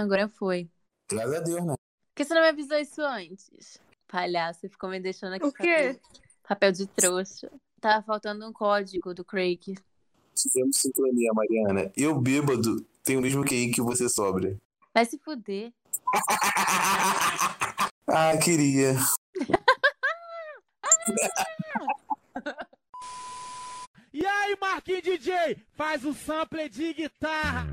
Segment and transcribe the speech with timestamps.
[0.00, 0.68] Agora foi.
[1.10, 1.74] Graças a Deus, né?
[1.74, 3.78] Por que você não me avisou isso antes?
[4.08, 5.44] Palhaço, você ficou me deixando aqui.
[5.44, 5.62] O quê?
[5.62, 6.00] Papel,
[6.42, 7.52] papel de trouxa.
[7.80, 9.74] Tava faltando um código do Craig.
[10.34, 11.92] Tivemos sincronia, Mariana.
[11.94, 14.56] Eu, bêbado, tenho o mesmo QI que você sobra.
[14.94, 15.70] Vai se fuder.
[18.08, 18.94] ah, queria.
[24.12, 27.64] E aí, Marquinhos DJ, faz o sample de guitarra.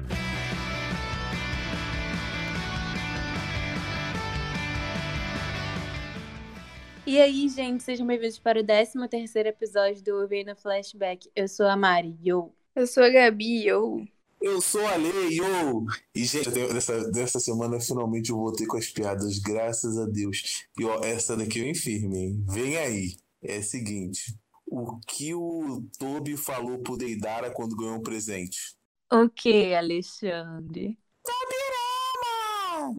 [7.08, 11.32] E aí, gente, sejam bem-vindos para o 13 terceiro episódio do Vem no Flashback.
[11.34, 12.54] Eu sou a Mari, yo.
[12.76, 14.06] Eu sou a Gabi, eu.
[14.42, 15.86] Eu sou a Lei, yo!
[16.14, 20.68] E, gente, dessa, dessa semana finalmente eu voltei com as piadas, graças a Deus.
[20.78, 22.46] E ó, essa daqui eu infirme, hein?
[22.46, 23.16] Vem aí.
[23.42, 24.38] É o seguinte:
[24.70, 28.76] o que o Toby falou pro Deidara quando ganhou um presente?
[29.10, 31.00] O que, Alexandre?
[31.24, 32.98] Tobirama!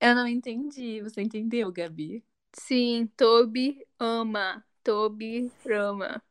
[0.00, 1.00] Eu não entendi.
[1.02, 2.24] Você entendeu, Gabi?
[2.58, 4.64] Sim, Toby ama.
[4.82, 6.22] Toby ama.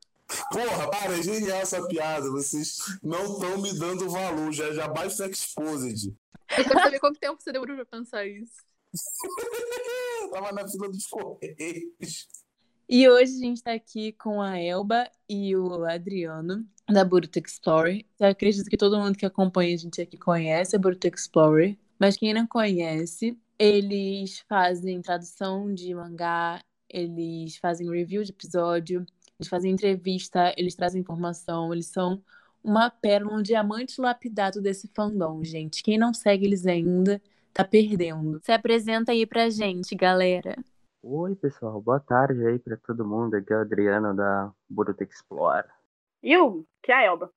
[0.52, 2.29] Porra, para, é genial essa piada.
[2.31, 4.51] Vocês não estão me dando valor.
[4.51, 6.16] Já, já basta Exposed.
[6.57, 8.53] Eu quero saber quanto tempo você demorou pra pensar isso.
[10.31, 12.27] Tava na fila dos Correios.
[12.88, 18.05] E hoje a gente tá aqui com a Elba e o Adriano, da Boruto Explorer.
[18.19, 21.77] Eu acredito que todo mundo que acompanha a gente aqui conhece a Boruto Explorer.
[21.97, 29.06] Mas quem não conhece, eles fazem tradução de mangá, eles fazem review de episódio,
[29.39, 32.22] eles fazem entrevista, eles trazem informação, eles são
[32.61, 35.81] uma pérola, um diamante lapidado desse fandom, gente.
[35.81, 37.22] Quem não segue eles ainda
[37.53, 38.41] tá perdendo.
[38.44, 40.58] Se apresenta aí pra gente, galera.
[41.02, 43.36] Oi, pessoal, boa tarde aí pra todo mundo.
[43.36, 45.67] Aqui é o Adriano da Boruto Explore.
[46.22, 47.31] E o que é a Elba?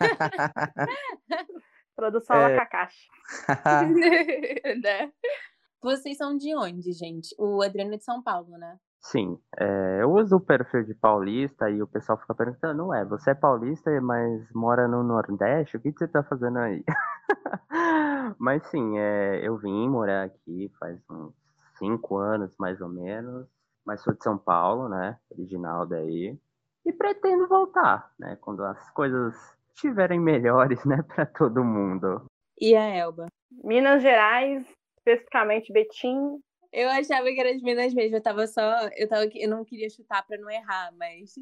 [1.94, 2.54] Produção É.
[2.54, 2.56] é...
[2.56, 3.08] Kakashi.
[4.82, 5.12] né?
[5.82, 7.34] Vocês são de onde, gente?
[7.38, 8.78] O Adriano é de São Paulo, né?
[9.00, 13.32] Sim, é, eu uso o perfil de paulista e o pessoal fica perguntando, ué, você
[13.32, 15.76] é paulista, mas mora no Nordeste?
[15.76, 16.84] O que, que você tá fazendo aí?
[18.38, 21.34] mas sim, é, eu vim morar aqui faz uns
[21.76, 23.48] cinco anos, mais ou menos,
[23.84, 26.38] mas sou de São Paulo, né, original daí,
[26.86, 29.34] e pretendo voltar, né, quando as coisas
[29.74, 32.24] estiverem melhores, né, pra todo mundo.
[32.60, 33.26] E a Elba?
[33.50, 34.66] Minas Gerais,
[34.98, 36.40] especificamente Betim.
[36.72, 38.88] Eu achava que era de Minas mesmo, eu tava só.
[38.96, 41.34] Eu, tava, eu não queria chutar pra não errar, mas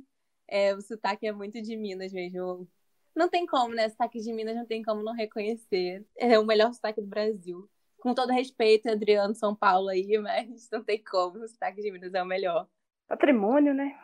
[0.48, 2.66] é, o sotaque é muito de Minas mesmo.
[3.14, 3.88] Não tem como, né?
[3.88, 6.04] Sotaque de Minas não tem como não reconhecer.
[6.16, 7.68] É o melhor sotaque do Brasil.
[7.98, 11.44] Com todo respeito, Adriano São Paulo aí, mas não tem como.
[11.44, 12.66] O sotaque de Minas é o melhor.
[13.06, 13.98] Patrimônio, né?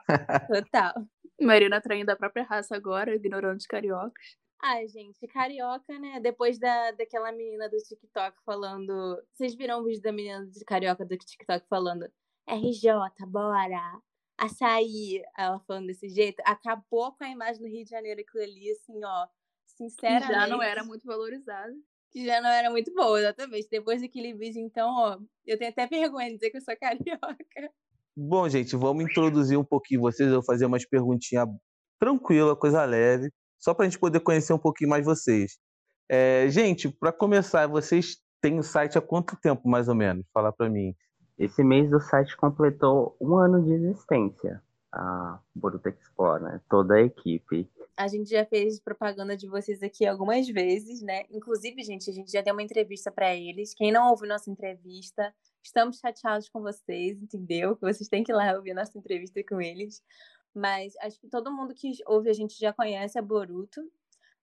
[0.49, 0.95] Total.
[1.41, 4.37] Marina traindo a própria raça agora, ignorando os cariocas.
[4.63, 6.19] Ai, gente, carioca, né?
[6.21, 9.23] Depois da, daquela menina do TikTok falando.
[9.33, 12.11] Vocês viram o vídeo da menina de carioca do TikTok falando
[12.49, 12.91] RJ,
[13.27, 14.01] bora!
[14.39, 15.23] Açaí!
[15.37, 16.43] Ela falando desse jeito.
[16.45, 19.29] Acabou com a imagem do Rio de Janeiro aquilo ali, assim, ó.
[19.67, 20.33] Sinceramente.
[20.33, 21.75] já não era muito valorizado.
[22.11, 23.69] Que já não era muito boa, exatamente.
[23.71, 25.19] Depois daquele vídeo, então, ó.
[25.45, 27.73] Eu tenho até vergonha de dizer que eu sou carioca.
[28.19, 30.27] Bom, gente, vamos introduzir um pouquinho vocês.
[30.27, 31.47] Eu vou fazer umas perguntinhas
[31.99, 35.59] tranquila, coisa leve, só para a gente poder conhecer um pouquinho mais vocês.
[36.09, 40.25] É, gente, para começar, vocês têm o site há quanto tempo, mais ou menos?
[40.33, 40.95] Falar para mim.
[41.39, 47.03] Esse mês o site completou um ano de existência, a Boruto Explore, né, toda a
[47.03, 47.71] equipe.
[47.99, 51.25] A gente já fez propaganda de vocês aqui algumas vezes, né?
[51.31, 53.75] Inclusive, gente, a gente já deu uma entrevista para eles.
[53.75, 55.35] Quem não ouviu nossa entrevista,
[55.67, 57.77] estamos chateados com vocês, entendeu?
[57.77, 60.03] Que vocês têm que ir lá ouvir nossa entrevista com eles.
[60.55, 63.81] Mas acho que todo mundo que ouve a gente já conhece a Boruto.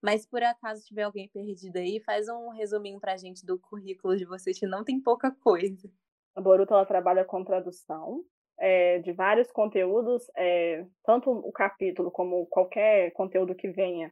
[0.02, 4.18] Mas se por acaso tiver alguém perdido aí, faz um resuminho pra gente do currículo
[4.18, 5.90] de vocês, que não tem pouca coisa.
[6.36, 8.24] A Boruto ela trabalha com tradução
[8.60, 14.12] é, de vários conteúdos, é, tanto o capítulo como qualquer conteúdo que venha,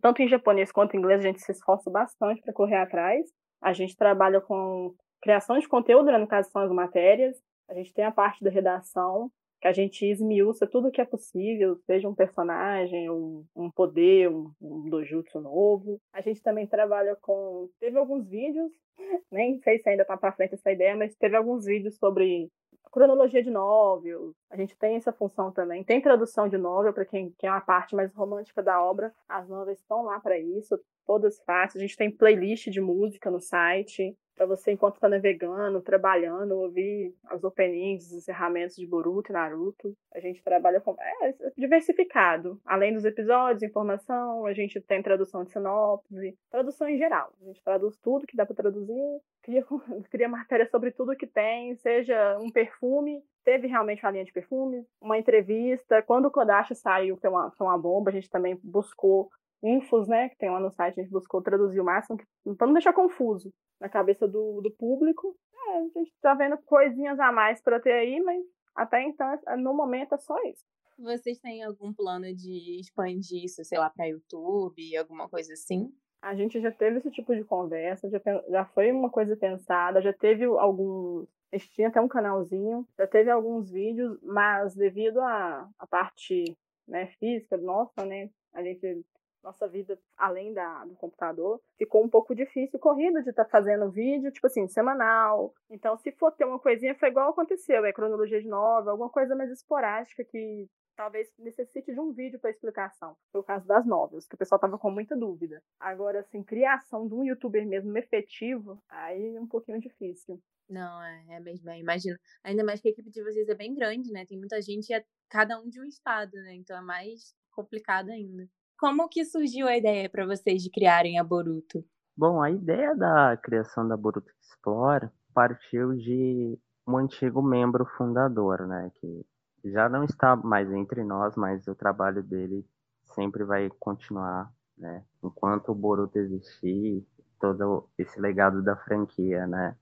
[0.00, 3.26] tanto em japonês quanto em inglês, a gente se esforça bastante para correr atrás.
[3.60, 7.36] A gente trabalha com criação de conteúdo, né, no caso são as matérias.
[7.68, 9.30] A gente tem a parte da redação,
[9.60, 14.50] que a gente esmiuça tudo que é possível, seja um personagem, um, um poder, um,
[14.60, 16.00] um dojutsu novo.
[16.12, 17.68] A gente também trabalha com.
[17.78, 18.72] Teve alguns vídeos,
[19.30, 22.50] nem sei se ainda tá para frente essa ideia, mas teve alguns vídeos sobre
[22.90, 24.32] cronologia de novel.
[24.50, 25.84] A gente tem essa função também.
[25.84, 29.12] Tem tradução de novel para quem quer uma parte mais romântica da obra.
[29.28, 31.82] As novels estão lá para isso, todas fáceis.
[31.82, 34.16] A gente tem playlist de música no site.
[34.40, 39.94] Para você enquanto está navegando, trabalhando, ouvir as openings, os encerramentos de Boruto e Naruto.
[40.14, 42.58] A gente trabalha com é, diversificado.
[42.64, 47.34] Além dos episódios, informação, a gente tem tradução de sinopse, tradução em geral.
[47.42, 49.62] A gente traduz tudo que dá para traduzir, cria,
[50.10, 54.86] cria matéria sobre tudo que tem, seja um perfume, teve realmente uma linha de perfume,
[55.02, 56.00] uma entrevista.
[56.00, 59.28] Quando o Kodashi saiu, é uma, foi uma bomba, a gente também buscou
[59.62, 62.18] infos, né, que tem lá no site, a gente buscou traduzir o máximo,
[62.56, 65.36] para não deixar confuso na cabeça do, do público.
[65.54, 68.42] É, a gente tá vendo coisinhas a mais para ter aí, mas
[68.74, 70.64] até então, no momento, é só isso.
[70.98, 75.90] Vocês têm algum plano de expandir isso, sei lá, para YouTube, alguma coisa assim?
[76.22, 80.12] A gente já teve esse tipo de conversa, já, já foi uma coisa pensada, já
[80.12, 81.26] teve alguns.
[81.50, 86.44] A gente tinha até um canalzinho, já teve alguns vídeos, mas devido à, à parte
[86.86, 88.28] né, física nossa, né?
[88.52, 89.02] A gente
[89.42, 93.90] nossa vida além da, do computador, ficou um pouco difícil, corrido de estar tá fazendo
[93.90, 95.54] vídeo, tipo assim, semanal.
[95.70, 99.34] Então, se for ter uma coisinha, foi igual aconteceu, é cronologia de novela, alguma coisa
[99.34, 103.16] mais esporádicca que talvez necessite de um vídeo para explicação.
[103.32, 105.62] Foi o caso das novelas, que o pessoal tava com muita dúvida.
[105.78, 110.38] Agora, assim, criação de um youtuber mesmo efetivo, aí é um pouquinho difícil.
[110.68, 112.16] Não, é, é mesmo, é, imagino.
[112.44, 114.24] Ainda mais que a equipe de vocês é bem grande, né?
[114.26, 116.54] Tem muita gente, é cada um de um estado, né?
[116.54, 118.46] Então é mais complicado ainda.
[118.80, 121.84] Como que surgiu a ideia para vocês de criarem a Boruto?
[122.16, 128.90] Bom, a ideia da criação da Boruto Explore partiu de um antigo membro fundador, né,
[128.94, 129.26] que
[129.66, 132.66] já não está mais entre nós, mas o trabalho dele
[133.04, 137.06] sempre vai continuar, né, enquanto o Boruto existir,
[137.38, 139.76] todo esse legado da franquia, né.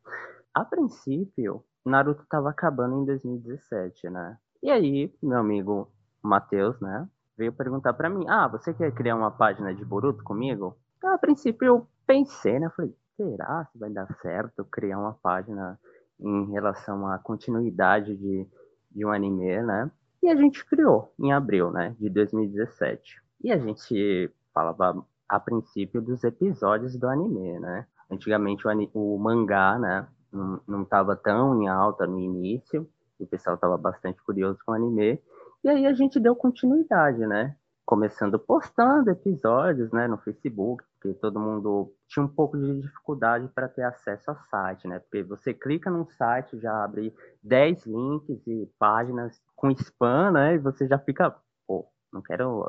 [0.52, 5.88] A princípio, Naruto estava acabando em 2017, né, e aí, meu amigo
[6.20, 7.08] Matheus, né,
[7.38, 10.76] veio perguntar para mim: Ah, você quer criar uma página de Boruto comigo?
[10.99, 12.69] Então, a princípio eu pensei, né?
[12.76, 15.79] Falei: será que vai dar certo criar uma página
[16.20, 18.46] em relação à continuidade de,
[18.90, 19.90] de um anime, né?
[20.20, 23.23] E a gente criou em abril, né, de 2017.
[23.44, 27.87] E a gente falava a princípio dos episódios do anime, né?
[28.11, 32.88] Antigamente o, o mangá, né, não estava tão em alta no início,
[33.19, 35.20] o pessoal estava bastante curioso com o anime,
[35.64, 37.56] e aí a gente deu continuidade, né?
[37.84, 43.69] Começando postando episódios, né, no Facebook, porque todo mundo tinha um pouco de dificuldade para
[43.69, 44.99] ter acesso ao site, né?
[44.99, 50.55] Porque você clica num site, já abre 10 links e páginas com spam, né?
[50.55, 51.34] E você já fica,
[51.66, 52.69] pô, não quero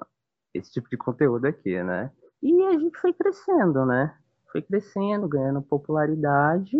[0.53, 2.11] esse tipo de conteúdo aqui, né?
[2.41, 4.15] E a gente foi crescendo, né?
[4.51, 6.77] Foi crescendo, ganhando popularidade.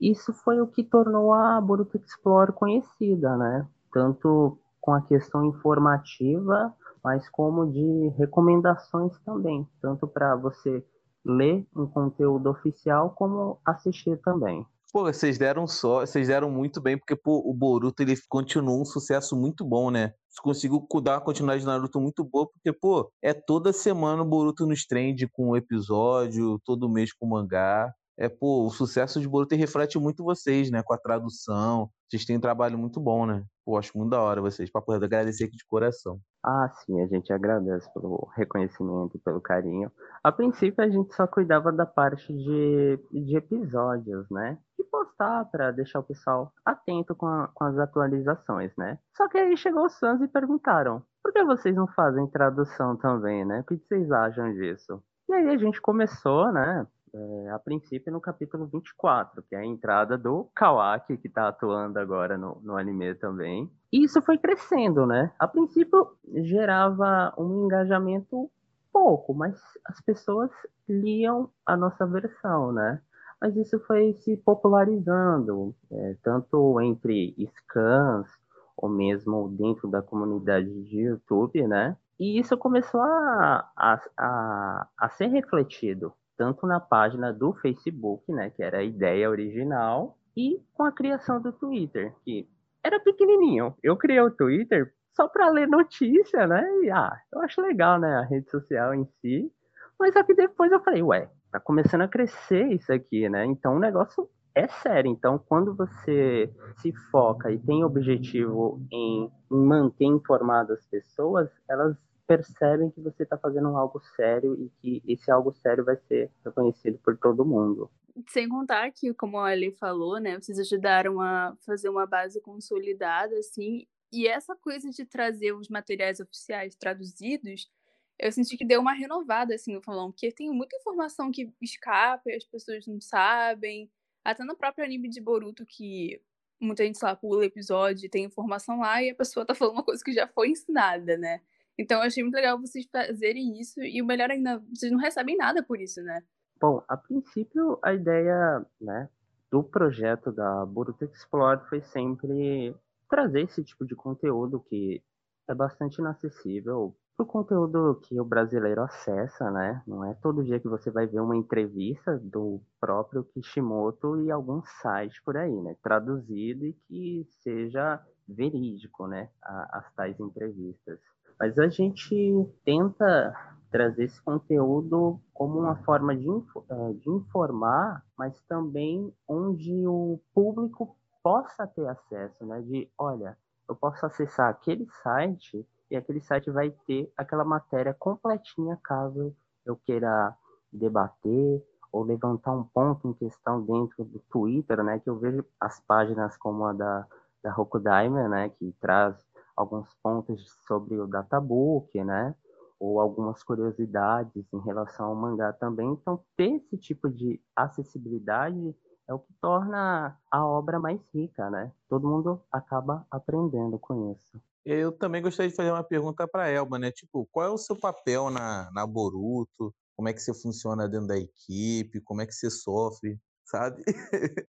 [0.00, 3.66] Isso foi o que tornou a Boruto Explore conhecida, né?
[3.92, 10.84] Tanto com a questão informativa, mas como de recomendações também, tanto para você
[11.24, 14.66] ler um conteúdo oficial como assistir também.
[14.92, 18.84] Pô, vocês deram só, vocês deram muito bem, porque pô, o Boruto ele continuou um
[18.84, 20.12] sucesso muito bom, né?
[20.42, 24.66] Conseguiu dar uma continuidade de Naruto muito boa, porque, pô, é toda semana o Boruto
[24.66, 29.56] nos trend com um episódio, todo mês com mangá é, pô, o sucesso de Boruto
[29.56, 30.82] reflete muito vocês, né?
[30.82, 31.88] Com a tradução.
[32.06, 33.42] Vocês têm um trabalho muito bom, né?
[33.64, 34.70] Pô, acho muito da hora vocês.
[34.70, 36.20] Pra poder agradecer aqui de coração.
[36.44, 39.90] Ah, sim, a gente agradece pelo reconhecimento pelo carinho.
[40.22, 44.58] A princípio, a gente só cuidava da parte de, de episódios, né?
[44.78, 48.98] E postar para deixar o pessoal atento com, a, com as atualizações, né?
[49.16, 53.46] Só que aí chegou os fãs e perguntaram: por que vocês não fazem tradução também,
[53.46, 53.60] né?
[53.60, 55.02] O que vocês acham disso?
[55.26, 56.86] E aí a gente começou, né?
[57.12, 61.98] É, a princípio no capítulo 24, que é a entrada do Kawaki, que está atuando
[61.98, 63.70] agora no, no anime também.
[63.92, 65.32] E isso foi crescendo, né?
[65.38, 68.50] A princípio gerava um engajamento
[68.92, 70.50] pouco, mas as pessoas
[70.88, 73.00] liam a nossa versão, né?
[73.40, 78.28] Mas isso foi se popularizando, é, tanto entre scans
[78.76, 81.96] ou mesmo dentro da comunidade de YouTube, né?
[82.18, 88.48] E isso começou a, a, a, a ser refletido tanto na página do Facebook, né,
[88.48, 92.48] que era a ideia original, e com a criação do Twitter, que
[92.82, 93.74] era pequenininho.
[93.82, 96.66] Eu criei o Twitter só para ler notícia, né?
[96.82, 99.52] E ah, eu acho legal, né, a rede social em si.
[99.98, 103.44] Mas aqui depois eu falei, ué, tá começando a crescer isso aqui, né?
[103.44, 105.10] Então o negócio é sério.
[105.10, 111.98] Então, quando você se foca e tem objetivo em manter informadas as pessoas, elas
[112.30, 116.96] percebem que você está fazendo algo sério e que esse algo sério vai ser reconhecido
[117.00, 117.90] por todo mundo.
[118.28, 123.36] Sem contar que, como a Ali falou, né, vocês ajudaram a fazer uma base consolidada,
[123.36, 127.68] assim, e essa coisa de trazer os materiais oficiais traduzidos,
[128.16, 132.30] eu senti que deu uma renovada, assim, no falão, porque tem muita informação que escapa
[132.30, 133.90] e as pessoas não sabem.
[134.24, 136.22] Até no próprio anime de Boruto, que
[136.60, 140.04] muita gente, lá, pula episódio, tem informação lá e a pessoa tá falando uma coisa
[140.04, 141.40] que já foi ensinada, né?
[141.80, 145.36] Então eu achei muito legal vocês fazerem isso e o melhor ainda, vocês não recebem
[145.36, 146.22] nada por isso, né?
[146.60, 149.08] Bom, a princípio a ideia, né,
[149.50, 152.76] do projeto da Boruto Explore foi sempre
[153.08, 155.02] trazer esse tipo de conteúdo que
[155.48, 159.82] é bastante inacessível o conteúdo que o brasileiro acessa, né?
[159.86, 164.62] Não é todo dia que você vai ver uma entrevista do próprio Kishimoto e algum
[164.80, 165.76] site por aí, né?
[165.82, 169.28] Traduzido e que seja verídico, né?
[169.42, 170.98] As tais entrevistas.
[171.40, 173.34] Mas a gente tenta
[173.70, 180.94] trazer esse conteúdo como uma forma de, eh, de informar, mas também onde o público
[181.22, 182.60] possa ter acesso, né?
[182.60, 188.78] De, olha, eu posso acessar aquele site e aquele site vai ter aquela matéria completinha
[188.82, 190.36] caso eu queira
[190.72, 195.80] debater ou levantar um ponto em questão dentro do Twitter, né, que eu vejo as
[195.80, 197.06] páginas como a da,
[197.42, 199.16] da Rokudaimer, né, que traz
[199.60, 202.34] alguns pontos sobre o databook, né,
[202.78, 205.90] ou algumas curiosidades em relação ao mangá também.
[205.92, 208.74] Então, ter esse tipo de acessibilidade
[209.06, 211.72] é o que torna a obra mais rica, né?
[211.88, 214.40] Todo mundo acaba aprendendo com isso.
[214.64, 216.90] Eu também gostaria de fazer uma pergunta para Elba, né?
[216.90, 219.74] Tipo, qual é o seu papel na, na Boruto?
[219.96, 222.00] Como é que você funciona dentro da equipe?
[222.00, 223.18] Como é que você sofre,
[223.50, 223.82] sabe?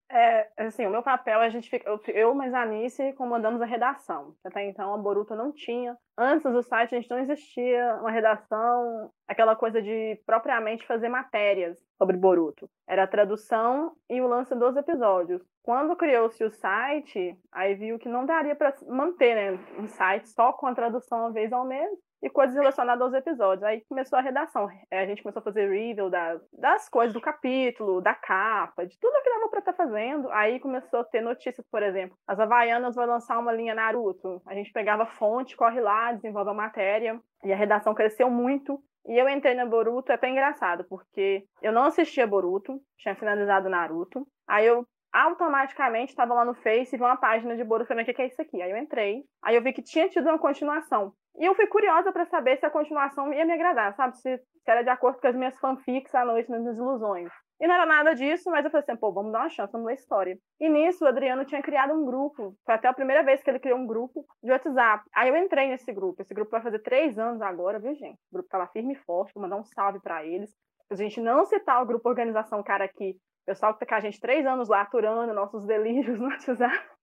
[0.08, 3.66] É, assim, o meu papel, a gente fica, eu, eu mais a Anice comandamos a
[3.66, 4.34] redação.
[4.42, 5.96] Até então a Boruto não tinha.
[6.16, 11.78] Antes do site a gente não existia uma redação, aquela coisa de propriamente fazer matérias
[11.98, 12.70] sobre Boruto.
[12.88, 15.42] Era a tradução e o lance dos episódios.
[15.62, 20.52] Quando criou-se o site, aí viu que não daria para manter né, um site só
[20.52, 21.90] com a tradução uma vez ao mês
[22.22, 23.62] e coisas relacionadas aos episódios.
[23.62, 24.68] Aí começou a redação.
[24.90, 28.98] É, a gente começou a fazer review das, das coisas do capítulo, da capa, de
[28.98, 30.30] tudo que dava para estar tá fazendo.
[30.30, 34.40] Aí começou a ter notícias, por exemplo, as Havaianas vão lançar uma linha Naruto.
[34.46, 37.20] A gente pegava fonte, corre lá, desenvolve a matéria.
[37.44, 38.80] E a redação cresceu muito.
[39.08, 43.68] E eu entrei na Boruto, é até engraçado, porque eu não assistia Boruto, tinha finalizado
[43.68, 44.26] Naruto.
[44.48, 48.06] Aí eu automaticamente estava lá no Face e vi uma página de Boruto falei, o
[48.06, 48.60] que é isso aqui?
[48.60, 51.12] Aí eu entrei, aí eu vi que tinha tido uma continuação.
[51.38, 54.16] E eu fui curiosa para saber se a continuação ia me agradar, sabe?
[54.16, 57.30] Se, se, era de acordo com as minhas fanfics à noite nas minhas ilusões.
[57.60, 59.86] E não era nada disso, mas eu falei assim, pô, vamos dar uma chance, vamos
[59.86, 60.38] ler a história.
[60.60, 62.54] E nisso, o Adriano tinha criado um grupo.
[62.64, 65.04] Foi até a primeira vez que ele criou um grupo de WhatsApp.
[65.14, 66.20] Aí eu entrei nesse grupo.
[66.20, 68.18] Esse grupo vai fazer três anos agora, viu, gente?
[68.30, 69.32] O grupo tá lá firme e forte.
[69.34, 70.54] Vou mandar um salve para eles.
[70.90, 73.16] A gente não citar o grupo Organização Cara aqui,
[73.46, 76.96] pessoal que tá com a gente três anos lá aturando nossos delírios no WhatsApp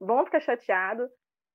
[0.00, 1.10] vão ficar chateados.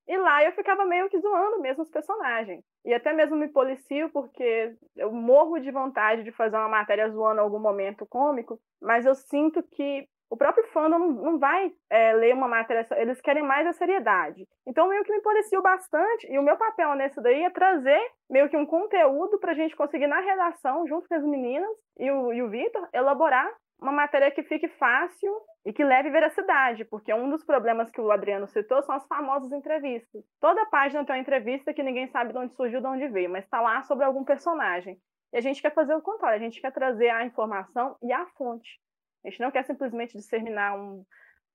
[0.07, 2.63] E lá eu ficava meio que zoando mesmo os personagens.
[2.85, 7.41] E até mesmo me policio, porque eu morro de vontade de fazer uma matéria zoando
[7.41, 12.47] algum momento cômico, mas eu sinto que o próprio fandom não vai é, ler uma
[12.47, 14.47] matéria, eles querem mais a seriedade.
[14.65, 18.49] Então, meio que me policio bastante, e o meu papel nesse daí é trazer meio
[18.49, 21.69] que um conteúdo para a gente conseguir, na redação, junto com as meninas
[21.99, 23.47] e o, e o Vitor, elaborar
[23.79, 25.33] uma matéria que fique fácil
[25.65, 29.51] e que leve veracidade, porque um dos problemas que o Adriano citou são as famosas
[29.51, 30.23] entrevistas.
[30.39, 33.45] Toda página tem uma entrevista que ninguém sabe de onde surgiu, de onde veio, mas
[33.45, 34.97] está lá sobre algum personagem.
[35.31, 38.25] E a gente quer fazer o contrário, a gente quer trazer a informação e a
[38.37, 38.79] fonte.
[39.25, 41.03] A gente não quer simplesmente disseminar um.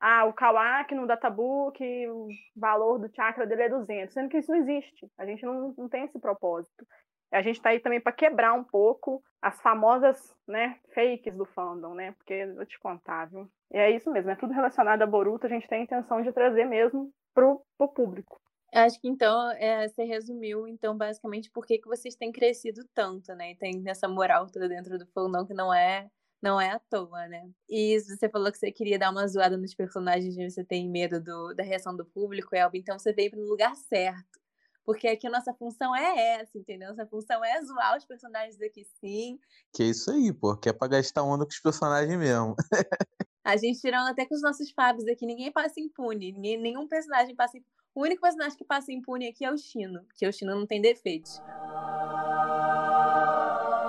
[0.01, 4.51] Ah, o Kawaki no databook, o valor do chakra dele é 200, sendo que isso
[4.51, 5.11] não existe.
[5.19, 6.87] A gente não, não tem esse propósito.
[7.31, 11.95] A gente está aí também para quebrar um pouco as famosas né, fakes do fandom,
[11.95, 12.13] né?
[12.13, 13.49] Porque eu vou te contar, viu?
[13.71, 16.33] E é isso mesmo, é tudo relacionado a Boruto, a gente tem a intenção de
[16.33, 18.41] trazer mesmo pro, pro público.
[18.73, 23.35] Acho que então é, você resumiu, então, basicamente, por que, que vocês têm crescido tanto,
[23.35, 23.53] né?
[23.53, 26.09] E tem essa moral toda dentro do fandom que não é
[26.41, 27.51] não é à toa, né?
[27.69, 31.53] E você falou que você queria dar uma zoada nos personagens você tem medo do,
[31.55, 34.39] da reação do público, Elba, então você veio para o lugar certo.
[34.89, 36.89] Porque aqui a nossa função é essa, entendeu?
[36.89, 39.39] Nossa função é zoar os personagens daqui sim.
[39.71, 40.57] Que é isso aí, pô.
[40.57, 42.57] Que é pra gastar onda com os personagens mesmo.
[43.45, 46.33] a gente tirando até com os nossos fabs aqui, ninguém passa impune.
[46.33, 47.77] Ninguém, nenhum personagem passa impune.
[47.95, 50.81] O único personagem que passa impune aqui é o Chino, que o Chino não tem
[50.81, 51.39] defeitos.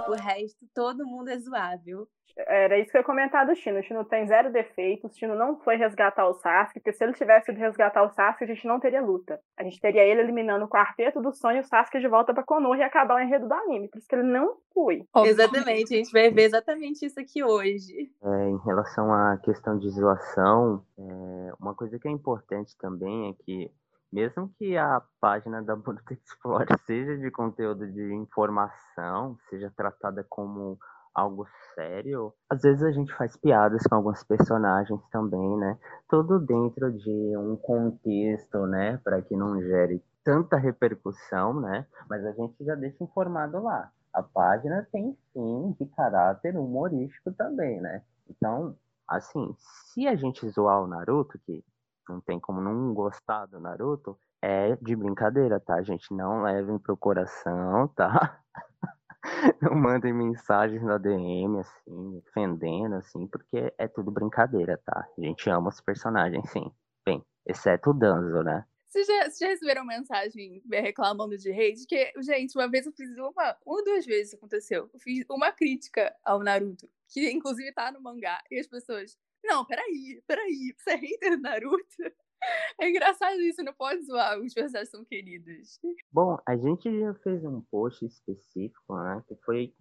[0.10, 2.08] O resto, todo mundo é zoável.
[2.48, 3.80] Era isso que eu ia comentar do Chino.
[3.80, 5.12] O Chino tem zero defeitos.
[5.12, 8.44] O Chino não foi resgatar o Sasuke, porque se ele tivesse ido resgatar o Sasuke,
[8.44, 9.40] a gente não teria luta.
[9.58, 12.78] A gente teria ele eliminando o quarteto do sonho, o Sasuke de volta pra Konoha
[12.78, 13.90] e acabar o enredo do anime.
[13.90, 15.04] Por isso que ele não foi.
[15.26, 18.10] Exatamente, a gente vai ver exatamente isso aqui hoje.
[18.24, 23.44] É, em relação à questão de zoação, é, uma coisa que é importante também é
[23.44, 23.72] que
[24.12, 30.78] mesmo que a página da Boruto Explore seja de conteúdo de informação, seja tratada como
[31.14, 35.78] algo sério, às vezes a gente faz piadas com alguns personagens também, né?
[36.08, 38.98] Tudo dentro de um contexto, né?
[39.04, 41.86] Para que não gere tanta repercussão, né?
[42.10, 43.92] Mas a gente já deixa informado lá.
[44.14, 48.04] A página tem sim de caráter humorístico também, né?
[48.30, 48.76] Então,
[49.08, 51.64] assim, se a gente zoar o Naruto, que
[52.10, 56.14] não tem como não gostar do Naruto, é de brincadeira, tá, gente?
[56.14, 58.42] Não levem pro coração, tá?
[59.62, 65.08] não mandem mensagens na DM, assim, ofendendo, assim, porque é tudo brincadeira, tá?
[65.18, 66.72] A gente ama os personagens, sim.
[67.06, 68.66] Bem, exceto o Danzo, né?
[68.90, 71.86] Vocês já, vocês já receberam mensagem reclamando de hate?
[71.86, 74.90] Que, gente, uma vez eu fiz uma, uma duas vezes aconteceu.
[74.92, 79.66] Eu fiz uma crítica ao Naruto, que inclusive tá no mangá, e as pessoas, não,
[79.66, 81.86] peraí, peraí, você é hater do Naruto?
[82.80, 85.78] É engraçado isso, não pode zoar, os personagens são queridos.
[86.10, 89.22] Bom, a gente já fez um post específico, né?
[89.28, 89.74] Que foi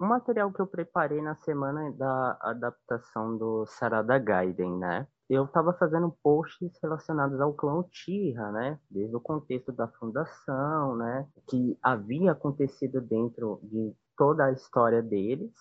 [0.00, 5.08] um material que eu preparei na semana da adaptação do Sarada Gaiden, né?
[5.28, 8.78] Eu estava fazendo posts relacionados ao clã Uchiha, né?
[8.90, 11.26] Desde o contexto da fundação, né?
[11.48, 15.52] Que havia acontecido dentro de toda a história deles.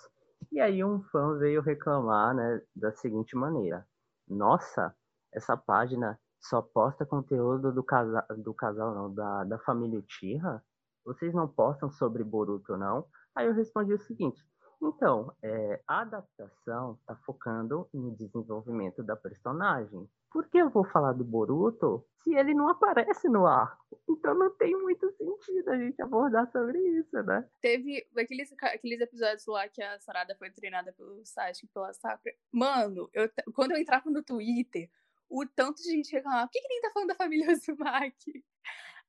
[0.52, 2.62] E aí um fã veio reclamar, né?
[2.76, 3.86] Da seguinte maneira:
[4.28, 4.96] Nossa,
[5.34, 10.64] essa página só posta conteúdo do casal, do casal não, da, da família Uchiha?
[11.06, 13.06] Vocês não postam sobre Boruto, não?
[13.36, 14.42] Aí eu respondi o seguinte,
[14.86, 20.10] então, é, a adaptação está focando no desenvolvimento da personagem.
[20.30, 23.98] Por que eu vou falar do Boruto se ele não aparece no arco?
[24.10, 27.48] Então não tem muito sentido a gente abordar sobre isso, né?
[27.62, 32.36] Teve aqueles, aqueles episódios lá que a Sarada foi treinada pelo Sasuke pela Sakura.
[32.52, 34.90] Mano, eu, quando eu entrava no Twitter,
[35.30, 38.44] o tanto de gente reclamava, por que, que nem tá falando da família Uzumaki?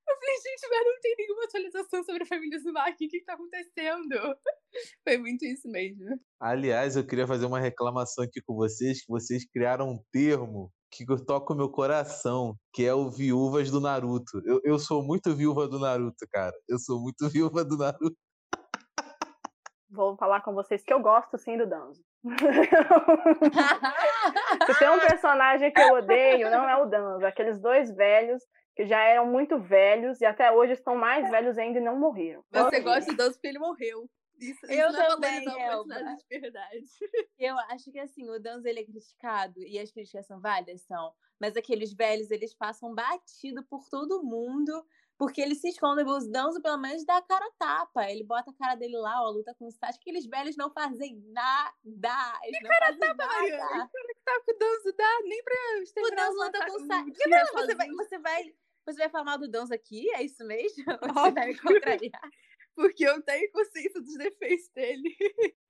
[0.06, 3.24] Eu falei, gente, mas não tem nenhuma atualização sobre a família Uzumaki, o que, que
[3.24, 4.36] tá acontecendo?
[5.06, 6.20] Foi muito isso mesmo.
[6.40, 11.04] Aliás, eu queria fazer uma reclamação aqui com vocês, que vocês criaram um termo que
[11.24, 14.40] toca o meu coração, que é o Viúvas do Naruto.
[14.44, 16.54] Eu, eu sou muito viúva do Naruto, cara.
[16.68, 18.16] Eu sou muito viúva do Naruto.
[19.94, 22.02] Vou falar com vocês que eu gosto sim do Danzo.
[24.66, 27.24] Se tem um personagem que eu odeio, não é o Danzo.
[27.24, 28.42] Aqueles dois velhos
[28.74, 32.44] que já eram muito velhos e até hoje estão mais velhos ainda e não morreram.
[32.50, 34.10] Você gosta do Danzo porque ele morreu.
[34.40, 36.84] Isso, eu isso é também, personagem de verdade.
[37.38, 41.12] Eu acho que assim, o Danzo ele é criticado e as críticas são válidas, são.
[41.40, 44.84] Mas aqueles velhos, eles passam batido por todo mundo
[45.16, 48.10] porque ele se esconde, os Danzo pelo menos dá a cara tapa.
[48.10, 50.00] Ele bota a cara dele lá, ó, luta com o Sasuke.
[50.00, 52.40] Aqueles velhos não fazem nada.
[52.44, 53.26] Eles que não cara fazem tapa.
[53.26, 53.66] Mariana?
[53.66, 55.54] Que cara que tapa com o Danzo dá nem pra
[56.02, 57.18] O Danzo luta com o Sasuke.
[57.52, 58.54] você vai, você vai,
[58.86, 60.10] você vai falar mal do Danzo aqui?
[60.14, 60.84] É isso mesmo?
[61.30, 62.30] Você vai me contrariar?
[62.74, 65.16] Porque eu tenho consciência dos defeitos dele.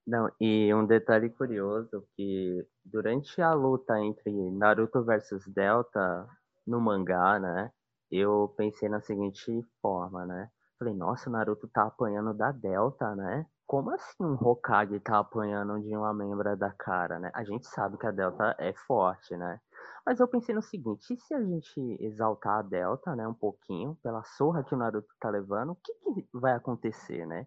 [0.07, 6.27] Não, e um detalhe curioso que durante a luta entre Naruto versus Delta
[6.67, 7.71] no mangá, né?
[8.11, 10.49] Eu pensei na seguinte forma, né?
[10.79, 13.47] Falei, nossa, o Naruto tá apanhando da Delta, né?
[13.67, 17.31] Como assim um Hokage tá apanhando de uma membra da cara, né?
[17.35, 19.59] A gente sabe que a Delta é forte, né?
[20.05, 23.97] Mas eu pensei no seguinte, e se a gente exaltar a Delta, né, um pouquinho,
[24.03, 27.47] pela surra que o Naruto tá levando, o que, que vai acontecer, né?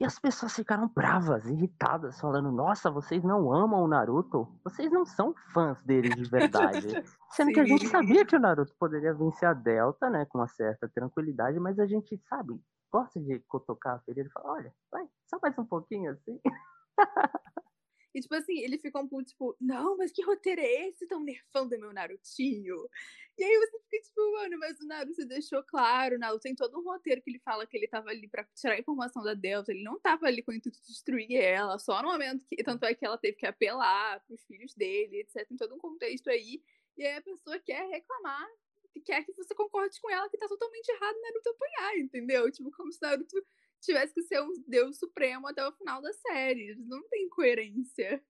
[0.00, 4.48] E as pessoas ficaram bravas, irritadas, falando: Nossa, vocês não amam o Naruto?
[4.64, 6.88] Vocês não são fãs dele de verdade.
[7.30, 7.92] Sendo que a gente Sim.
[7.92, 11.86] sabia que o Naruto poderia vencer a Delta, né, com uma certa tranquilidade, mas a
[11.86, 12.60] gente, sabe,
[12.92, 16.40] gosta de cutucar a ferida e falar: Olha, vai, só mais um pouquinho assim.
[18.14, 21.06] E, tipo assim, ele fica um pouco, tipo, não, mas que roteiro é esse?
[21.06, 22.88] Tão nerfando meu Narutinho.
[23.36, 26.78] E aí você fica, tipo, mano, mas o Naruto deixou claro, o Naruto tem todo
[26.78, 29.72] um roteiro que ele fala que ele tava ali pra tirar a informação da Delta,
[29.72, 32.84] ele não tava ali com o intuito de destruir ela, só no momento que, tanto
[32.84, 36.62] é que ela teve que apelar pros filhos dele, etc, tem todo um contexto aí.
[36.96, 38.46] E aí a pessoa quer reclamar,
[38.92, 42.48] que quer que você concorde com ela que tá totalmente errado Naruto apanhar, entendeu?
[42.52, 43.44] Tipo, como se o Naruto
[43.80, 46.74] tivesse que ser um deus supremo até o final da série.
[46.86, 48.22] Não tem coerência.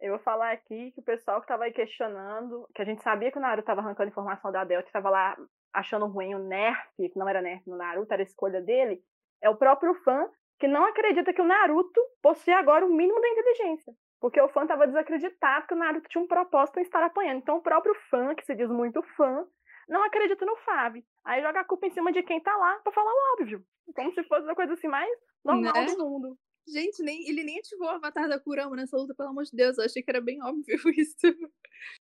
[0.00, 3.32] Eu vou falar aqui que o pessoal que tava aí questionando, que a gente sabia
[3.32, 5.36] que o Naruto tava arrancando informação da Delta, que tava lá
[5.72, 9.02] achando ruim o Nerf, que não era Nerf no Naruto, era escolha dele,
[9.42, 10.28] é o próprio fã
[10.58, 13.94] que não acredita que o Naruto possui agora o mínimo da inteligência.
[14.20, 17.38] Porque o fã tava desacreditado que o Naruto tinha um propósito em estar apanhando.
[17.38, 19.46] Então o próprio fã, que se diz muito fã,
[19.88, 21.02] não acredita no Fábio.
[21.24, 23.64] Aí joga a culpa em cima de quem tá lá pra falar o óbvio.
[23.94, 25.08] Como se fosse uma coisa assim mais
[25.44, 25.86] normal Né?
[25.86, 26.38] do mundo.
[26.68, 29.78] Gente, nem, ele nem ativou o avatar da Kurama nessa luta, pelo amor de Deus.
[29.78, 31.16] Eu achei que era bem óbvio isso.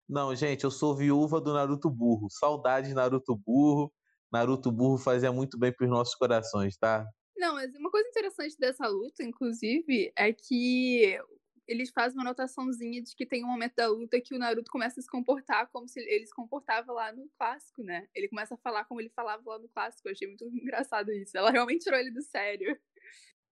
[0.09, 2.29] Não, gente, eu sou viúva do Naruto burro.
[2.31, 3.92] Saudade de Naruto burro.
[4.33, 7.05] Naruto burro fazia muito bem pros nossos corações, tá?
[7.37, 11.18] Não, mas uma coisa interessante dessa luta, inclusive, é que
[11.66, 15.00] eles fazem uma anotaçãozinha de que tem um momento da luta que o Naruto começa
[15.00, 18.07] a se comportar como se ele se comportava lá no clássico, né?
[18.14, 20.09] Ele começa a falar como ele falava lá no clássico.
[20.09, 21.37] Eu achei muito engraçado isso.
[21.37, 22.77] Ela realmente tirou ele do sério.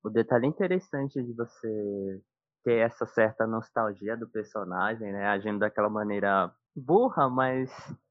[0.05, 2.21] O detalhe interessante de você
[2.65, 5.27] ter essa certa nostalgia do personagem, né?
[5.27, 7.71] Agindo daquela maneira burra, mas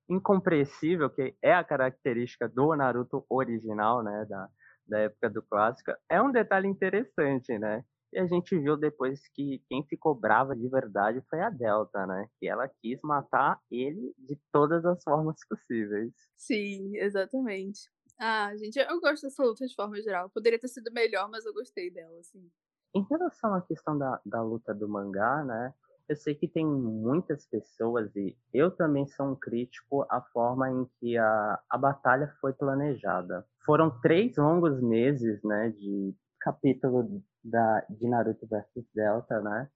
[0.10, 4.26] incompreensível, que é a característica do Naruto original, né?
[4.28, 4.50] Da,
[4.88, 7.84] da época do clássico, é um detalhe interessante, né?
[8.14, 12.28] E a gente viu depois que quem ficou brava de verdade foi a Delta, né?
[12.40, 16.12] Que ela quis matar ele de todas as formas possíveis.
[16.36, 17.90] Sim, exatamente.
[18.20, 20.30] Ah, gente, eu gosto dessa luta de forma geral.
[20.30, 22.52] Poderia ter sido melhor, mas eu gostei dela, assim.
[22.94, 25.74] Em relação à questão da, da luta do mangá, né?
[26.10, 30.86] Eu sei que tem muitas pessoas, e eu também sou um crítico, à forma em
[31.00, 33.48] que a, a batalha foi planejada.
[33.66, 39.70] Foram três longos meses, né, de capítulo da, de Naruto versus Delta, né?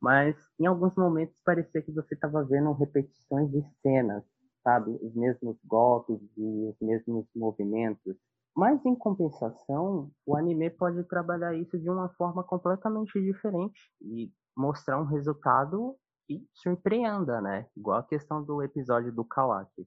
[0.00, 4.24] Mas em alguns momentos parecia que você estava vendo repetições de cenas,
[4.62, 4.98] sabe?
[5.00, 8.16] Os mesmos golpes e os mesmos movimentos.
[8.54, 15.00] Mas em compensação, o anime pode trabalhar isso de uma forma completamente diferente e mostrar
[15.00, 17.66] um resultado que surpreenda, né?
[17.76, 19.86] Igual a questão do episódio do Kawaki,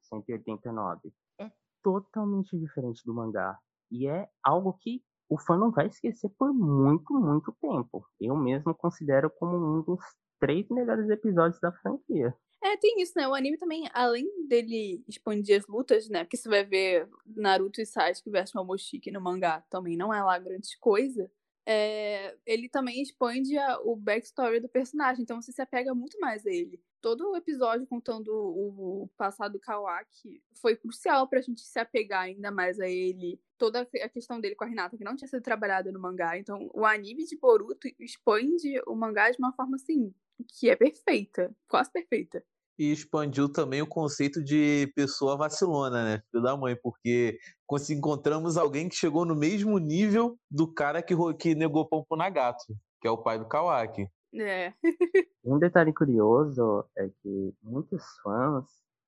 [0.00, 1.12] 189.
[1.40, 1.50] É
[1.82, 3.58] totalmente diferente do mangá.
[3.90, 8.06] E é algo que o fã não vai esquecer por muito, muito tempo.
[8.20, 10.00] Eu mesmo considero como um dos
[10.40, 12.34] três melhores episódios da franquia.
[12.62, 13.28] É, tem isso, né?
[13.28, 16.24] O anime também, além dele expandir as lutas, né?
[16.24, 20.38] Porque você vai ver Naruto e Sasuke versus Momoshiki no mangá, também não é lá
[20.38, 21.30] grande coisa.
[21.70, 26.46] É, ele também expande a, o backstory do personagem, então você se apega muito mais
[26.46, 26.80] a ele.
[26.98, 32.50] Todo o episódio contando o, passado do Kawaki foi crucial pra gente se apegar ainda
[32.50, 33.38] mais a ele.
[33.58, 36.38] Toda a questão dele com a Renata, que não tinha sido trabalhada no mangá.
[36.38, 40.14] Então, o anime de Boruto expande o mangá de uma forma assim,
[40.58, 42.42] que é perfeita, quase perfeita.
[42.78, 46.22] E expandiu também o conceito de pessoa vacilona, né?
[46.30, 47.36] Filho da mãe, porque
[47.90, 52.64] encontramos alguém que chegou no mesmo nível do cara que, que negou pão pro Nagato,
[53.00, 54.08] que é o pai do Kawaki.
[54.34, 54.72] É.
[55.44, 58.64] um detalhe curioso é que muitos fãs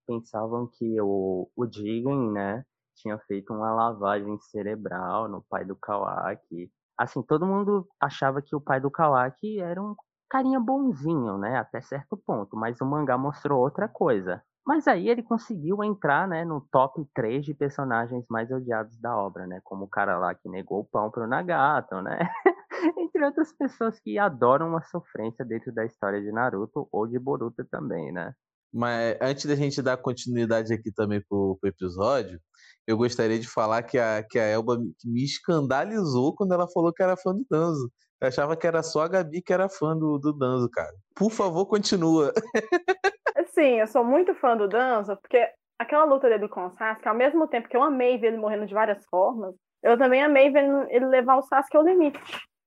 [0.06, 2.64] pensavam que o, o Jigen, né,
[2.96, 6.70] tinha feito uma lavagem cerebral no pai do Kawaki.
[6.98, 9.94] Assim, todo mundo achava que o pai do Kawaki era um
[10.30, 14.40] carinha bonzinho, né, até certo ponto, mas o mangá mostrou outra coisa.
[14.64, 19.46] Mas aí ele conseguiu entrar, né, no top 3 de personagens mais odiados da obra,
[19.46, 22.18] né, como o cara lá que negou o pão pro Nagato, né,
[22.98, 27.64] entre outras pessoas que adoram uma sofrência dentro da história de Naruto ou de Boruto
[27.64, 28.32] também, né.
[28.72, 32.38] Mas antes da gente dar continuidade aqui também pro, pro episódio,
[32.86, 37.02] eu gostaria de falar que a, que a Elba me escandalizou quando ela falou que
[37.02, 37.90] era fã do Danzo.
[38.20, 40.92] Eu achava que era só a Gabi que era fã do, do Danzo, cara.
[41.14, 42.32] Por favor, continua.
[43.54, 47.14] Sim, eu sou muito fã do Danzo, porque aquela luta dele com o Sasuke, ao
[47.14, 50.64] mesmo tempo que eu amei ver ele morrendo de várias formas, eu também amei ver
[50.90, 52.20] ele levar o Sasuke ao limite.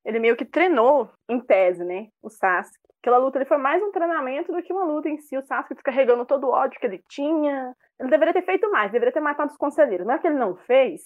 [0.04, 2.78] Ele meio que treinou, em tese, né, o Sasuke.
[3.02, 5.38] Aquela luta ele foi mais um treinamento do que uma luta em si.
[5.38, 7.76] O Sasuke descarregando todo o ódio que ele tinha.
[8.00, 10.08] Ele deveria ter feito mais, deveria ter matado os conselheiros.
[10.08, 11.04] Não é que ele não fez,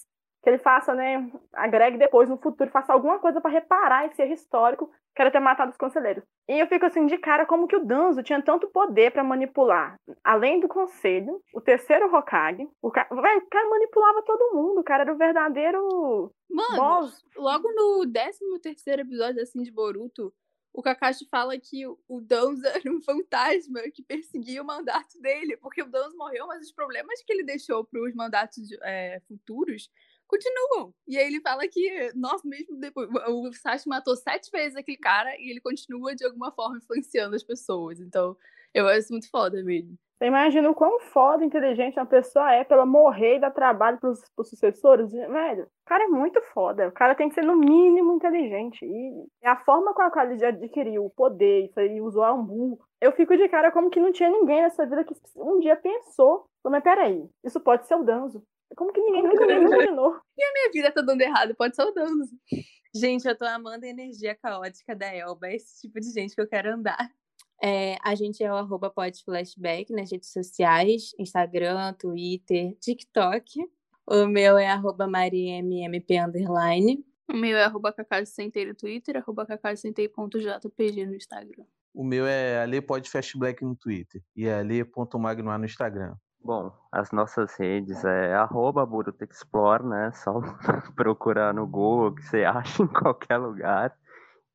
[0.48, 4.32] que ele faça, né, agregue depois no futuro, faça alguma coisa para reparar esse erro
[4.32, 6.24] histórico que era ter matado os conselheiros.
[6.48, 9.96] E eu fico assim de cara como que o Danzo tinha tanto poder para manipular,
[10.24, 14.84] além do conselho, o terceiro Hokage, o cara, véio, o cara manipulava todo mundo, o
[14.84, 17.22] cara era o verdadeiro Mano, boss.
[17.36, 20.32] logo no 13 terceiro episódio assim de Boruto,
[20.72, 25.82] o Kakashi fala que o Danzo era um fantasma que perseguia o mandato dele, porque
[25.82, 29.90] o Danzo morreu, mas os problemas que ele deixou para os mandatos é, futuros
[30.28, 30.94] continuam.
[31.06, 33.08] E aí ele fala que nós mesmo depois.
[33.28, 37.42] O Sashi matou sete vezes aquele cara e ele continua de alguma forma influenciando as
[37.42, 38.00] pessoas.
[38.00, 38.36] Então,
[38.74, 39.96] eu acho muito foda mesmo.
[40.18, 43.98] Você imagina o quão foda inteligente uma pessoa é pra ela morrer e dar trabalho
[43.98, 45.12] pros, pros sucessores?
[45.12, 46.88] Velho, o cara é muito foda.
[46.88, 48.84] O cara tem que ser, no mínimo, inteligente.
[48.84, 52.80] E a forma com a qual ele adquiriu o poder isso aí, usou a Ambu,
[53.00, 56.46] eu fico de cara como que não tinha ninguém nessa vida que um dia pensou.
[56.64, 58.42] Mas peraí, isso pode ser o Danzo.
[58.76, 60.20] Como que ninguém nunca nem imaginou?
[60.36, 62.36] E a minha vida tá dando errado, pode ser o Danzo.
[62.94, 66.40] Gente, eu tô amando a energia caótica da Elba, é esse tipo de gente que
[66.40, 67.10] eu quero andar.
[67.62, 73.60] É, a gente é o arroba podflashback nas redes sociais, Instagram, Twitter, TikTok.
[74.06, 77.04] O meu é arroba mariemmp underline.
[77.30, 81.64] O meu é arroba cacasentei no Twitter, arroba cacasentei.jpg no Instagram.
[81.92, 86.14] O meu é alepodfastblack no Twitter e é ale.magnoar no Instagram.
[86.40, 90.12] Bom, as nossas redes é arroba Boruto Explore, né?
[90.12, 90.40] Só
[90.94, 93.96] procurar no Google que você acha em qualquer lugar.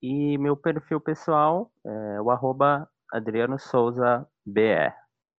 [0.02, 4.94] E meu perfil pessoal é o arroba Adriano Souza BR.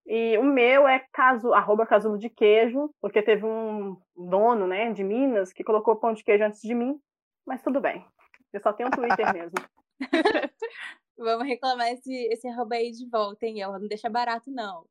[0.06, 5.02] E o meu é caso, arroba casulo de queijo, porque teve um dono, né, de
[5.02, 7.00] Minas que colocou pão de queijo antes de mim,
[7.46, 8.06] mas tudo bem.
[8.52, 9.56] Eu só tenho um Twitter mesmo.
[11.16, 13.62] Vamos reclamar esse, esse arroba aí de volta, hein?
[13.62, 14.84] Ela não deixa barato, não.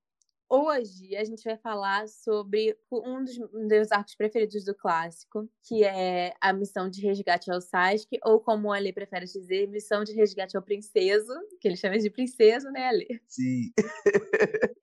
[0.55, 6.35] Hoje a gente vai falar sobre um dos meus arcos preferidos do clássico, que é
[6.39, 10.55] a missão de resgate ao Sasuke, ou como o Ali prefere dizer, missão de resgate
[10.55, 13.19] ao princeso, que ele chama de princeso, né, Ali?
[13.27, 13.73] Sim.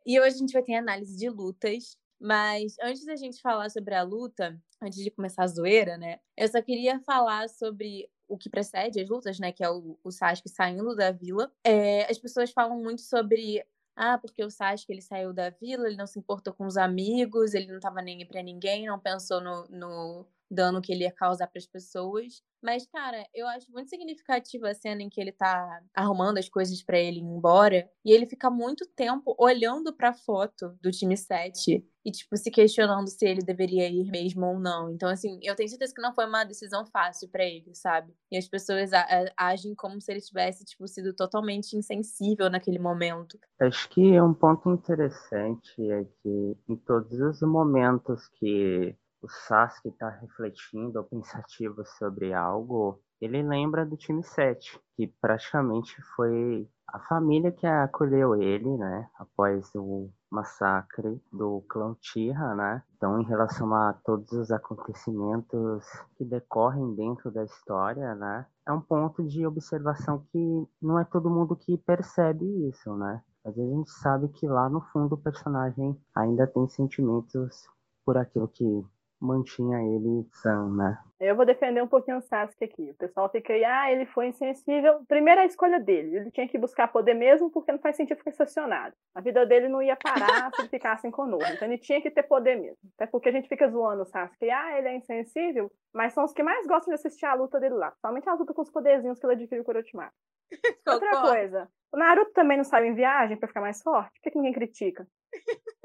[0.04, 3.94] e hoje a gente vai ter análise de lutas, mas antes da gente falar sobre
[3.94, 8.50] a luta, antes de começar a zoeira, né, eu só queria falar sobre o que
[8.50, 11.48] precede as lutas, né, que é o, o Sasuke saindo da vila.
[11.62, 13.64] É, as pessoas falam muito sobre
[14.00, 17.52] ah, porque o Sasuke ele saiu da vila, ele não se importou com os amigos,
[17.52, 21.46] ele não estava nem pra ninguém, não pensou no, no dano que ele ia causar
[21.46, 22.42] para as pessoas.
[22.62, 26.82] Mas, cara, eu acho muito significativa a cena em que ele tá arrumando as coisas
[26.82, 27.88] para ele ir embora.
[28.04, 33.08] E ele fica muito tempo olhando pra foto do time 7 e, tipo, se questionando
[33.08, 34.90] se ele deveria ir mesmo ou não.
[34.90, 38.12] Então, assim, eu tenho certeza que não foi uma decisão fácil para ele, sabe?
[38.30, 38.90] E as pessoas
[39.38, 43.38] agem como se ele tivesse, tipo, sido totalmente insensível naquele momento.
[43.58, 50.08] Acho que um ponto interessante é que em todos os momentos que o Sasuke está
[50.08, 57.52] refletindo ou pensativo sobre algo, ele lembra do time 7, que praticamente foi a família
[57.52, 62.82] que acolheu ele, né, após o massacre do clã Tira, né?
[62.96, 65.84] Então, em relação a todos os acontecimentos
[66.16, 71.30] que decorrem dentro da história, né, é um ponto de observação que não é todo
[71.30, 73.22] mundo que percebe isso, né?
[73.44, 77.68] Mas a gente sabe que lá no fundo o personagem ainda tem sentimentos
[78.04, 78.84] por aquilo que
[79.20, 80.98] mantinha ele sã, né?
[81.20, 82.90] Eu vou defender um pouquinho o Sasuke aqui.
[82.90, 85.04] O pessoal fica aí, ah, ele foi insensível.
[85.06, 86.16] Primeira escolha dele.
[86.16, 88.94] Ele tinha que buscar poder mesmo porque não faz sentido ficar estacionado.
[89.14, 91.52] A vida dele não ia parar se ele ficasse em Konoha.
[91.52, 92.78] Então ele tinha que ter poder mesmo.
[92.96, 94.48] Até porque a gente fica zoando o Sasuke.
[94.48, 95.70] Ah, ele é insensível.
[95.92, 97.90] Mas são os que mais gostam de assistir a luta dele lá.
[97.90, 100.12] Principalmente a luta com os poderzinhos que ele adquiriu com o Orochimaru.
[100.88, 101.68] Outra coisa.
[101.92, 104.12] O Naruto também não saiu em viagem para ficar mais forte?
[104.14, 105.06] Por que, que ninguém critica?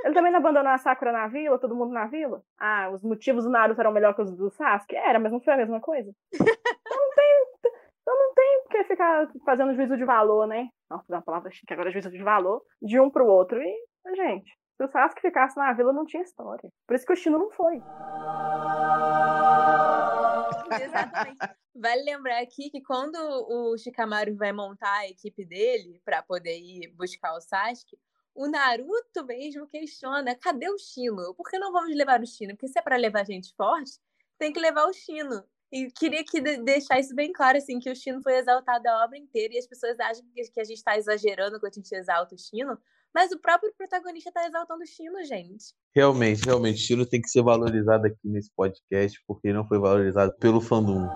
[0.03, 2.43] Ele também não abandonou a Sakura na vila, todo mundo na vila?
[2.59, 4.95] Ah, os motivos do Naruto eram melhor que os do Sasuke?
[4.95, 6.11] Era, mas não foi a mesma coisa.
[6.87, 7.47] Então não tem,
[8.01, 10.69] então não tem porque ficar fazendo juízo de valor, né?
[10.89, 13.59] Nossa, uma palavra chique agora, juízo de valor, de um pro outro.
[13.59, 13.75] E,
[14.15, 16.69] gente, se o Sasuke ficasse na vila, não tinha história.
[16.85, 17.81] Por isso que o Shino não foi.
[20.83, 21.37] Exatamente.
[21.75, 26.93] Vale lembrar aqui que quando o Shikamaru vai montar a equipe dele para poder ir
[26.95, 27.97] buscar o Sasuke,
[28.35, 31.33] o Naruto mesmo questiona: cadê o Shino?
[31.35, 32.53] Por que não vamos levar o Shino?
[32.53, 33.93] Porque se é para levar gente forte,
[34.37, 35.43] tem que levar o Shino.
[35.71, 39.17] E queria que deixar isso bem claro, assim, que o Shino foi exaltado a obra
[39.17, 42.37] inteira e as pessoas acham que a gente está exagerando quando a gente exalta o
[42.37, 42.77] Shino,
[43.13, 45.73] mas o próprio protagonista está exaltando o Shino, gente.
[45.93, 50.33] Realmente, realmente, o Shino tem que ser valorizado aqui nesse podcast, porque não foi valorizado
[50.37, 51.09] pelo fandom.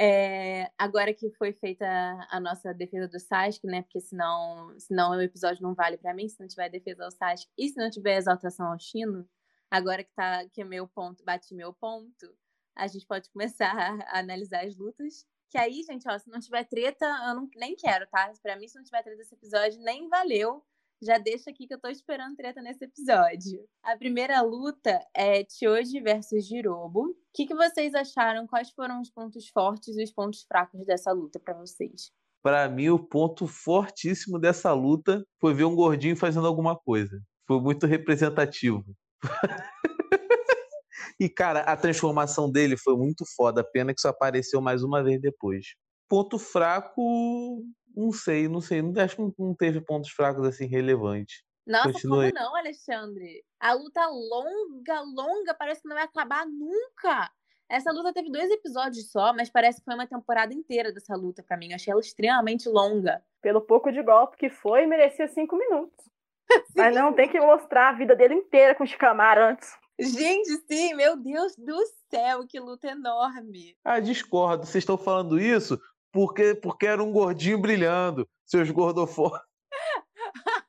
[0.00, 1.84] É, agora que foi feita
[2.30, 3.82] a nossa defesa do Sasuke, né?
[3.82, 7.50] Porque senão, senão o episódio não vale para mim, se não tiver defesa ao Sasuke
[7.58, 9.28] e se não tiver exaltação ao Chino,
[9.68, 12.32] agora que tá que é meu ponto, bate meu ponto,
[12.76, 13.74] a gente pode começar
[14.06, 15.26] a analisar as lutas.
[15.50, 18.32] Que aí, gente, ó, se não tiver treta, eu não, nem quero, tá?
[18.40, 20.64] Para mim, se não tiver treta esse episódio, nem valeu
[21.02, 23.64] já deixa aqui que eu tô esperando treta nesse episódio.
[23.82, 27.10] A primeira luta é Choji versus Jirobo.
[27.10, 28.46] O que, que vocês acharam?
[28.46, 32.10] Quais foram os pontos fortes e os pontos fracos dessa luta para vocês?
[32.42, 37.20] Para mim, o ponto fortíssimo dessa luta foi ver um gordinho fazendo alguma coisa.
[37.46, 38.84] Foi muito representativo.
[41.20, 43.64] e, cara, a transformação dele foi muito foda.
[43.64, 45.74] Pena que só apareceu mais uma vez depois.
[46.08, 47.62] Ponto fraco,
[47.98, 48.80] não sei, não sei.
[48.80, 51.42] Não, acho que não teve pontos fracos assim relevantes.
[51.66, 52.32] Nossa, Continue.
[52.32, 53.44] como não, Alexandre?
[53.60, 57.30] A luta longa, longa, parece que não vai acabar nunca.
[57.68, 61.42] Essa luta teve dois episódios só, mas parece que foi uma temporada inteira dessa luta
[61.42, 61.70] para mim.
[61.70, 63.22] Eu achei ela extremamente longa.
[63.42, 66.08] Pelo pouco de golpe que foi, merecia cinco minutos.
[66.74, 69.76] mas não, tem que mostrar a vida dele inteira com o Shikamaru antes.
[70.00, 71.76] Gente, sim, meu Deus do
[72.08, 73.76] céu, que luta enorme.
[73.84, 74.64] Ah, discordo.
[74.64, 75.78] Vocês estão falando isso
[76.12, 79.48] porque, porque era um gordinho brilhando, seus gordofóbicos.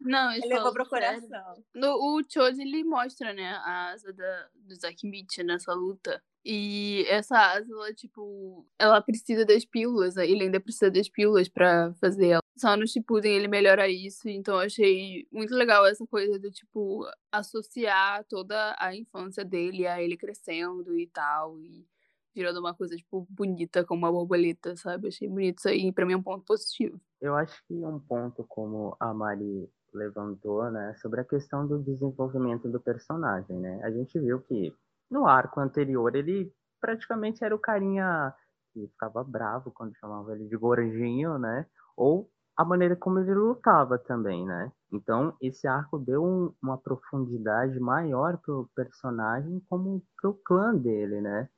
[0.02, 1.64] Não, ele levou pro coração.
[1.76, 6.22] No, o Choji, ele mostra, né, a asa da, do Zakimichi nessa luta.
[6.44, 10.26] E essa asa, ela, tipo, ela precisa das pílulas, né?
[10.26, 12.42] ele ainda precisa das pílulas para fazer ela.
[12.58, 17.06] Só no Shippuden ele melhora isso, então eu achei muito legal essa coisa do, tipo,
[17.32, 21.86] associar toda a infância dele a ele crescendo e tal, e
[22.40, 25.10] virando uma coisa, tipo, bonita como uma borboleta, sabe?
[25.10, 27.00] Achei bonito isso aí, pra mim é um ponto positivo.
[27.20, 32.70] Eu acho que um ponto como a Mari levantou, né, sobre a questão do desenvolvimento
[32.70, 33.82] do personagem, né?
[33.84, 34.74] A gente viu que
[35.12, 38.34] no arco anterior ele praticamente era o carinha
[38.74, 41.66] que ficava bravo quando chamavam ele de gordinho, né?
[41.98, 44.72] Ou a maneira como ele lutava também, né?
[44.92, 51.50] Então, esse arco deu um, uma profundidade maior pro personagem como pro clã dele, né?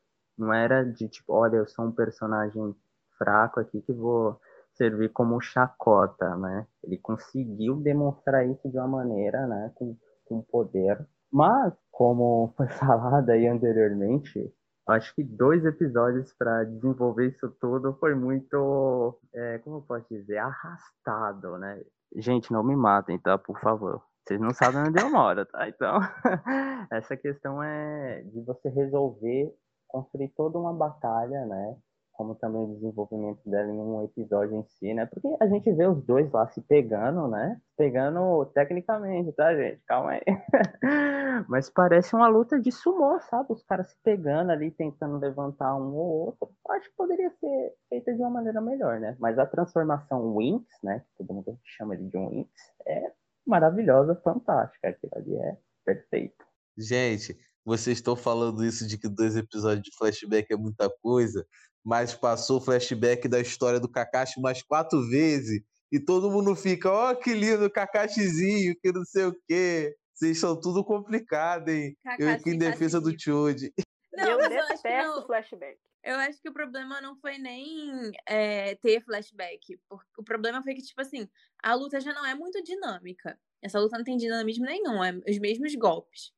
[0.41, 2.75] Não era de tipo, olha, eu sou um personagem
[3.15, 4.39] fraco aqui que vou
[4.73, 6.65] servir como chacota, né?
[6.84, 11.06] Ele conseguiu demonstrar isso de uma maneira, né, com, com poder.
[11.32, 14.51] Mas, como foi falado aí anteriormente,
[14.88, 20.39] acho que dois episódios para desenvolver isso tudo foi muito, é, como eu posso dizer,
[20.39, 21.84] arrastado, né?
[22.15, 23.38] Gente, não me matem, tá?
[23.38, 24.01] Por favor.
[24.23, 25.67] Vocês não sabem onde eu moro, tá?
[25.67, 25.99] Então,
[26.91, 29.54] essa questão é de você resolver,
[29.91, 31.75] construir toda uma batalha, né?
[32.21, 35.08] como também o desenvolvimento dela em um episódio em si, né?
[35.08, 37.60] Porque a gente vê os dois lá se pegando, né?
[37.75, 39.82] Pegando tecnicamente, tá, gente?
[39.88, 40.21] Calma aí.
[41.49, 43.51] Mas parece uma luta de sumô, sabe?
[43.51, 46.49] Os caras se pegando ali, tentando levantar um ou outro.
[46.69, 49.15] Acho que poderia ser feita de uma maneira melhor, né?
[49.19, 50.99] Mas a transformação Winx, né?
[50.99, 52.51] Que todo mundo chama ele de um Winx,
[52.86, 53.12] é
[53.47, 54.89] maravilhosa, fantástica.
[54.89, 56.45] Aquilo ali é perfeito.
[56.77, 61.45] Gente, vocês estão falando isso de que dois episódios de flashback é muita coisa,
[61.84, 66.89] mas passou o flashback da história do Kakashi umas quatro vezes e todo mundo fica,
[66.89, 69.95] ó, oh, que lindo, Kakashizinho, que não sei o quê.
[70.13, 71.97] Vocês são tudo complicado, hein?
[72.04, 73.74] Kakashi eu aqui em defesa do Choji.
[74.13, 75.78] Não, eu detesto eu flashback.
[76.04, 79.80] Eu acho que o problema não foi nem é, ter flashback.
[80.17, 81.30] O problema foi que, tipo assim,
[81.62, 83.38] a luta já não é muito dinâmica.
[83.62, 86.32] Essa luta não tem dinamismo nenhum, é os mesmos golpes.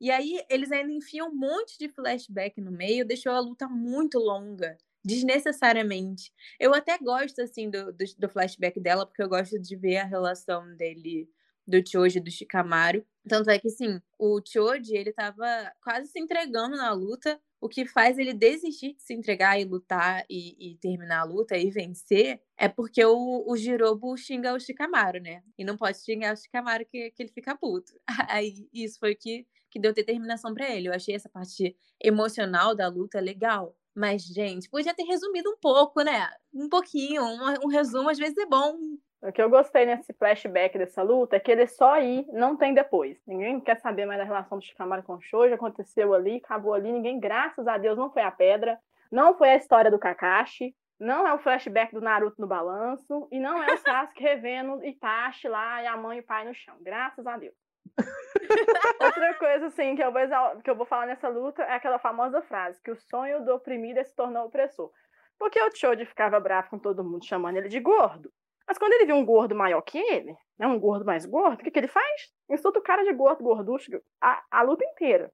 [0.00, 4.18] E aí, eles ainda enfiam um monte de flashback no meio, deixou a luta muito
[4.18, 6.32] longa desnecessariamente.
[6.60, 10.04] Eu até gosto, assim, do, do, do, flashback dela, porque eu gosto de ver a
[10.04, 11.28] relação dele,
[11.66, 13.04] do Choji do Shikamaru.
[13.28, 15.46] Tanto é que, sim, o Choji, ele tava
[15.82, 20.24] quase se entregando na luta, o que faz ele desistir de se entregar e lutar
[20.30, 25.20] e, e terminar a luta e vencer é porque o, o Jirobo xinga o Shikamaru,
[25.20, 25.42] né?
[25.58, 27.92] E não pode xingar o Shikamaru que, que ele fica puto.
[28.30, 30.88] Aí isso foi que, que deu determinação para ele.
[30.88, 33.74] Eu achei essa parte emocional da luta legal.
[33.94, 36.28] Mas, gente, podia ter resumido um pouco, né?
[36.54, 37.22] Um pouquinho.
[37.22, 38.76] Um, um resumo às vezes é bom.
[39.20, 42.72] O que eu gostei nesse flashback dessa luta é que ele só aí, não tem
[42.72, 43.20] depois.
[43.26, 46.92] Ninguém quer saber mais da relação do Shikamaru com o Shoji, aconteceu ali, acabou ali,
[46.92, 48.78] ninguém, graças a Deus, não foi a pedra,
[49.10, 53.40] não foi a história do Kakashi, não é o flashback do Naruto no balanço, e
[53.40, 56.76] não é o Sasuke revendo Itachi lá e a mãe e o pai no chão,
[56.80, 57.54] graças a Deus.
[59.00, 60.22] Outra coisa, assim, que eu, vou,
[60.62, 63.98] que eu vou falar nessa luta é aquela famosa frase, que o sonho do oprimido
[63.98, 64.90] é se tornar opressor.
[65.38, 68.32] Porque o Choji ficava bravo com todo mundo, chamando ele de gordo.
[68.66, 71.64] Mas quando ele viu um gordo maior que ele, né, um gordo mais gordo, o
[71.64, 72.32] que, que ele faz?
[72.50, 75.32] Insulta o cara de gordo, gorducho, a, a luta inteira.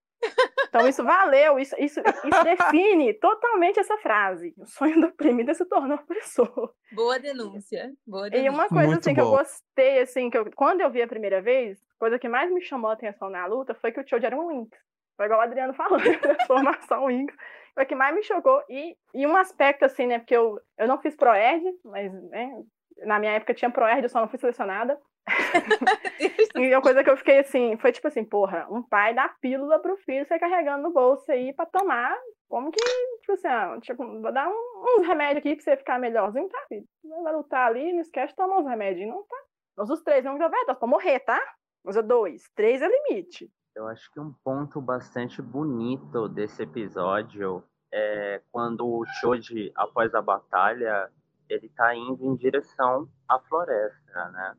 [0.68, 4.54] Então isso valeu, isso, isso, isso define totalmente essa frase.
[4.58, 6.72] O sonho do oprimido é se tornar opressor.
[6.92, 7.92] Boa denúncia.
[8.06, 8.46] Boa denúncia.
[8.46, 9.14] E uma coisa Muito assim bom.
[9.14, 12.52] que eu gostei, assim, que eu, quando eu vi a primeira vez, coisa que mais
[12.52, 14.78] me chamou a atenção na luta foi que o Choji era um Winx.
[15.16, 17.34] Foi igual o Adriano falou, transformação Winx.
[17.72, 18.62] Foi o que mais me chocou.
[18.68, 22.62] E, e um aspecto, assim, né, porque eu, eu não fiz ProErd, mas né,
[23.06, 25.00] na minha época tinha ProErd, eu só não fui selecionada.
[26.56, 29.78] e uma coisa que eu fiquei assim, foi tipo assim, porra, um pai dá pílula
[29.78, 32.14] pro filho sair carregando no bolso aí pra tomar.
[32.50, 32.84] Como que,
[33.20, 36.62] tipo assim, ah, tipo, vou dar um, uns remédios aqui pra você ficar melhorzinho, tá,
[36.68, 36.84] filho?
[37.22, 39.36] Vai lutar ali, não esquece de tomar uns remédios, não tá?
[39.76, 41.40] Nós os três não vai dar pra morrer, tá?
[41.84, 42.48] Usa dois.
[42.54, 43.52] Três é limite.
[43.74, 50.22] Eu acho que um ponto bastante bonito desse episódio é quando o Choji, após a
[50.22, 51.10] batalha,
[51.48, 54.56] ele tá indo em direção à floresta, né?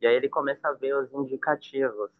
[0.00, 2.10] E aí ele começa a ver os indicativos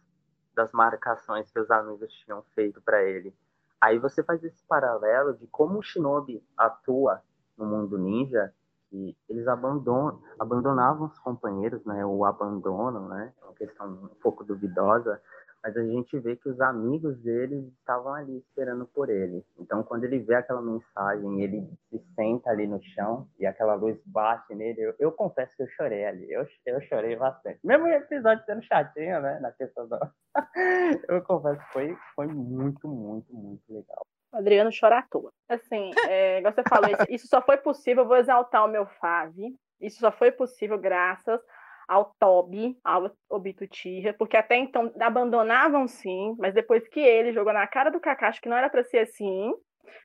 [0.55, 3.33] das marcações que os amigos tinham feito para ele.
[3.79, 7.21] Aí você faz esse paralelo de como o Shinobi atua
[7.55, 8.51] no mundo ninja,
[8.89, 12.05] que eles abandonam, abandonavam os companheiros, né?
[12.05, 13.33] O abandono, né?
[13.41, 15.21] É uma questão um pouco duvidosa,
[15.63, 19.43] mas a gente vê que os amigos dele estavam ali esperando por ele.
[19.59, 23.99] Então, quando ele vê aquela mensagem, ele se senta ali no chão e aquela luz
[24.05, 26.31] bate nele, eu, eu confesso que eu chorei ali.
[26.31, 27.59] Eu, eu chorei bastante.
[27.63, 29.39] Mesmo o episódio sendo chatinho, né?
[29.39, 29.99] Na questão do...
[31.09, 34.05] eu confesso que foi, foi muito, muito, muito legal.
[34.31, 35.31] Adriano chora à toa.
[35.47, 39.55] Assim, é, igual você falou, isso só foi possível, vou exaltar o meu Fave.
[39.79, 41.39] Isso só foi possível graças
[41.87, 47.53] ao Toby, ao Obito Tija, porque até então abandonavam sim, mas depois que ele jogou
[47.53, 49.53] na cara do Kakashi que não era para ser assim,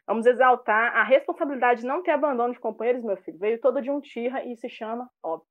[0.06, 3.38] Vamos exaltar a responsabilidade de não ter abandono de companheiros, meu filho.
[3.38, 5.46] Veio todo de um tira e se chama óbvio.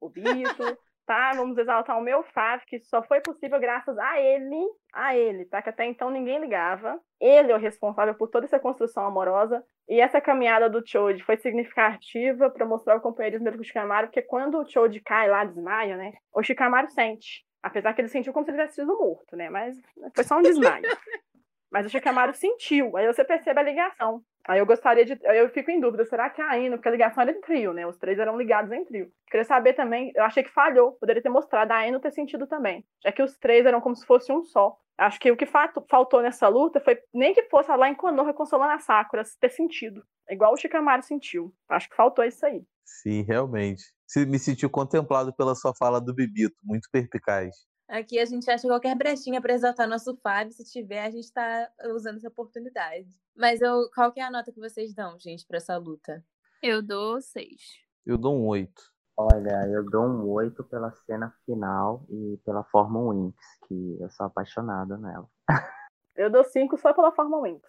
[0.00, 0.78] O Bito,
[1.08, 1.32] tá?
[1.34, 5.62] Vamos exaltar o meu Fábio, que só foi possível graças a ele, a ele, tá?
[5.62, 7.00] Que até então ninguém ligava.
[7.18, 9.64] Ele é o responsável por toda essa construção amorosa.
[9.88, 14.08] E essa caminhada do Choji foi significativa para mostrar o companheirismo dele com o Shikamaru,
[14.08, 16.12] porque quando o Choji cai lá, desmaia, né?
[16.30, 17.42] O Shikamaru sente.
[17.62, 19.48] Apesar que ele sentiu como se ele tivesse sido morto, né?
[19.48, 19.80] Mas
[20.14, 20.82] foi só um desmaio.
[21.70, 22.96] Mas o Shikamaru sentiu.
[22.96, 24.22] Aí você percebe a ligação.
[24.46, 25.18] Aí eu gostaria de.
[25.22, 27.86] Eu fico em dúvida, será que a Aino, porque a ligação era em trio, né?
[27.86, 29.12] Os três eram ligados em trio.
[29.30, 32.84] Queria saber também, eu achei que falhou, poderia ter mostrado a Aino ter sentido também.
[33.04, 34.78] Já que os três eram como se fosse um só.
[34.96, 38.72] Acho que o que faltou nessa luta foi nem que fosse lá em Konoha consolando
[38.72, 40.02] a Sakura ter sentido.
[40.28, 41.54] Igual o Shikamaru sentiu.
[41.68, 42.64] Acho que faltou isso aí.
[42.84, 43.84] Sim, realmente.
[44.26, 47.54] Me sentiu contemplado pela sua fala do Bibito, muito perpicaz.
[47.88, 50.52] Aqui a gente acha qualquer brechinha para exaltar nosso Fábio.
[50.52, 53.08] Se tiver, a gente está usando essa oportunidade.
[53.34, 56.22] Mas eu, qual que é a nota que vocês dão, gente, para essa luta?
[56.62, 57.62] Eu dou seis.
[58.04, 58.82] Eu dou um oito.
[59.16, 63.36] Olha, eu dou um oito pela cena final e pela forma Winx,
[63.66, 65.28] que eu sou apaixonado nela.
[66.14, 67.62] Eu dou cinco só pela forma Winx.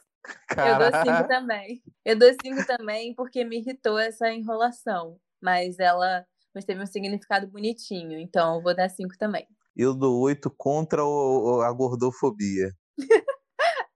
[0.57, 1.83] Eu dou cinco também.
[2.03, 5.19] Eu dou cinco também porque me irritou essa enrolação.
[5.39, 8.17] Mas ela mas teve um significado bonitinho.
[8.17, 9.47] Então eu vou dar cinco também
[9.79, 12.73] eu dou oito contra o, a gordofobia.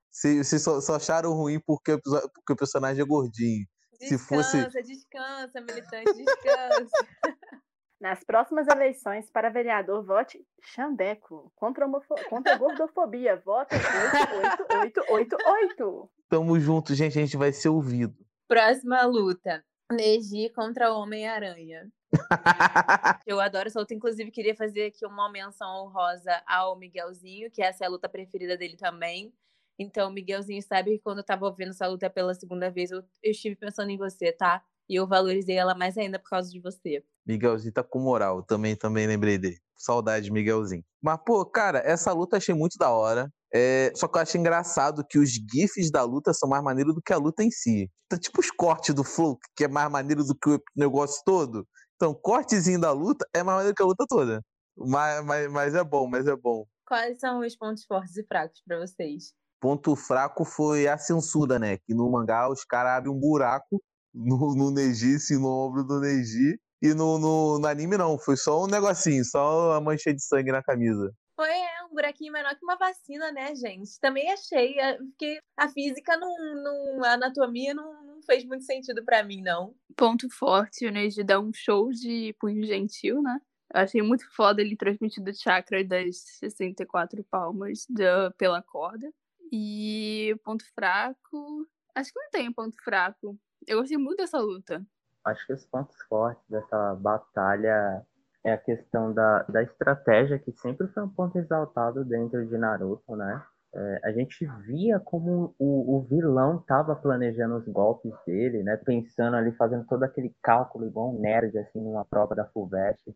[0.10, 3.68] se, se só, só, acharam ruim porque, porque o personagem é gordinho.
[4.00, 4.66] Descansa, se fosse...
[4.84, 7.06] descansa, militante, descansa.
[8.00, 11.52] Nas próximas eleições para vereador, vote Xandeco.
[11.56, 12.16] Contra, homofo...
[12.30, 16.10] contra a gordofobia, vote 8888.
[16.30, 17.18] Tamo junto, gente.
[17.18, 18.14] A gente vai ser ouvido.
[18.48, 19.64] Próxima luta.
[19.94, 21.91] Neji contra Homem-Aranha.
[23.26, 23.94] eu adoro essa luta.
[23.94, 28.58] Inclusive, queria fazer aqui uma menção honrosa ao Miguelzinho, que essa é a luta preferida
[28.58, 29.34] dele também.
[29.78, 33.32] Então, Miguelzinho sabe que quando eu tava vendo essa luta pela segunda vez, eu, eu
[33.32, 34.64] estive pensando em você, tá?
[34.88, 37.04] E eu valorizei ela mais ainda por causa de você.
[37.26, 38.44] Miguelzinho tá com moral.
[38.44, 39.58] Também, também lembrei dele.
[39.76, 40.84] Saudade, Miguelzinho.
[41.02, 43.32] Mas, pô, cara, essa luta achei muito da hora.
[43.56, 47.01] É, só que eu acho engraçado que os GIFs da luta são mais maneiros do
[47.01, 47.88] que a luta em si.
[48.10, 51.68] Tá tipo os cortes do Flow, que é mais maneiro do que o negócio todo.
[51.95, 54.41] Então, cortezinho da luta é mais maneiro que a luta toda.
[54.76, 56.66] Mas, mas, mas é bom, mas é bom.
[56.88, 59.34] Quais são os pontos fortes e fracos para vocês?
[59.62, 61.78] Ponto fraco foi a censura, né?
[61.78, 63.82] Que no mangá os caras abrem um buraco
[64.14, 66.60] no, no Neji, assim, no ombro do Neji.
[66.82, 70.51] E no, no, no, anime não, foi só um negocinho, só a mancha de sangue
[70.51, 71.14] na camisa.
[71.34, 71.47] Foi
[71.94, 74.00] um buraquinho menor que uma vacina, né, gente?
[74.00, 79.06] Também achei, é, porque a física, não, não a anatomia não, não fez muito sentido
[79.06, 79.76] para mim, não.
[79.96, 83.39] Ponto forte, o Neji dá um show de punho gentil, né?
[83.74, 89.12] Eu achei muito foda ele transmitindo o chakra das 64 palmas da, pela corda.
[89.52, 91.68] E ponto fraco.
[91.96, 93.38] Acho que não tem ponto fraco.
[93.68, 94.86] Eu gostei muito dessa luta.
[95.24, 98.06] Acho que os pontos fortes dessa batalha
[98.44, 103.16] é a questão da, da estratégia, que sempre foi um ponto exaltado dentro de Naruto,
[103.16, 103.41] né?
[103.76, 108.78] É, a gente via como o, o vilão estava planejando os golpes dele, né?
[108.78, 113.16] Pensando ali, fazendo todo aquele cálculo igual um nerd, assim, numa prova da FUVEST.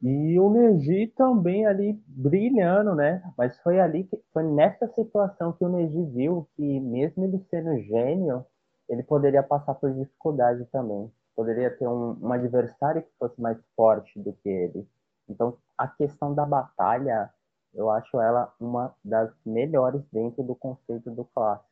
[0.00, 3.22] E o Neji também ali brilhando, né?
[3.36, 7.76] Mas foi ali, que, foi nessa situação que o Neji viu que mesmo ele sendo
[7.80, 8.44] gênio,
[8.88, 11.10] ele poderia passar por dificuldade também.
[11.34, 14.88] Poderia ter um, um adversário que fosse mais forte do que ele.
[15.28, 17.30] Então, a questão da batalha,
[17.72, 21.70] eu acho ela uma das melhores dentro do conceito do clássico.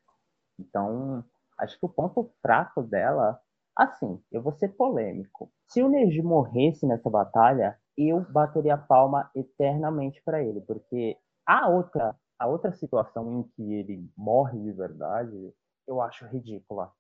[0.59, 1.25] Então,
[1.59, 3.41] acho que o ponto fraco dela,
[3.77, 5.51] assim, eu vou ser polêmico.
[5.67, 11.69] Se o Neji morresse nessa batalha, eu bateria a palma eternamente para ele, porque a
[11.69, 15.55] outra, a outra situação em que ele morre de verdade,
[15.87, 16.93] eu acho ridícula.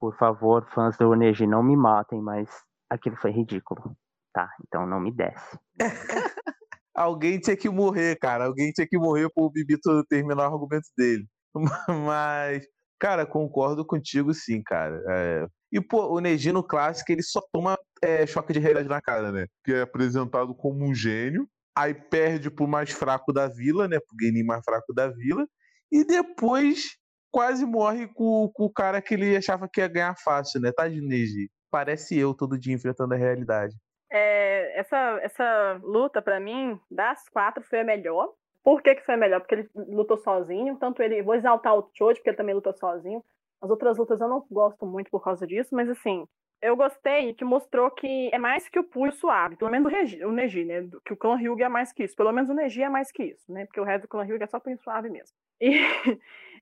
[0.00, 2.48] Por favor, fãs do Neji, não me matem, mas
[2.88, 3.94] aquilo foi ridículo.
[4.32, 5.58] Tá, então não me desce.
[6.94, 8.46] Alguém tinha que morrer, cara.
[8.46, 11.26] Alguém tinha que morrer para o Bibito terminar o argumento dele.
[12.06, 12.64] Mas,
[12.98, 15.02] cara, concordo contigo sim, cara.
[15.08, 15.46] É...
[15.72, 19.30] E, pô, o Neji no clássico, ele só toma é, choque de realidade na cara,
[19.30, 19.46] né?
[19.64, 23.98] Que é apresentado como um gênio, aí perde pro mais fraco da vila, né?
[24.00, 25.46] Pro Genin mais fraco da vila,
[25.92, 26.96] e depois
[27.30, 30.72] quase morre com, com, o cara que ele achava que ia ganhar fácil, né?
[30.72, 31.50] Tá de Neji.
[31.70, 33.74] Parece eu todo dia enfrentando a realidade.
[34.12, 38.32] É, essa, essa luta, para mim, das quatro, foi a melhor.
[38.62, 39.40] Por que, que foi a melhor?
[39.40, 41.22] Porque ele lutou sozinho, tanto ele.
[41.22, 43.24] Vou exaltar o Choji, porque ele também lutou sozinho.
[43.62, 46.26] As outras lutas eu não gosto muito por causa disso, mas assim,
[46.62, 50.24] eu gostei que mostrou que é mais que o punho suave, pelo menos o, Regi,
[50.24, 50.88] o Neji, né?
[51.04, 52.16] Que o clã Ryuga é mais que isso.
[52.16, 53.64] Pelo menos o Neji é mais que isso, né?
[53.66, 55.34] Porque o resto do clã Ryuga é só punho suave mesmo.
[55.60, 55.70] E,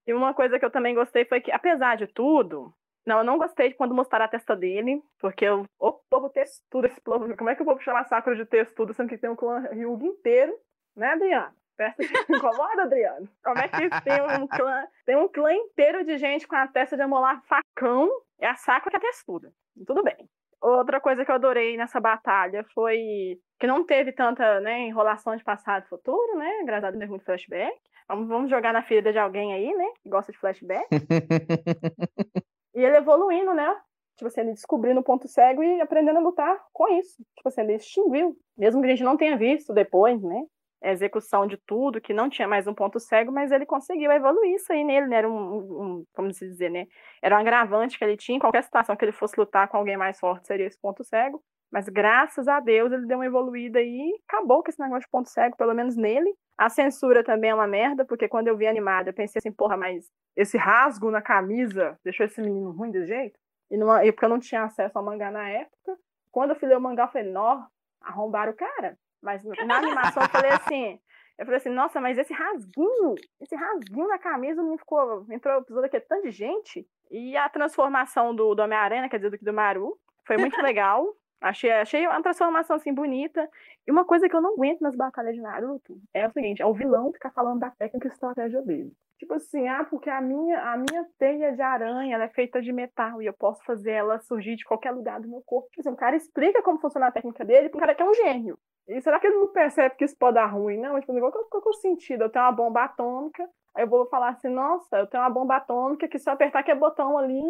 [0.09, 2.73] E uma coisa que eu também gostei foi que, apesar de tudo,
[3.07, 6.87] não, eu não gostei de quando mostraram a testa dele, porque eu, o povo textudo,
[6.87, 9.37] esse povo, como é que eu vou chamar Sakura de textudo, sendo que tem um
[9.37, 10.59] clã Ryuga inteiro,
[10.97, 11.55] né, Adriano?
[11.77, 13.29] Testa te incomoda, Adriano?
[13.45, 16.97] Como é que tem um clã, tem um clã inteiro de gente com a testa
[16.97, 19.53] de amolar facão e a Sakura que é textuda.
[19.87, 20.27] Tudo bem.
[20.59, 25.45] Outra coisa que eu adorei nessa batalha foi que não teve tanta né, enrolação de
[25.45, 26.65] passado e futuro, né?
[26.67, 27.79] A Deus, é muito flashback.
[28.09, 29.85] Vamos, vamos jogar na ferida de alguém aí, né?
[30.03, 30.87] Que gosta de flashback.
[32.75, 33.77] e ele evoluindo, né?
[34.17, 37.23] Tipo assim, ele descobrindo o ponto cego e aprendendo a lutar com isso.
[37.37, 38.37] Tipo assim, ele extinguiu.
[38.57, 40.43] Mesmo que a gente não tenha visto depois, né?
[40.83, 44.55] A execução de tudo, que não tinha mais um ponto cego, mas ele conseguiu evoluir
[44.55, 45.19] isso aí nele, né?
[45.19, 46.87] Era um, um como se dizer, né?
[47.23, 48.37] Era um agravante que ele tinha.
[48.37, 51.43] Em qualquer situação que ele fosse lutar com alguém mais forte, seria esse ponto cego.
[51.71, 55.29] Mas graças a Deus ele deu uma evoluída e acabou com esse negócio de ponto
[55.29, 56.35] cego, pelo menos nele.
[56.59, 59.77] A censura também é uma merda, porque quando eu vi animada, eu pensei assim, porra,
[59.77, 63.39] mas esse rasgo na camisa deixou esse menino ruim desse jeito?
[63.71, 65.97] E, e porque eu não tinha acesso ao mangá na época.
[66.33, 67.65] Quando eu fui ler o mangá, eu falei, nó,
[68.01, 68.99] arrombaram o cara.
[69.23, 71.01] Mas na animação eu falei assim,
[71.39, 75.25] eu falei assim, nossa, mas esse rasguinho, esse rasguinho na camisa não ficou.
[75.31, 76.85] Entrou, precisou daqui tanta de gente.
[77.09, 79.97] E a transformação do, do Homem-Aranha, quer dizer, do, do Maru,
[80.27, 81.07] foi muito legal.
[81.41, 83.49] Achei, achei uma transformação assim bonita.
[83.87, 86.67] E uma coisa que eu não aguento nas batalhas de Naruto é o seguinte: é
[86.67, 88.93] o vilão ficar falando da técnica e estratégia dele.
[89.19, 92.73] Tipo assim, ah, porque a minha, a minha teia de aranha ela é feita de
[92.73, 95.69] metal e eu posso fazer ela surgir de qualquer lugar do meu corpo.
[95.71, 98.09] Tipo assim, o cara explica como funciona a técnica dele, porque o cara que é
[98.09, 98.57] um gênio.
[98.89, 100.79] E será que ele não percebe que isso pode dar ruim?
[100.79, 102.23] Não, tipo, qual, qual, qual é o sentido?
[102.23, 103.43] Eu tenho uma bomba atômica,
[103.75, 106.61] aí eu vou falar assim, nossa, eu tenho uma bomba atômica que se eu apertar
[106.61, 107.43] aquele botão ali,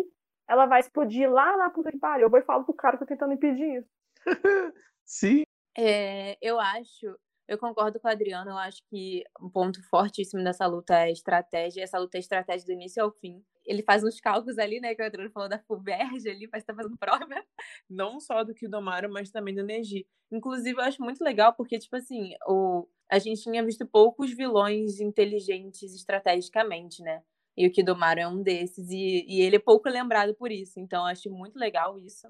[0.49, 2.26] ela vai explodir lá na puta que pariu.
[2.26, 3.90] Eu vou e falo pro cara que tá tentando impedir isso.
[5.05, 5.42] Sim.
[5.76, 10.66] É, eu acho, eu concordo com o Adriano, eu acho que um ponto fortíssimo dessa
[10.66, 13.42] luta é a estratégia, essa luta é estratégia do início ao fim.
[13.64, 16.72] Ele faz uns cálculos ali, né, que o Adriano falou da FUVERJ ali, parece que
[16.72, 17.26] tá fazendo prova,
[17.88, 20.07] não só do Kidomaru, mas também do Neji.
[20.30, 22.86] Inclusive, eu acho muito legal, porque, tipo assim, o...
[23.11, 27.22] a gente tinha visto poucos vilões inteligentes estrategicamente, né?
[27.59, 30.78] E o Kidomaru é um desses, e, e ele é pouco lembrado por isso.
[30.78, 32.28] Então, acho muito legal isso.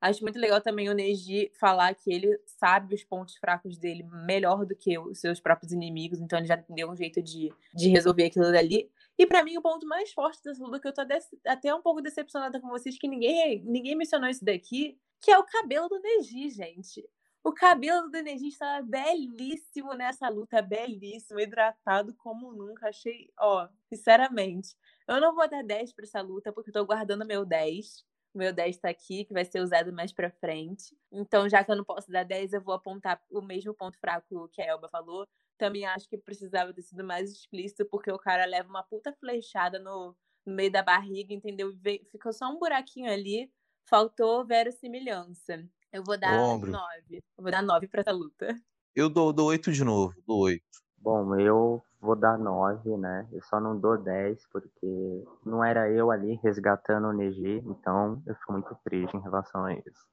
[0.00, 4.64] Acho muito legal também o Neji falar que ele sabe os pontos fracos dele melhor
[4.64, 8.24] do que os seus próprios inimigos, então ele já deu um jeito de, de resolver
[8.24, 8.90] aquilo dali.
[9.18, 11.02] E para mim, o ponto mais forte dessa luta, que eu tô
[11.46, 15.44] até um pouco decepcionada com vocês, que ninguém, ninguém mencionou isso daqui, que é o
[15.44, 17.06] cabelo do Neji, gente.
[17.44, 22.88] O cabelo do Neji estava belíssimo nessa luta, belíssimo, hidratado como nunca.
[22.88, 24.76] Achei, ó, sinceramente.
[25.08, 28.04] Eu não vou dar 10 para essa luta, porque eu tô guardando meu 10.
[28.32, 30.96] O meu 10 tá aqui, que vai ser usado mais pra frente.
[31.10, 34.48] Então, já que eu não posso dar 10, eu vou apontar o mesmo ponto fraco
[34.52, 35.26] que a Elba falou.
[35.58, 39.80] Também acho que precisava ter sido mais explícito, porque o cara leva uma puta flechada
[39.80, 40.16] no,
[40.46, 41.72] no meio da barriga, entendeu?
[42.10, 43.50] Ficou só um buraquinho ali,
[43.84, 45.68] faltou verossimilhança.
[45.92, 46.70] Eu vou dar Ombro.
[46.70, 47.16] 9.
[47.16, 48.56] Eu vou dar 9 pra essa luta.
[48.96, 50.62] Eu dou, dou 8 de novo, dou 8.
[50.96, 53.28] Bom, eu vou dar 9, né?
[53.30, 58.34] Eu só não dou 10 porque não era eu ali resgatando o Neji, então eu
[58.36, 60.06] fico muito triste em relação a isso.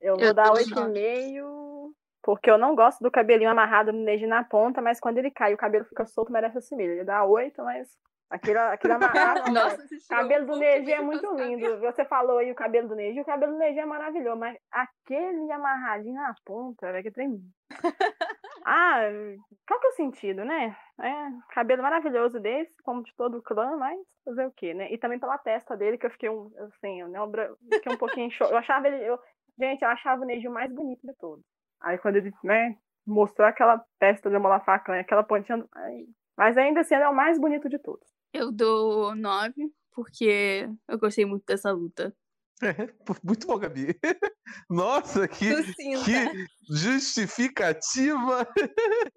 [0.00, 1.92] Eu vou Eu dar dou 8,5,
[2.22, 5.50] porque eu não gosto do cabelinho amarrado no Neji na ponta, mas quando ele cai
[5.50, 6.92] e o cabelo fica solto, merece assim mesmo.
[6.94, 7.88] Ele dá 8, mas
[8.30, 9.52] aquele, aquele amarrado.
[9.52, 11.80] não, Nossa, tirou cabelo do Neji é muito lindo.
[11.80, 15.50] Você falou aí o cabelo do Neji, o cabelo do Neji é maravilhoso, mas aquele
[15.50, 17.40] amarradinho na ponta, velho, que trem.
[18.68, 18.98] Ah,
[19.64, 20.76] qual que é o sentido, né?
[21.00, 21.12] É,
[21.54, 24.92] cabelo maravilhoso desse, como de todo o clã, mas fazer o quê, né?
[24.92, 27.20] E também pela testa dele, que eu fiquei um, assim, eu, né,
[27.74, 28.42] fiquei um pouquinho cho...
[28.42, 29.16] Eu achava ele, eu,
[29.56, 31.44] gente, eu achava o Neji o mais bonito de todos.
[31.80, 36.04] Aí quando ele, né, mostrou aquela testa de mola facã, aquela pontinha, ai,
[36.36, 38.06] mas ainda assim ele é o mais bonito de todos.
[38.32, 39.54] Eu dou 9,
[39.92, 42.14] porque eu gostei muito dessa luta.
[43.22, 43.98] Muito bom, Gabi.
[44.70, 48.48] Nossa, que, que justificativa.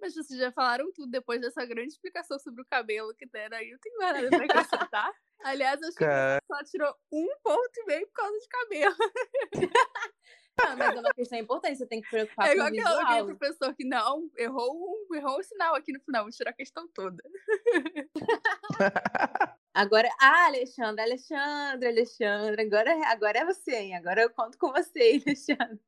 [0.01, 3.70] Mas vocês já falaram tudo depois dessa grande explicação sobre o cabelo que deram aí.
[3.70, 5.11] Eu não tenho mais nada pra acrescentar.
[5.43, 6.05] Aliás, acho que
[6.47, 8.95] só tirou um ponto e meio por causa de cabelo.
[10.68, 13.01] Ah, mas é uma questão importante, você tem que preocupar É com igual o aquela-
[13.03, 13.38] aquele visual.
[13.38, 14.76] professor que não, errou
[15.10, 17.22] um, errou um sinal aqui no final, vou tirar a questão toda.
[19.74, 23.95] Agora, ah, Alexandre, Alexandre, Alexandre, agora, agora é você, hein?
[23.95, 25.80] Agora eu conto com você, Alexandre.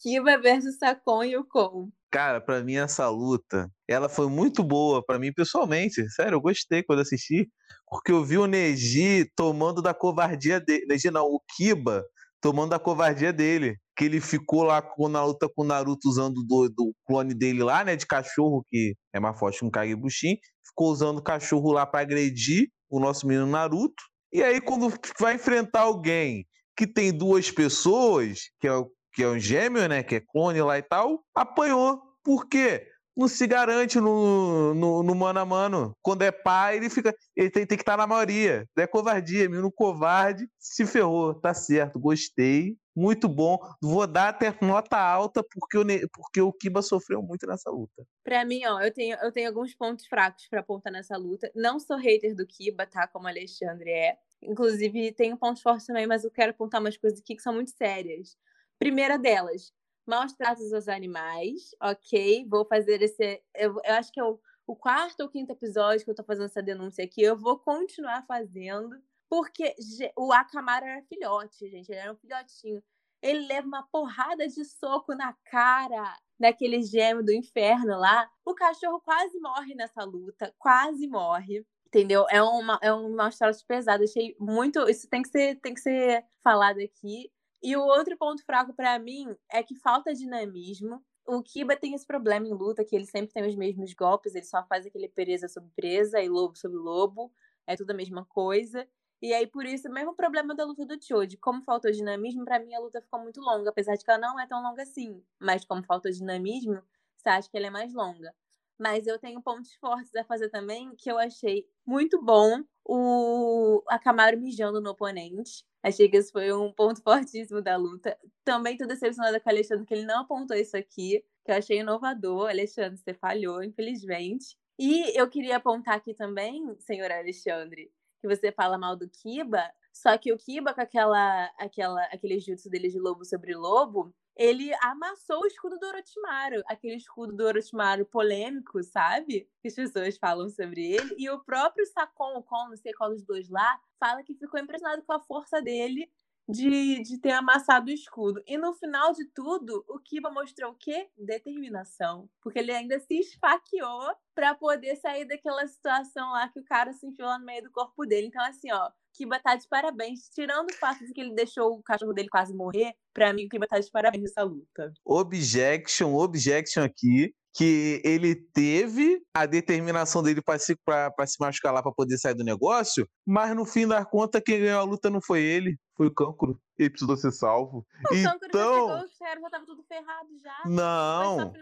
[0.00, 1.88] Kiba versus Sakon e o Kon.
[2.10, 6.08] cara, pra mim essa luta, ela foi muito boa pra mim pessoalmente.
[6.10, 7.50] Sério, eu gostei quando assisti,
[7.88, 10.84] porque eu vi o Neji tomando da covardia dele.
[10.86, 12.04] Neji não, o Kiba
[12.42, 13.78] tomando a covardia dele.
[13.96, 17.84] Que ele ficou lá na luta com o Naruto usando do, do clone dele lá,
[17.84, 17.94] né?
[17.94, 20.36] De cachorro, que é mais forte que um Kagebushin.
[20.66, 24.02] Ficou usando o cachorro lá para agredir o nosso menino Naruto.
[24.32, 28.72] E aí, quando vai enfrentar alguém que tem duas pessoas, que é,
[29.14, 30.02] que é um gêmeo, né?
[30.02, 32.00] Que é clone lá e tal, apanhou.
[32.24, 32.86] Por quê?
[33.16, 35.96] Não se garante no, no, no, mano a mano.
[36.02, 37.14] Quando é pai, ele fica.
[37.36, 38.66] Ele tem, tem que estar tá na maioria.
[38.76, 41.34] É covardia, menino covarde, se ferrou.
[41.34, 42.76] Tá certo, gostei.
[42.94, 43.58] Muito bom.
[43.80, 48.04] Vou dar até nota alta porque o, porque o Kiba sofreu muito nessa luta.
[48.22, 51.50] Pra mim, ó, eu tenho, eu tenho alguns pontos fracos para apontar nessa luta.
[51.54, 53.06] Não sou hater do Kiba, tá?
[53.06, 54.16] Como o Alexandre é.
[54.42, 57.70] Inclusive, tenho pontos fortes também, mas eu quero apontar umas coisas aqui que são muito
[57.70, 58.36] sérias.
[58.78, 59.72] Primeira delas,
[60.06, 62.46] maus tratos aos animais, ok?
[62.48, 63.42] Vou fazer esse.
[63.54, 66.46] Eu, eu acho que é o, o, quarto ou quinto episódio que eu tô fazendo
[66.46, 67.22] essa denúncia aqui.
[67.22, 69.74] Eu vou continuar fazendo, porque
[70.16, 71.90] o Akamara era filhote, gente.
[71.90, 72.82] Ele era um filhotinho.
[73.22, 78.28] Ele leva uma porrada de soco na cara daquele gêmeo do inferno lá.
[78.44, 81.64] O cachorro quase morre nessa luta, quase morre.
[81.86, 82.26] Entendeu?
[82.30, 84.02] É uma, é uma história pesada.
[84.02, 84.88] Achei muito.
[84.88, 87.30] Isso tem que ser, tem que ser falado aqui.
[87.62, 91.00] E o outro ponto fraco para mim é que falta dinamismo.
[91.24, 94.44] O Kiba tem esse problema em luta, que ele sempre tem os mesmos golpes, ele
[94.44, 97.32] só faz aquele presa sobre presa e lobo sobre lobo,
[97.64, 98.88] é tudo a mesma coisa.
[99.22, 101.36] E aí, por isso, o mesmo problema da luta do Choji.
[101.36, 104.40] Como faltou dinamismo, para mim a luta ficou muito longa, apesar de que ela não
[104.40, 105.22] é tão longa assim.
[105.40, 106.82] Mas como faltou dinamismo,
[107.16, 108.34] você acha que ela é mais longa.
[108.78, 114.40] Mas eu tenho pontos fortes a fazer também, que eu achei muito bom o Akamaru
[114.40, 115.64] mijando no oponente.
[115.82, 118.18] Achei que esse foi um ponto fortíssimo da luta.
[118.44, 121.80] Também tô decepcionada com o Alexandre, que ele não apontou isso aqui, que eu achei
[121.80, 122.48] inovador.
[122.48, 124.56] Alexandre, você falhou, infelizmente.
[124.78, 129.62] E eu queria apontar aqui também, senhor Alexandre, que você fala mal do Kiba,
[129.92, 134.72] só que o Kiba, com aquela, aquela, aquele jutsu dele de lobo sobre lobo, ele
[134.80, 139.48] amassou o escudo do Orochimaru, aquele escudo do Orochimaru polêmico, sabe?
[139.60, 141.14] Que as pessoas falam sobre ele.
[141.18, 145.02] E o próprio Sakon, o não sei qual dos dois lá, fala que ficou impressionado
[145.02, 146.10] com a força dele
[146.48, 148.42] de, de ter amassado o escudo.
[148.46, 151.08] E no final de tudo, o Kiba mostrou o quê?
[151.16, 152.28] Determinação.
[152.40, 157.06] Porque ele ainda se esfaqueou para poder sair daquela situação lá que o cara se
[157.06, 158.26] enfiou no meio do corpo dele.
[158.26, 160.28] Então, assim, ó, Kiba tá de parabéns.
[160.34, 163.48] Tirando o fato de que ele deixou o cachorro dele quase morrer, pra mim o
[163.48, 164.92] Kiba tá de parabéns nessa luta.
[165.04, 171.92] Objection, objection aqui que ele teve a determinação dele para se, se machucar lá para
[171.92, 175.42] poder sair do negócio, mas no fim da conta quem ganhou a luta não foi
[175.42, 176.58] ele, foi o Cancro.
[176.78, 177.86] Ele precisou ser salvo.
[178.10, 180.62] O então, Cancro já chegou, já tava tudo ferrado já.
[180.66, 181.52] Não.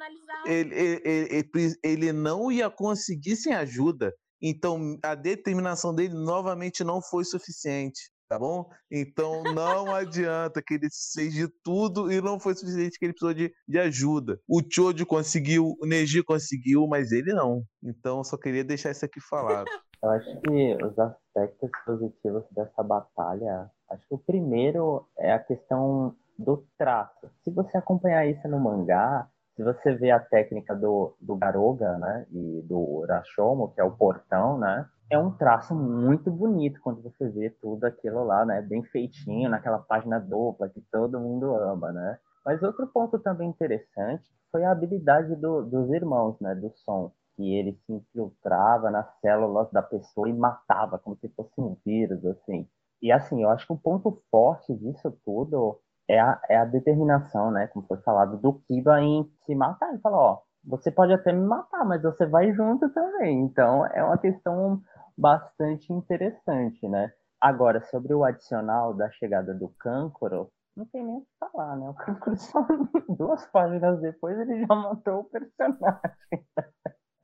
[0.47, 4.15] Ele, ele, ele, ele não ia conseguir sem ajuda.
[4.41, 8.71] Então a determinação dele novamente não foi suficiente tá bom?
[8.89, 13.35] Então não adianta que ele fez de tudo e não foi suficiente que ele precisou
[13.35, 14.39] de, de ajuda.
[14.49, 17.65] O Choji conseguiu, o Neji conseguiu, mas ele não.
[17.83, 19.67] Então eu só queria deixar isso aqui falado.
[20.03, 26.17] Eu acho que os aspectos positivos dessa batalha, acho que o primeiro é a questão
[26.39, 27.29] do traço.
[27.45, 29.29] Se você acompanhar isso no mangá,
[29.61, 33.91] se você vê a técnica do, do Garoga, né, e do Rashomo, que é o
[33.91, 38.63] portão, né, é um traço muito bonito quando você vê tudo aquilo lá, né?
[38.63, 42.19] Bem feitinho, naquela página dupla que todo mundo ama, né?
[42.47, 46.55] Mas outro ponto também interessante foi a habilidade do, dos irmãos, né?
[46.55, 47.13] Do som.
[47.37, 52.25] Que ele se infiltrava nas células da pessoa e matava, como se fosse um vírus,
[52.25, 52.69] assim.
[53.03, 55.81] E assim, eu acho que o ponto forte disso tudo
[56.11, 57.69] é a, é a determinação, né?
[57.69, 59.91] Como foi falado, do Kiba em se matar.
[59.91, 63.41] Ele falou, ó, você pode até me matar, mas você vai junto também.
[63.43, 64.83] Então, é uma questão
[65.17, 67.13] bastante interessante, né?
[67.41, 71.89] Agora, sobre o adicional da chegada do Câncoro, não tem nem o que falar, né?
[71.89, 72.67] O Câncoro só
[73.09, 76.01] duas páginas depois ele já matou o personagem.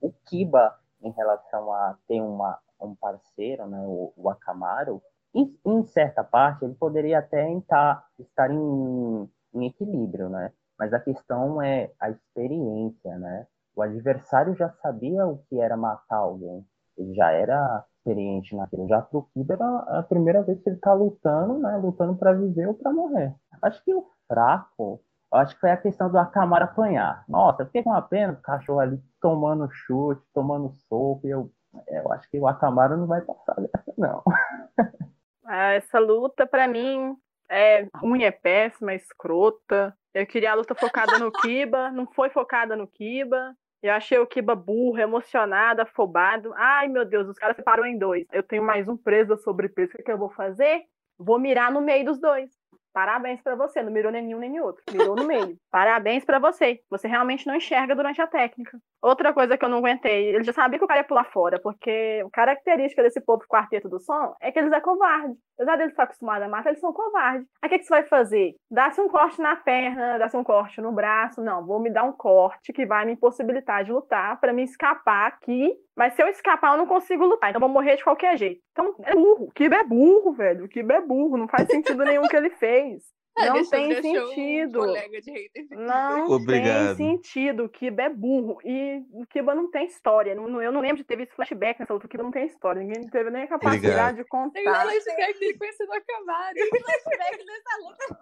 [0.00, 3.80] o Kiba, em relação a ter uma, um parceiro, né?
[3.84, 5.02] O, o Akamaru,
[5.36, 10.52] em, em, certa parte ele poderia até estar, estar em, em equilíbrio, né?
[10.78, 13.46] Mas a questão é a experiência, né?
[13.74, 16.64] O adversário já sabia o que era matar alguém.
[16.96, 18.88] Ele já era experiente naquilo.
[18.88, 21.76] Já pro Kiba era a primeira vez que ele tá lutando, né?
[21.76, 23.34] Lutando para viver ou para morrer.
[23.60, 25.00] Acho que o fraco,
[25.32, 27.24] acho que foi a questão do Akamara apanhar.
[27.28, 31.20] Nossa, eu fiquei com uma pena o cachorro ali tomando chute, tomando soco.
[31.24, 31.50] Eu,
[31.88, 34.22] eu acho que o Akamara não vai passar dessa, não.
[35.46, 37.16] Ah, essa luta, para mim,
[37.48, 39.96] é ruim, é péssima, é escrota.
[40.12, 43.54] Eu queria a luta focada no Kiba, não foi focada no Kiba.
[43.82, 46.52] Eu achei o Kiba burro, emocionado, afobado.
[46.56, 48.26] Ai, meu Deus, os caras separam em dois.
[48.32, 49.92] Eu tenho mais um preso sobre preso.
[49.92, 50.82] O que, que eu vou fazer?
[51.18, 52.50] Vou mirar no meio dos dois.
[52.96, 53.82] Parabéns pra você.
[53.82, 54.82] Não mirou nem um nem outro.
[54.90, 55.54] Mirou no meio.
[55.70, 56.80] Parabéns pra você.
[56.88, 58.78] Você realmente não enxerga durante a técnica.
[59.02, 61.60] Outra coisa que eu não aguentei, ele já sabia que o cara ia pular fora,
[61.60, 65.36] porque a característica desse povo quarteto do som é que eles é covarde.
[65.58, 67.46] Apesar deles estar acostumados a matar, eles são covardes.
[67.60, 68.54] Aí o que, que você vai fazer?
[68.70, 71.42] Dá-se um corte na perna, dá-se um corte no braço.
[71.42, 75.26] Não, vou me dar um corte que vai me impossibilitar de lutar para me escapar
[75.26, 75.70] aqui.
[75.96, 77.50] Mas se eu escapar, eu não consigo lutar.
[77.50, 78.60] Então eu vou morrer de qualquer jeito.
[78.72, 79.46] Então é burro.
[79.46, 80.66] O Kiba é burro, velho.
[80.66, 81.38] O Kiba é burro.
[81.38, 83.15] Não faz sentido nenhum que ele fez.
[83.38, 84.80] Ah, Não deixou- tem um sentido.
[85.70, 86.96] Não Obrigado.
[86.96, 87.64] tem sentido.
[87.64, 88.58] O Kiba é burro.
[88.64, 90.34] E o Kiba não tem história.
[90.34, 92.06] Não- Eu não lembro de ter visto flashback nessa luta.
[92.06, 92.80] O Kiba não tem história.
[92.80, 94.82] Ninguém teve nem a capacidade de Tem um contar.
[94.82, 96.54] flashback dele conhecendo a Camaro.
[96.56, 98.18] flashback dessa luta.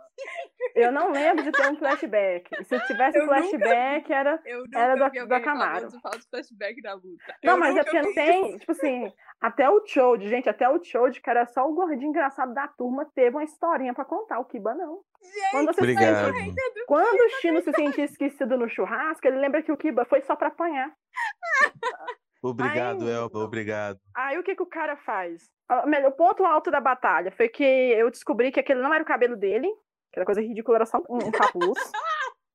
[0.75, 2.51] Eu não lembro de ter um flashback.
[2.61, 4.43] E se tivesse Eu flashback, era.
[4.45, 5.89] Nunca Era do- vi do alguém Camaro.
[6.31, 7.35] flashback da luta.
[7.45, 8.57] Não, Eu mas é porque não tem.
[8.59, 12.53] Tipo assim, até o Choji, gente, até o Choji, que era só o gordinho engraçado
[12.53, 14.39] da turma, teve uma historinha pra contar.
[14.41, 15.04] O Kiba não.
[15.51, 16.33] Quando, você Obrigado.
[16.33, 20.21] sente- quando o Chino se sentia esquecido no churrasco, ele lembra que o Kiba foi
[20.23, 20.93] só pra apanhar.
[22.43, 23.99] Obrigado, Ai, Elba, obrigado.
[24.15, 25.49] Aí o que, que o cara faz?
[25.67, 29.07] Ah, O ponto alto da batalha foi que eu descobri que aquele não era o
[29.07, 29.67] cabelo dele,
[30.13, 31.79] aquela coisa ridícula, era só um, um capuz.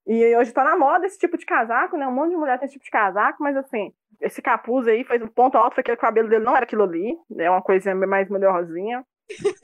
[0.06, 2.06] e hoje tá na moda esse tipo de casaco, né?
[2.08, 3.92] Um monte de mulher tem esse tipo de casaco, mas assim,
[4.22, 6.84] esse capuz aí foi o ponto alto, foi que o cabelo dele não era aquilo
[6.84, 9.04] ali, é uma coisa mais melhorzinha.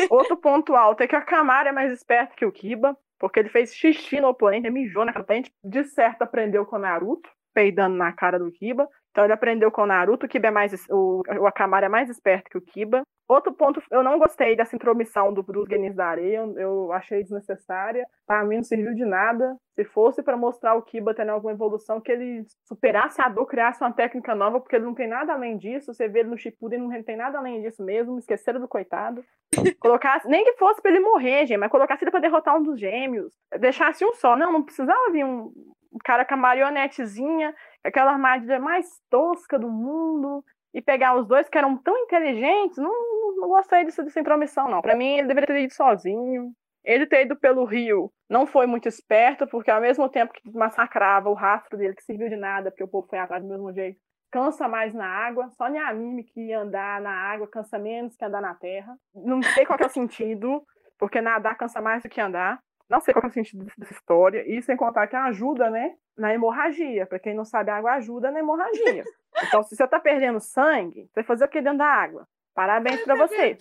[0.09, 3.49] Outro ponto alto é que a Camara é mais esperta que o Kiba, porque ele
[3.49, 8.11] fez xixi no oponente, mijou na frente, de certo aprendeu com o Naruto, peidando na
[8.11, 8.87] cara do Kiba.
[9.11, 10.85] Então ele aprendeu com o Naruto, o Kiba é mais.
[10.89, 13.01] O, o Akamaru é mais esperto que o Kiba.
[13.27, 17.23] Outro ponto, eu não gostei dessa intromissão do, dos Genis da Areia, eu, eu achei
[17.23, 18.05] desnecessária.
[18.27, 19.57] Pra mim não serviu de nada.
[19.73, 23.83] Se fosse pra mostrar o Kiba tendo alguma evolução, que ele superasse a dor, criasse
[23.83, 25.91] uma técnica nova, porque ele não tem nada além disso.
[25.91, 28.19] Você vê ele no Shippuden, não tem nada além disso mesmo.
[28.19, 29.23] Esqueceram do coitado.
[29.79, 32.79] Colocasse, nem que fosse pra ele morrer, gente, mas colocasse ele pra derrotar um dos
[32.79, 33.33] gêmeos.
[33.59, 34.35] Deixasse um só.
[34.35, 35.51] Não, não precisava vir um,
[35.91, 40.43] um cara com a marionetezinha, aquela armadilha mais tosca do mundo,
[40.75, 42.77] e pegar os dois que eram tão inteligentes.
[42.77, 42.91] Não,
[43.37, 44.81] não, gostei disso, dessa intromissão, não.
[44.81, 46.51] Pra mim, ele deveria ter ido sozinho.
[46.83, 51.29] Ele ter ido pelo rio não foi muito esperto, porque ao mesmo tempo que massacrava
[51.29, 53.97] o rastro dele, que serviu de nada, porque o povo foi atrás do mesmo jeito,
[54.29, 55.49] cansa mais na água.
[55.51, 58.95] Só em anime que andar na água cansa menos que andar na terra.
[59.15, 60.61] Não sei qual é o sentido,
[60.99, 62.59] porque nadar cansa mais do que andar.
[62.89, 64.43] Não sei qual é o sentido dessa história.
[64.47, 65.95] E sem contar que ajuda, né?
[66.17, 67.05] Na hemorragia.
[67.05, 69.03] Pra quem não sabe, a água ajuda na hemorragia.
[69.43, 72.25] Então, se você tá perdendo sangue, você vai fazer o que dentro da água?
[72.53, 73.57] Parabéns pra você.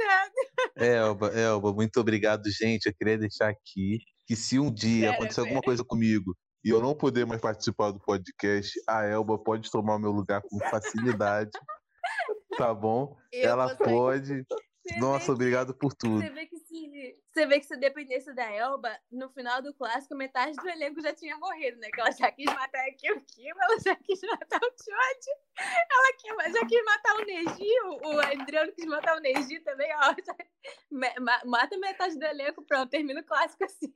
[0.77, 2.87] Elba, Elba, muito obrigado, gente.
[2.87, 5.67] Eu queria deixar aqui que se um dia Pera, acontecer alguma pera.
[5.71, 6.33] coisa comigo
[6.65, 10.61] e eu não poder mais participar do podcast, a Elba pode tomar meu lugar com
[10.71, 11.51] facilidade.
[12.57, 13.17] Tá bom?
[13.33, 14.45] Eu Ela pode.
[14.87, 16.21] Você Nossa, obrigado por tudo.
[16.21, 20.15] Você vê que se, você vê que se dependesse da Elba, no final do clássico,
[20.15, 21.89] metade do elenco já tinha morrido, né?
[21.91, 26.51] Que ela já quis matar aqui o Kim, ela já quis matar o Choji, ela
[26.53, 30.15] já quis matar o Neji, o, o Adriano quis matar o Neji também, ó.
[30.23, 33.91] já- mata metade do elenco, pronto, termina o clássico assim.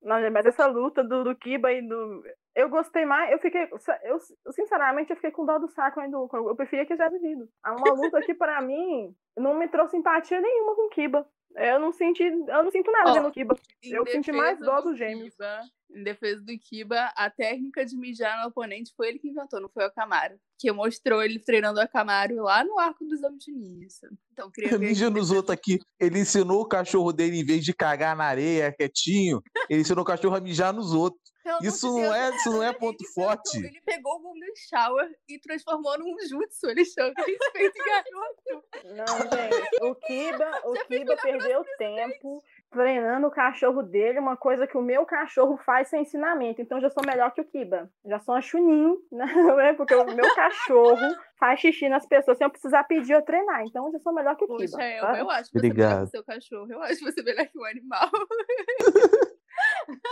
[0.00, 2.22] Não, mas essa luta do, do Kiba e do.
[2.58, 3.30] Eu gostei mais.
[3.30, 3.68] Eu fiquei.
[4.02, 4.18] Eu,
[4.52, 6.16] sinceramente, eu fiquei com dó do saco ainda.
[6.16, 7.48] Eu preferia que tivesse vivido.
[7.64, 11.24] Uma luta que, pra mim, não me trouxe empatia nenhuma com o Kiba.
[11.54, 12.24] Eu não senti.
[12.24, 13.56] Eu não sinto nada Ó, vendo o Kiba.
[13.84, 15.30] Eu senti mais dó do dos gêmeos.
[15.30, 19.60] Kiba, em defesa do Kiba, a técnica de mijar no oponente foi ele que inventou,
[19.60, 20.34] não foi o Camaro.
[20.58, 23.86] Que mostrou ele treinando a Camaro lá no arco dos Homens de Ninja.
[24.32, 25.78] Então, queria ver aqui nos outros aqui.
[26.00, 29.40] Ele ensinou o cachorro dele, em vez de cagar na areia, quietinho,
[29.70, 31.22] ele ensinou o cachorro a mijar nos outros.
[31.48, 33.56] Pelo amor Isso de não Deus, é, isso não é ele ponto inventou- forte.
[33.58, 36.68] Ele pegou o Golden Shower e transformou num jutsu.
[36.68, 38.64] Ele chama respeito garoto.
[38.84, 39.82] Não, gente.
[39.84, 44.82] O Kiba, o Já Kiba perdeu tempo treinando o cachorro dele, uma coisa que o
[44.82, 46.60] meu cachorro faz sem ensinamento.
[46.60, 47.90] Então eu já sou melhor que o Kiba.
[48.04, 49.72] Já sou uma chunin, né?
[49.74, 51.00] Porque o meu cachorro
[51.38, 53.62] faz xixi nas pessoas sem eu precisar pedir eu treinar.
[53.64, 54.70] Então eu já sou melhor que o Kiba.
[54.70, 55.18] Poxa, eu, tá?
[55.18, 55.98] eu acho você melhor Obrigado.
[56.02, 56.70] que o seu cachorro.
[56.72, 58.10] Eu acho você melhor que o animal.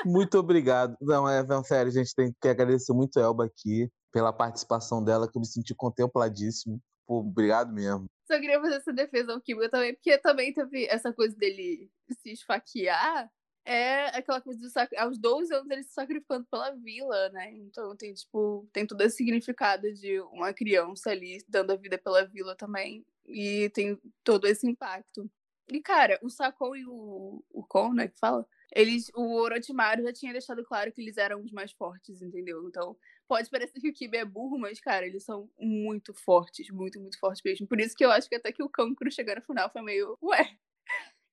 [0.04, 0.96] Muito obrigado.
[1.00, 5.30] Não, é, não, sério, gente tem que agradecer muito a Elba aqui pela participação dela,
[5.30, 6.80] que eu me senti contempladíssimo.
[7.06, 8.06] Pô, obrigado mesmo.
[8.26, 12.32] Só queria fazer essa defesa ao Kiba também, porque também teve essa coisa dele se
[12.32, 13.30] esfaquear.
[13.64, 14.94] É aquela coisa do sac...
[14.96, 17.52] aos 12 anos ele se sacrificando pela vila, né?
[17.52, 22.24] Então tem, tipo, tem todo esse significado de uma criança ali dando a vida pela
[22.24, 23.04] vila também.
[23.26, 25.28] E tem todo esse impacto.
[25.68, 28.46] E, cara, o Sakon e o, o Kon, né, que fala?
[28.74, 32.66] Eles, o Orochimaru já tinha deixado claro que eles eram os mais fortes, entendeu?
[32.68, 32.96] Então,
[33.28, 37.18] pode parecer que o Kiba é burro, mas, cara, eles são muito fortes, muito, muito
[37.18, 37.66] fortes mesmo.
[37.66, 40.18] Por isso que eu acho que até que o Kankuro chegar no final foi meio,
[40.22, 40.56] ué,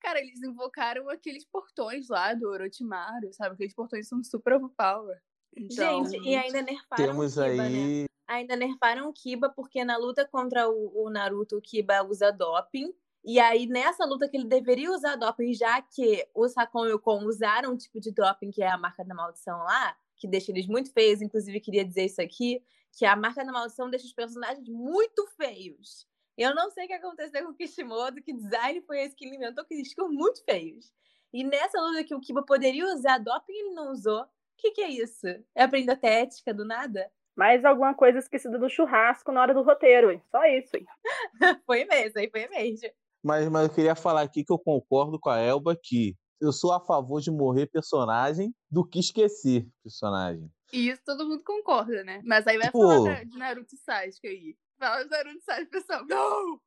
[0.03, 3.55] Cara, eles invocaram aqueles portões lá do Orochimaru, sabe?
[3.55, 5.17] Aqueles portões são super overpower.
[5.55, 7.77] Então, Gente, e ainda nerfaram Temos o Kiba, né?
[7.77, 8.05] aí.
[8.27, 12.93] Ainda nerfaram o Kiba, porque na luta contra o, o Naruto, o Kiba usa doping.
[13.25, 16.99] E aí, nessa luta que ele deveria usar doping, já que o Sakon e o
[16.99, 20.51] Kon usaram um tipo de doping, que é a marca da maldição lá, que deixa
[20.51, 22.61] eles muito feios, inclusive queria dizer isso aqui,
[22.91, 26.05] que a marca da maldição deixa os personagens muito feios.
[26.37, 29.35] Eu não sei o que aconteceu com o Kishimoto, que design foi esse que ele
[29.35, 30.91] inventou, que eles ficam muito feios.
[31.31, 34.21] E nessa luta que o Kiba poderia usar doping, ele não usou.
[34.21, 35.27] O que, que é isso?
[35.55, 37.09] É aprender até ética do nada?
[37.35, 40.21] Mais alguma coisa esquecida do churrasco na hora do roteiro?
[40.29, 40.85] Só isso, hein?
[41.65, 42.89] foi mesmo, aí foi mesmo.
[43.23, 46.73] Mas, mas eu queria falar aqui que eu concordo com a Elba que eu sou
[46.73, 50.51] a favor de morrer personagem do que esquecer personagem.
[50.73, 52.21] Isso todo mundo concorda, né?
[52.25, 54.57] Mas aí vai Tipo- falar de Naruto e Sasuke aí.
[54.77, 56.05] Fala de Naruto e Sasuke, pessoal.
[56.05, 56.59] Não!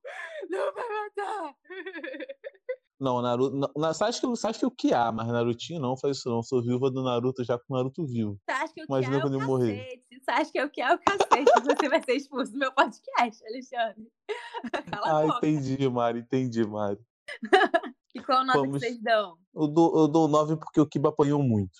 [0.49, 1.55] Não vai matar!
[2.99, 3.55] Não, Naruto.
[3.57, 6.43] Não, na- Sasuke, Sasuke é o que há, mas Narutinho não faz isso não.
[6.43, 8.39] Sou viúva do Naruto já com o Naruto vivo.
[8.49, 9.77] Sasuke, o que Imagina é quando o eu morrer.
[9.85, 10.03] cacete.
[10.25, 11.27] Sasuke, o que é o cacete.
[11.85, 14.09] Você vai ser expulso do meu podcast, Alexandre.
[14.91, 16.99] Cala Ah, entendi, Mari, entendi, Mari.
[18.15, 19.37] E qual nota Vamos- que vocês dão?
[19.55, 21.79] Eu dou, eu dou 9 porque o Kiba apanhou muito.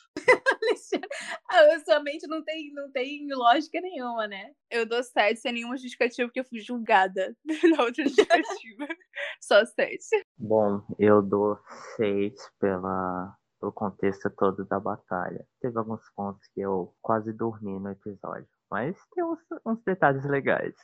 [0.87, 1.09] Alexandre,
[1.51, 4.53] a sua mente não tem, não tem lógica nenhuma, né?
[4.71, 7.35] Eu dou 7 sem nenhuma justificativa, porque eu fui julgada
[7.77, 8.87] na outra justificativa.
[9.41, 9.99] Só 7.
[10.39, 11.59] Bom, eu dou
[11.97, 15.47] seis pela, pelo contexto todo da batalha.
[15.61, 20.75] Teve alguns pontos que eu quase dormi no episódio, mas tem uns, uns detalhes legais.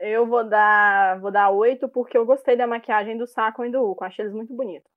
[0.00, 3.82] Eu vou dar, vou dar oito porque eu gostei da maquiagem do Sakon e do
[3.82, 4.04] Uko.
[4.04, 4.90] Achei eles muito bonitos.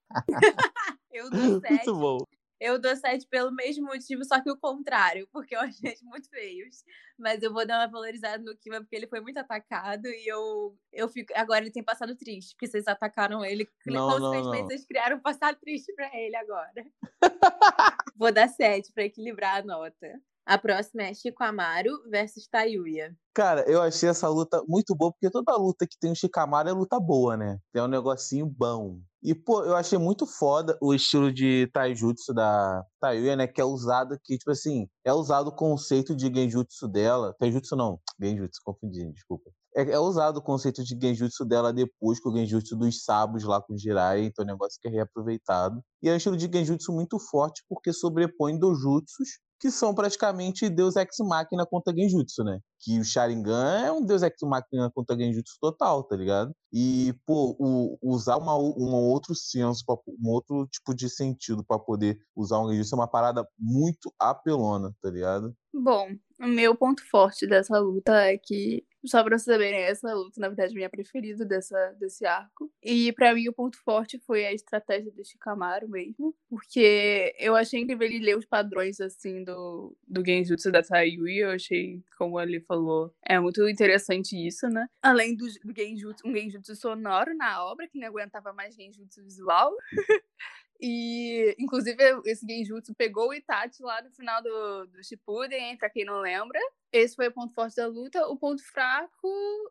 [1.12, 1.70] Eu dou 7.
[1.70, 2.18] Muito bom.
[2.60, 6.30] Eu dou 7 pelo mesmo motivo, só que o contrário, porque eu achei eles muito
[6.30, 6.84] feios.
[7.18, 10.78] Mas eu vou dar uma valorizada no Kiba, porque ele foi muito atacado e eu,
[10.92, 11.34] eu fico.
[11.36, 13.68] Agora ele tem passado triste, porque vocês atacaram ele.
[13.86, 14.68] Não, Consequentemente, não.
[14.68, 16.86] vocês criaram um passado triste pra ele agora.
[18.16, 20.22] vou dar 7 pra equilibrar a nota.
[20.46, 23.16] A próxima é Shikamaru versus Tayuya.
[23.34, 26.72] Cara, eu achei essa luta muito boa, porque toda luta que tem o Shikamaru é
[26.72, 27.60] luta boa, né?
[27.74, 29.00] Tem um negocinho bom.
[29.26, 33.48] E, pô, eu achei muito foda o estilo de taijutsu da Tayuya, né?
[33.48, 37.34] Que é usado, que, tipo assim, é usado o conceito de genjutsu dela.
[37.40, 39.50] Taijutsu não, genjutsu, confundi, desculpa.
[39.76, 43.60] É, é usado o conceito de genjutsu dela depois com o genjutsu dos sabos lá
[43.60, 45.82] com o Jiraiya, então é um negócio que é reaproveitado.
[46.04, 50.96] E é um estilo de genjutsu muito forte, porque sobrepõe dojutsus que são praticamente Deus
[50.96, 52.60] Ex Machina contra Genjutsu, né?
[52.80, 56.52] Que o Sharingan é um Deus Ex Machina contra Genjutsu total, tá ligado?
[56.72, 59.84] E, pô, o- usar uma, um outro senso,
[60.22, 64.94] um outro tipo de sentido pra poder usar um Genjutsu é uma parada muito apelona,
[65.02, 65.52] tá ligado?
[65.74, 66.10] Bom,
[66.40, 70.48] o meu ponto forte dessa luta é que, só pra vocês saberem, essa luta, na
[70.48, 72.72] verdade, minha preferida dessa, desse arco.
[72.84, 77.82] E pra mim o ponto forte foi a estratégia do Shikamaru mesmo, porque eu achei
[77.82, 81.38] incrível ele ler os padrões, assim, do, do Genjutsu da Tayui.
[81.38, 84.88] Eu achei, como ele falou, é muito interessante isso, né?
[85.02, 89.76] Além do, do Genjutsu, um Genjutsu sonoro na obra, que não aguentava mais Genjutsu visual.
[90.80, 96.06] E, inclusive, esse Genjutsu pegou o Itachi lá no final do, do Shippuden, pra quem
[96.06, 96.60] não lembra.
[96.92, 98.28] Esse foi o ponto forte da luta.
[98.28, 99.28] O ponto fraco,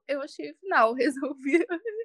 [0.09, 0.93] eu achei final.
[0.95, 1.65] Resolvi.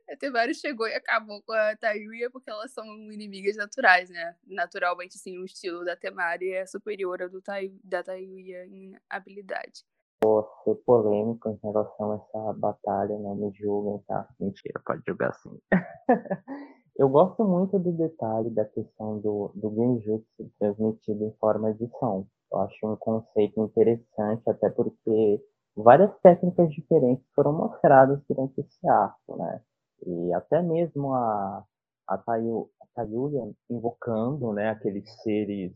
[0.10, 4.36] Até vários chegou e acabou com a Tayuya, porque elas são inimigas naturais, né?
[4.46, 9.86] Naturalmente, sim, o estilo da Temari é superior ao do Tai, da Tayuya em habilidade.
[10.24, 14.28] Vou ser polêmico em relação a essa batalha, não me julguem, tá?
[14.38, 15.58] Mentira, pode julgar sim.
[17.00, 22.28] Eu gosto muito do detalhe da questão do, do Genjutsu transmitido em forma de som.
[22.52, 25.42] Eu acho um conceito interessante, até porque
[25.78, 29.62] várias técnicas diferentes foram mostradas durante esse arco, né?
[30.06, 31.64] E até mesmo a,
[32.06, 35.72] a, Tayu, a Tayuya invocando, né, aqueles seres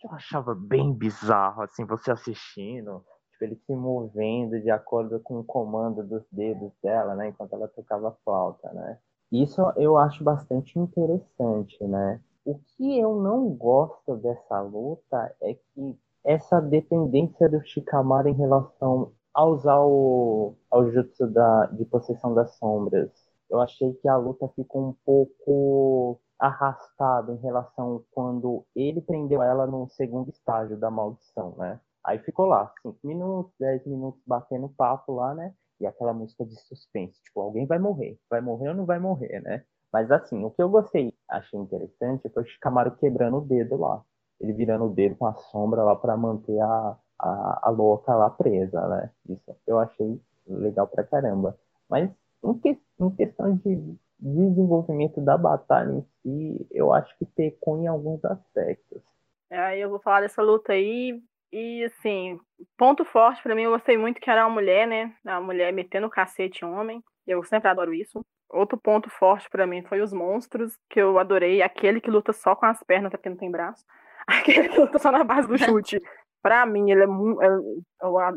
[0.00, 5.38] que eu achava bem bizarro, assim, você assistindo, tipo, ele se movendo de acordo com
[5.38, 8.98] o comando dos dedos dela, né, enquanto ela tocava flauta, né?
[9.32, 12.20] Isso eu acho bastante interessante, né?
[12.44, 19.12] O que eu não gosto dessa luta é que essa dependência do Shikamaru em relação
[19.34, 23.10] a usar o, ao jutsu da, de possessão das sombras.
[23.48, 29.66] Eu achei que a luta ficou um pouco arrastada em relação quando ele prendeu ela
[29.66, 31.80] no segundo estágio da maldição, né?
[32.04, 35.54] Aí ficou lá, 5 minutos, 10 minutos batendo papo lá, né?
[35.80, 39.40] E aquela música de suspense, tipo, alguém vai morrer, vai morrer ou não vai morrer,
[39.40, 39.64] né?
[39.92, 44.02] Mas assim, o que eu gostei, achei interessante, foi o Shikamaru quebrando o dedo lá.
[44.40, 48.30] Ele virando o dedo com a sombra lá para manter a, a, a louca lá
[48.30, 49.10] presa, né?
[49.28, 51.58] Isso eu achei legal pra caramba.
[51.88, 52.10] Mas
[52.42, 57.88] em, que, em questão de, desenvolvimento da batalha em si, eu acho que pecou em
[57.88, 59.02] alguns aspectos.
[59.50, 61.20] Aí eu vou falar dessa luta aí.
[61.52, 62.40] E assim,
[62.78, 65.14] ponto forte para mim, eu gostei muito que era uma mulher, né?
[65.26, 67.04] A mulher metendo o cacete em homem.
[67.26, 68.24] Eu sempre adoro isso.
[68.48, 71.62] Outro ponto forte para mim foi os monstros, que eu adorei.
[71.62, 73.84] Aquele que luta só com as pernas, porque não tem braço.
[74.26, 76.00] Aquele que luta só na base do chute.
[76.40, 77.38] Pra mim, ele é muito.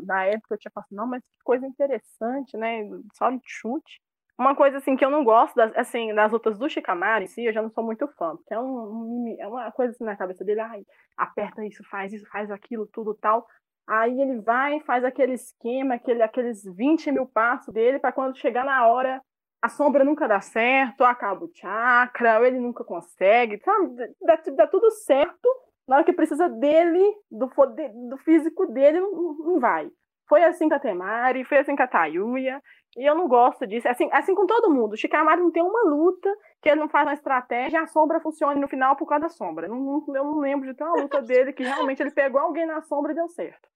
[0.04, 2.82] Na época eu tinha falado, não, mas que coisa interessante, né?
[3.14, 4.00] Só de chute.
[4.38, 7.44] Uma coisa assim que eu não gosto das, assim, das lutas do Shikamaru em si,
[7.44, 10.44] eu já não sou muito fã, porque é, um, é uma coisa assim na cabeça
[10.44, 10.82] dele, ai,
[11.16, 13.46] aperta isso, faz isso, faz aquilo, tudo tal.
[13.86, 18.64] Aí ele vai, faz aquele esquema, aquele, aqueles 20 mil passos dele, para quando chegar
[18.64, 19.22] na hora,
[19.62, 24.14] a sombra nunca dá certo, acaba o chakra, ele nunca consegue, sabe?
[24.20, 25.48] Dá, dá tudo certo,
[25.88, 27.46] na hora que precisa dele, do,
[28.08, 29.88] do físico dele, não, não vai.
[30.28, 32.60] Foi assim com a Temari, foi assim com a Tayuya,
[32.96, 33.86] e eu não gosto disso.
[33.88, 34.94] Assim, assim com todo mundo.
[34.94, 38.60] O Shikamaru não tem uma luta que ele não faz uma estratégia a sombra funcione
[38.60, 39.66] no final por causa da sombra.
[39.66, 42.66] Eu não, eu não lembro de ter uma luta dele que realmente ele pegou alguém
[42.66, 43.68] na sombra e deu certo.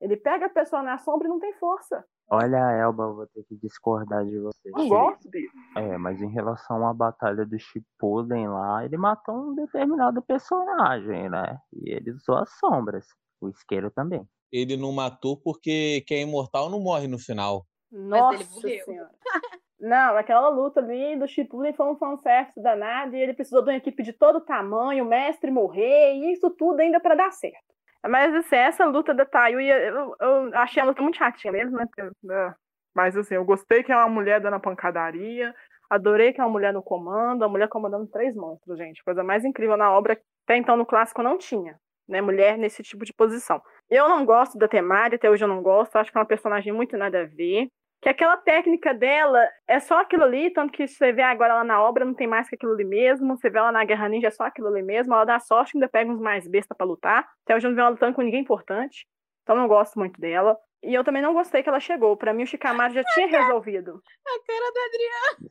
[0.00, 2.04] Ele pega a pessoa na sombra e não tem força.
[2.28, 4.70] Olha, Elba, eu vou ter que discordar de você.
[4.70, 5.48] Não gosto dele.
[5.76, 11.58] É, mas em relação à batalha do Shippuden lá, ele matou um determinado personagem, né?
[11.72, 13.06] E ele usou as sombras.
[13.40, 14.26] O isqueiro também.
[14.50, 17.66] Ele não matou porque quem é imortal não morre no final.
[17.94, 19.10] Nossa senhora.
[19.78, 23.76] Não, aquela luta ali do Shippuden foi um fanservice danado e ele precisou de uma
[23.76, 27.62] equipe de todo tamanho, o mestre morrer e isso tudo ainda para dar certo.
[28.06, 31.86] Mas assim, essa luta da Tayu, eu, eu achei a luta muito chatinha mesmo, né?
[32.22, 32.54] né?
[32.94, 35.54] Mas assim, eu gostei que é uma mulher dando a pancadaria,
[35.88, 39.04] adorei que é uma mulher no comando, a mulher comandando três monstros, gente.
[39.04, 41.78] Coisa mais incrível na obra, até então no clássico não tinha,
[42.08, 42.20] né?
[42.20, 43.60] Mulher nesse tipo de posição.
[43.90, 46.72] Eu não gosto da Temari, até hoje eu não gosto, acho que é uma personagem
[46.72, 47.68] muito nada a ver
[48.04, 51.82] que aquela técnica dela é só aquilo ali, tanto que você vê agora lá na
[51.82, 54.30] obra não tem mais que aquilo ali mesmo, você vê ela na Guerra Ninja é
[54.30, 57.56] só aquilo ali mesmo, ela dá sorte ainda pega uns mais besta para lutar, até
[57.56, 59.06] hoje eu não vi ela lutando com ninguém importante,
[59.42, 60.54] então não gosto muito dela.
[60.82, 64.02] E eu também não gostei que ela chegou, para mim o Shikamaru já tinha resolvido.
[64.26, 65.50] A cara da Adriana!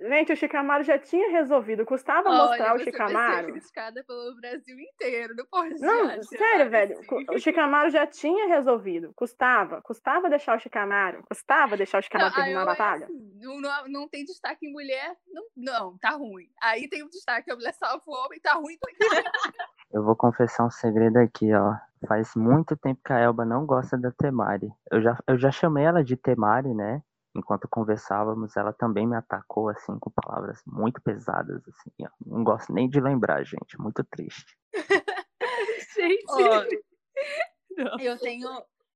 [0.00, 1.84] Gente, o Chicamaro já tinha resolvido.
[1.84, 3.42] Custava Olha, mostrar o Chicamaro.
[3.42, 6.98] Vai criticada pelo Brasil inteiro, não pode Não, sério, velho.
[6.98, 7.26] Assim.
[7.30, 9.12] O Chicamaro já tinha resolvido.
[9.14, 9.82] Custava.
[9.82, 11.22] Custava deixar o Chicamaro.
[11.28, 13.04] Custava deixar o Chicamaro terminar a batalha.
[13.04, 15.14] Assim, não, não, tem destaque em mulher.
[15.28, 16.48] Não, não, tá ruim.
[16.62, 18.78] Aí tem um destaque, a mulher salva o homem, tá ruim.
[19.92, 21.74] Eu vou confessar um segredo aqui, ó.
[22.06, 24.70] Faz muito tempo que a Elba não gosta da Temari.
[24.90, 27.02] Eu já, eu já chamei ela de Temari, né?
[27.34, 31.90] Enquanto conversávamos, ela também me atacou assim com palavras muito pesadas assim.
[32.02, 32.08] Ó.
[32.26, 34.56] Não gosto nem de lembrar, gente, muito triste.
[35.96, 38.48] gente, oh, eu tenho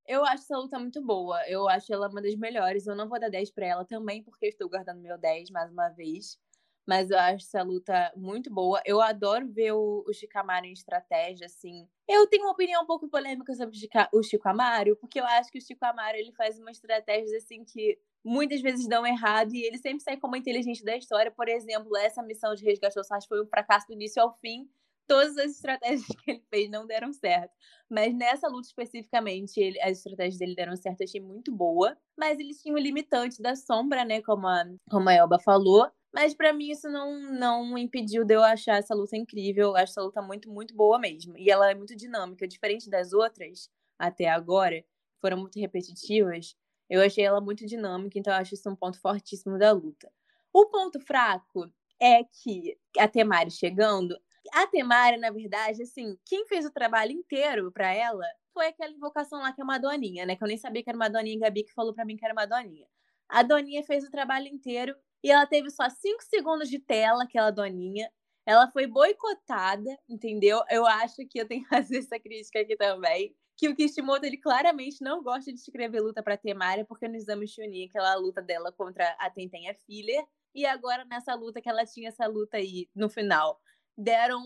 [0.06, 1.40] eu acho essa luta muito boa.
[1.48, 2.86] Eu acho ela uma das melhores.
[2.86, 5.70] Eu não vou dar 10 para ela também, porque eu estou guardando meu 10 mais
[5.70, 6.38] uma vez.
[6.86, 8.82] Mas eu acho essa luta muito boa.
[8.84, 11.88] Eu adoro ver o, o Shikamaru em estratégia, assim.
[12.06, 13.74] Eu tenho uma opinião um pouco polêmica sobre
[14.12, 17.64] o Chico Amaro, porque eu acho que o Chico Amaro ele faz uma estratégia assim
[17.64, 21.30] que muitas vezes dão errado e ele sempre sai como inteligente da história.
[21.30, 24.68] Por exemplo, essa missão de resgate ao Sasha foi um fracasso do início ao fim.
[25.06, 27.52] Todas as estratégias que ele fez não deram certo.
[27.90, 31.96] Mas nessa luta especificamente, ele, as estratégias dele deram certo, achei muito boa.
[32.18, 34.22] Mas eles tinham o limitante da sombra, né?
[34.22, 35.90] Como a, como a Elba falou.
[36.12, 39.68] Mas para mim isso não, não impediu de eu achar essa luta incrível.
[39.68, 41.36] Eu acho essa luta muito, muito boa mesmo.
[41.36, 43.68] E ela é muito dinâmica, diferente das outras
[43.98, 44.84] até agora,
[45.20, 46.56] foram muito repetitivas.
[46.94, 50.12] Eu achei ela muito dinâmica, então eu acho isso um ponto fortíssimo da luta.
[50.52, 51.68] O ponto fraco
[52.00, 54.16] é que a Temari chegando,
[54.52, 59.40] a Temari, na verdade, assim, quem fez o trabalho inteiro para ela foi aquela invocação
[59.40, 60.36] lá que é uma doninha, né?
[60.36, 62.32] Que eu nem sabia que era uma doninha, Gabi que falou para mim que era
[62.32, 62.86] uma doninha.
[63.28, 67.50] A doninha fez o trabalho inteiro e ela teve só cinco segundos de tela, aquela
[67.50, 68.08] doninha.
[68.46, 70.62] Ela foi boicotada, entendeu?
[70.70, 73.34] Eu acho que eu tenho que fazer essa crítica aqui também.
[73.56, 77.46] Que o Kishimoto, ele claramente não gosta de escrever luta pra Temari, porque no exame
[77.46, 80.24] Chunin, aquela luta dela contra a Tenten é filler.
[80.54, 83.60] E agora, nessa luta, que ela tinha essa luta aí no final,
[83.96, 84.42] deram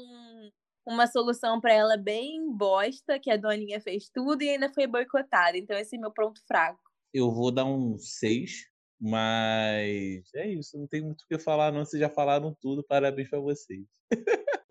[0.86, 5.56] uma solução para ela bem bosta, que a Doninha fez tudo e ainda foi boicotada.
[5.56, 6.80] Então, esse é meu ponto fraco.
[7.12, 8.68] Eu vou dar um 6
[9.00, 11.84] mas é isso, não tem muito o que falar, não.
[11.84, 13.86] Vocês já falaram tudo, parabéns para vocês.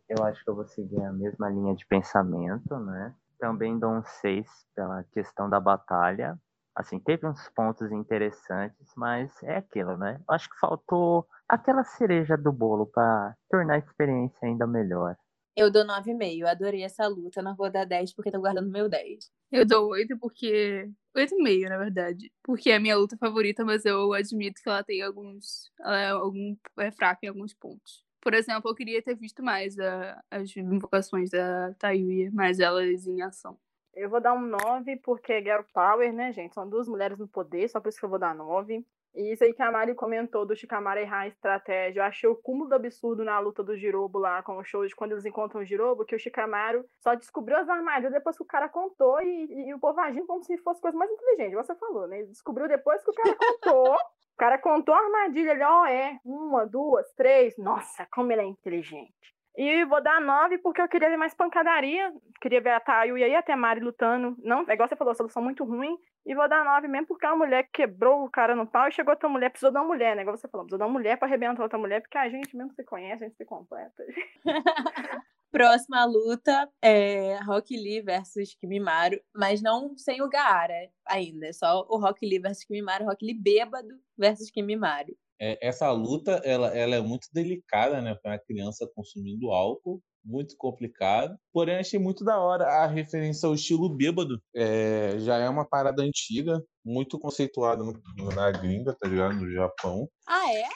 [0.09, 3.15] eu acho que eu vou seguir a mesma linha de pensamento, né?
[3.39, 6.37] Também dou um 6 pela questão da batalha.
[6.75, 10.21] Assim, teve uns pontos interessantes, mas é aquilo, né?
[10.29, 15.15] Acho que faltou aquela cereja do bolo para tornar a experiência ainda melhor.
[15.57, 16.45] Eu dou 9,5.
[16.45, 17.41] Adorei essa luta.
[17.41, 19.31] Não vou dar 10 porque tô guardando meu 10.
[19.51, 22.31] Eu dou 8 porque 8,5, na verdade.
[22.43, 25.71] Porque é a minha luta favorita, mas eu admito que ela tem alguns.
[25.79, 28.06] Ela é, algum, é fraca em alguns pontos.
[28.21, 33.21] Por exemplo, eu queria ter visto mais a, as invocações da Tayuya, mais elas em
[33.21, 33.57] ação.
[33.93, 36.53] Eu vou dar um 9, porque é Girl Power, né, gente?
[36.53, 38.85] São duas mulheres no poder, só por isso que eu vou dar 9.
[39.17, 42.01] E isso aí que a Mari comentou do Shikamaru errar a estratégia.
[42.01, 44.95] Eu achei o cúmulo do absurdo na luta do Jirobo lá com o show de
[44.95, 48.45] quando eles encontram o Jirobo, que o Shikamaru só descobriu as armadilhas depois que o
[48.45, 51.55] cara contou e, e, o povo agindo como se fosse coisa mais inteligente.
[51.55, 52.19] Você falou, né?
[52.19, 53.95] Ele descobriu depois que o cara contou.
[53.97, 57.57] o cara contou a armadilha ali, ó, oh, é, uma, duas, três.
[57.57, 59.36] Nossa, como ele é inteligente.
[59.57, 62.13] E vou dar nove porque eu queria ver mais pancadaria.
[62.39, 64.37] Queria ver a Tayo e aí até Mari lutando.
[64.43, 65.97] Não, é igual você falou, solução muito ruim.
[66.23, 69.13] E vou dar nove mesmo porque a mulher quebrou o cara no pau e chegou
[69.13, 69.49] outra mulher.
[69.49, 70.21] Precisou uma mulher, né?
[70.21, 72.83] Igual você falou, precisou uma mulher pra arrebentar outra mulher, porque a gente mesmo se
[72.83, 74.03] conhece, a gente se completa.
[75.51, 81.51] Próxima luta é Rock Lee versus Kimimaro, mas não sem o Gaara ainda.
[81.51, 86.75] Só o Rock Lee versus Kimimaro, Rock Lee bêbado versus Kimimaro é, essa luta ela,
[86.75, 91.37] ela é muito delicada, né, para a criança consumindo álcool, muito complicado.
[91.53, 94.41] Porém, achei muito da hora a referência ao estilo bêbado.
[94.53, 97.93] É, já é uma parada antiga, muito conceituada no,
[98.35, 99.35] na gringa, tá ligado?
[99.35, 100.09] No Japão.
[100.27, 100.67] Ah, é?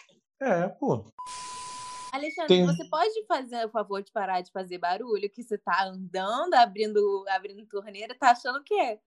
[0.41, 1.05] É, pô.
[2.11, 2.65] Alexandre, Tem...
[2.65, 5.29] você pode fazer o favor de parar de fazer barulho?
[5.29, 8.99] Que você tá andando, abrindo, abrindo torneira, tá achando o quê?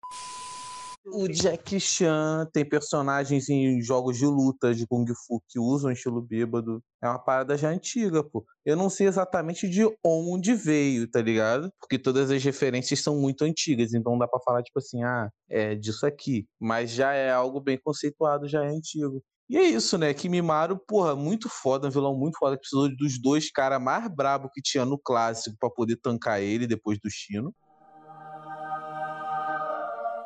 [1.07, 6.23] O Jack Chan tem personagens em jogos de luta de Kung Fu que usam estilo
[6.23, 6.83] bêbado.
[7.03, 8.43] É uma parada já antiga, pô.
[8.65, 11.71] Eu não sei exatamente de onde veio, tá ligado?
[11.79, 15.75] Porque todas as referências são muito antigas, então dá pra falar, tipo assim, ah, é
[15.75, 16.47] disso aqui.
[16.59, 19.23] Mas já é algo bem conceituado, já é antigo.
[19.47, 20.15] E é isso, né?
[20.15, 22.57] Kimimaro, porra, muito foda, um vilão muito foda.
[22.57, 26.99] Precisou dos dois caras mais brabo que tinha no clássico para poder tancar ele depois
[26.99, 27.55] do Chino.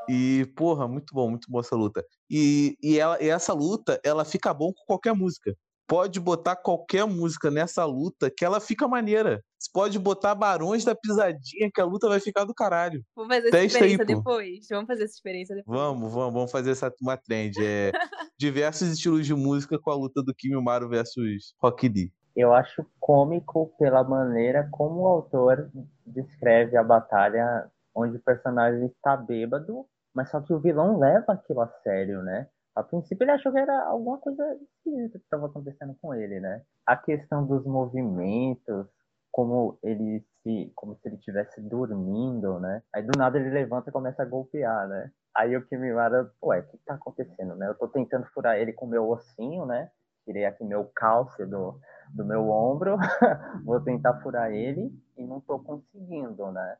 [0.08, 2.04] E, porra, muito bom, muito boa essa luta.
[2.30, 5.54] E, e, ela, e essa luta, ela fica bom com qualquer música.
[5.86, 9.42] Pode botar qualquer música nessa luta que ela fica maneira.
[9.58, 13.02] Você pode botar Barões da Pisadinha que a luta vai ficar do caralho.
[13.16, 14.66] Vamos fazer essa experiência aí, depois.
[14.70, 15.78] Vamos fazer essa experiência depois.
[15.78, 17.54] Vamos, vamos, vamos fazer essa uma trend.
[17.58, 17.90] É,
[18.38, 22.12] diversos estilos de música com a luta do Kimi Maru versus Rock Lee.
[22.36, 25.70] Eu acho cômico pela maneira como o autor
[26.06, 29.86] descreve a batalha onde o personagem está bêbado
[30.18, 32.48] mas só que o vilão leva aquilo a sério, né?
[32.74, 36.60] A princípio ele achou que era alguma coisa esquisita que estava acontecendo com ele, né?
[36.84, 38.88] A questão dos movimentos,
[39.30, 42.82] como ele se, como se ele estivesse dormindo, né?
[42.92, 45.08] Aí do nada ele levanta e começa a golpear, né?
[45.36, 47.68] Aí o Kimimara, ué, o que tá acontecendo, né?
[47.68, 49.88] Eu tô tentando furar ele com meu ossinho, né?
[50.24, 51.78] Tirei aqui meu calce do,
[52.12, 52.96] do meu ombro,
[53.64, 56.76] vou tentar furar ele e não tô conseguindo, né?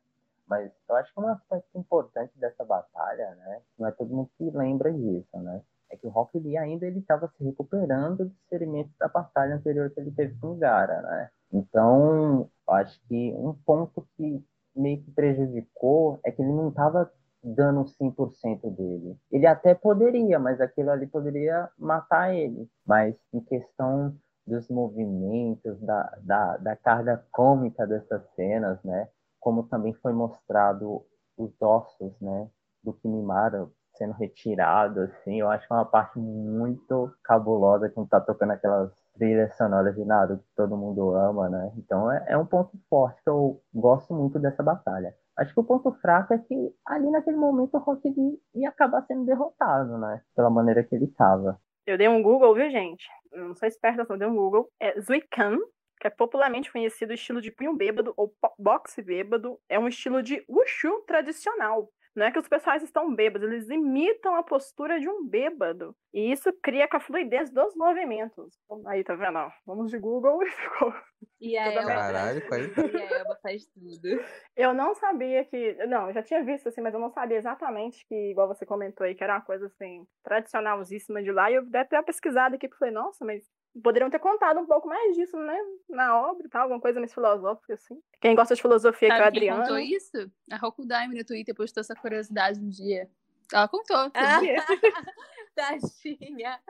[0.48, 4.50] Mas eu acho que um aspecto importante dessa batalha, né, não é todo mundo que
[4.50, 8.92] lembra disso, né, é que o Rock Lee ainda ele estava se recuperando dos ferimentos
[8.98, 11.30] da batalha anterior que ele teve com o Gara, né.
[11.52, 14.44] Então, acho que um ponto que
[14.76, 17.10] meio que prejudicou é que ele não estava
[17.42, 19.16] dando 100% dele.
[19.30, 22.68] Ele até poderia, mas aquilo ali poderia matar ele.
[22.86, 24.14] Mas em questão
[24.46, 29.08] dos movimentos, da, da, da carga cômica dessas cenas, né?
[29.40, 31.04] Como também foi mostrado
[31.36, 32.48] os ossos, né,
[32.82, 38.20] do Kimimaro sendo retirado, assim, eu acho que é uma parte muito cabulosa quando tá
[38.20, 41.72] tocando aquelas trilhas sonoras de Naruto que todo mundo ama, né?
[41.76, 45.12] Então é, é um ponto forte que eu gosto muito dessa batalha.
[45.36, 49.02] Acho que o ponto fraco é que ali naquele momento o Rock Lee ia acabar
[49.02, 50.22] sendo derrotado, né?
[50.34, 51.60] Pela maneira que ele estava.
[51.86, 53.04] Eu dei um Google, viu, gente?
[53.32, 54.68] Não sou esperta, só dei um Google.
[54.80, 55.56] É Zuikan,
[55.98, 60.44] que é popularmente conhecido estilo de punho bêbado ou boxe bêbado, é um estilo de
[60.48, 61.90] wushu tradicional.
[62.18, 65.94] Não é que os pessoais estão bêbados, eles imitam a postura de um bêbado.
[66.12, 68.58] E isso cria com a fluidez dos movimentos.
[68.86, 69.38] Aí, tá vendo?
[69.64, 70.92] Vamos de Google e ficou.
[71.40, 72.42] E a Elba, Caralho,
[72.92, 74.24] e a Elba faz tudo.
[74.56, 75.74] Eu não sabia que.
[75.86, 79.06] Não, eu já tinha visto assim, mas eu não sabia exatamente que, igual você comentou
[79.06, 81.52] aí, que era uma coisa assim, tradicionalzíssima de lá.
[81.52, 83.44] E eu dei até uma pesquisada aqui, porque falei, nossa, mas
[83.82, 85.58] poderiam ter contado um pouco mais disso, né?
[85.88, 88.00] Na obra e tal, alguma coisa mais filosófica, assim.
[88.20, 89.62] Quem gosta de filosofia, Sabe que é o Adriano.
[89.62, 90.32] Quem contou isso?
[90.50, 93.08] A Rokudaime no Twitter postou essa curiosidade um dia.
[93.52, 93.96] Ela contou.
[93.96, 94.40] Ah.
[95.54, 96.60] Tadinha.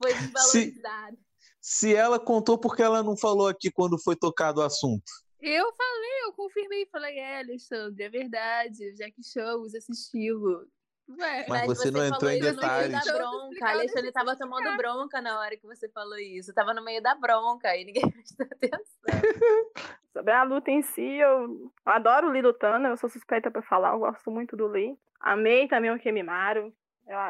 [0.00, 1.18] Foi desvalorizada.
[1.60, 5.04] Se, se ela contou, porque ela não falou aqui quando foi tocado o assunto?
[5.40, 10.66] Eu falei, eu confirmei, falei, é, Alexandre, é verdade, Jack Show usa esse estilo.
[11.08, 13.04] Ué, mas, mas, você, não entrou em detalhes.
[13.04, 13.68] Da bronca.
[13.68, 16.52] Alexandre tava tomando bronca na hora que você falou isso.
[16.52, 19.02] Tava no meio da bronca e ninguém prestou atenção.
[20.12, 23.92] Sobre a luta em si, eu adoro o Lee lutando, eu sou suspeita pra falar,
[23.92, 24.98] eu gosto muito do Lee.
[25.20, 26.72] Amei também o Kemimaru.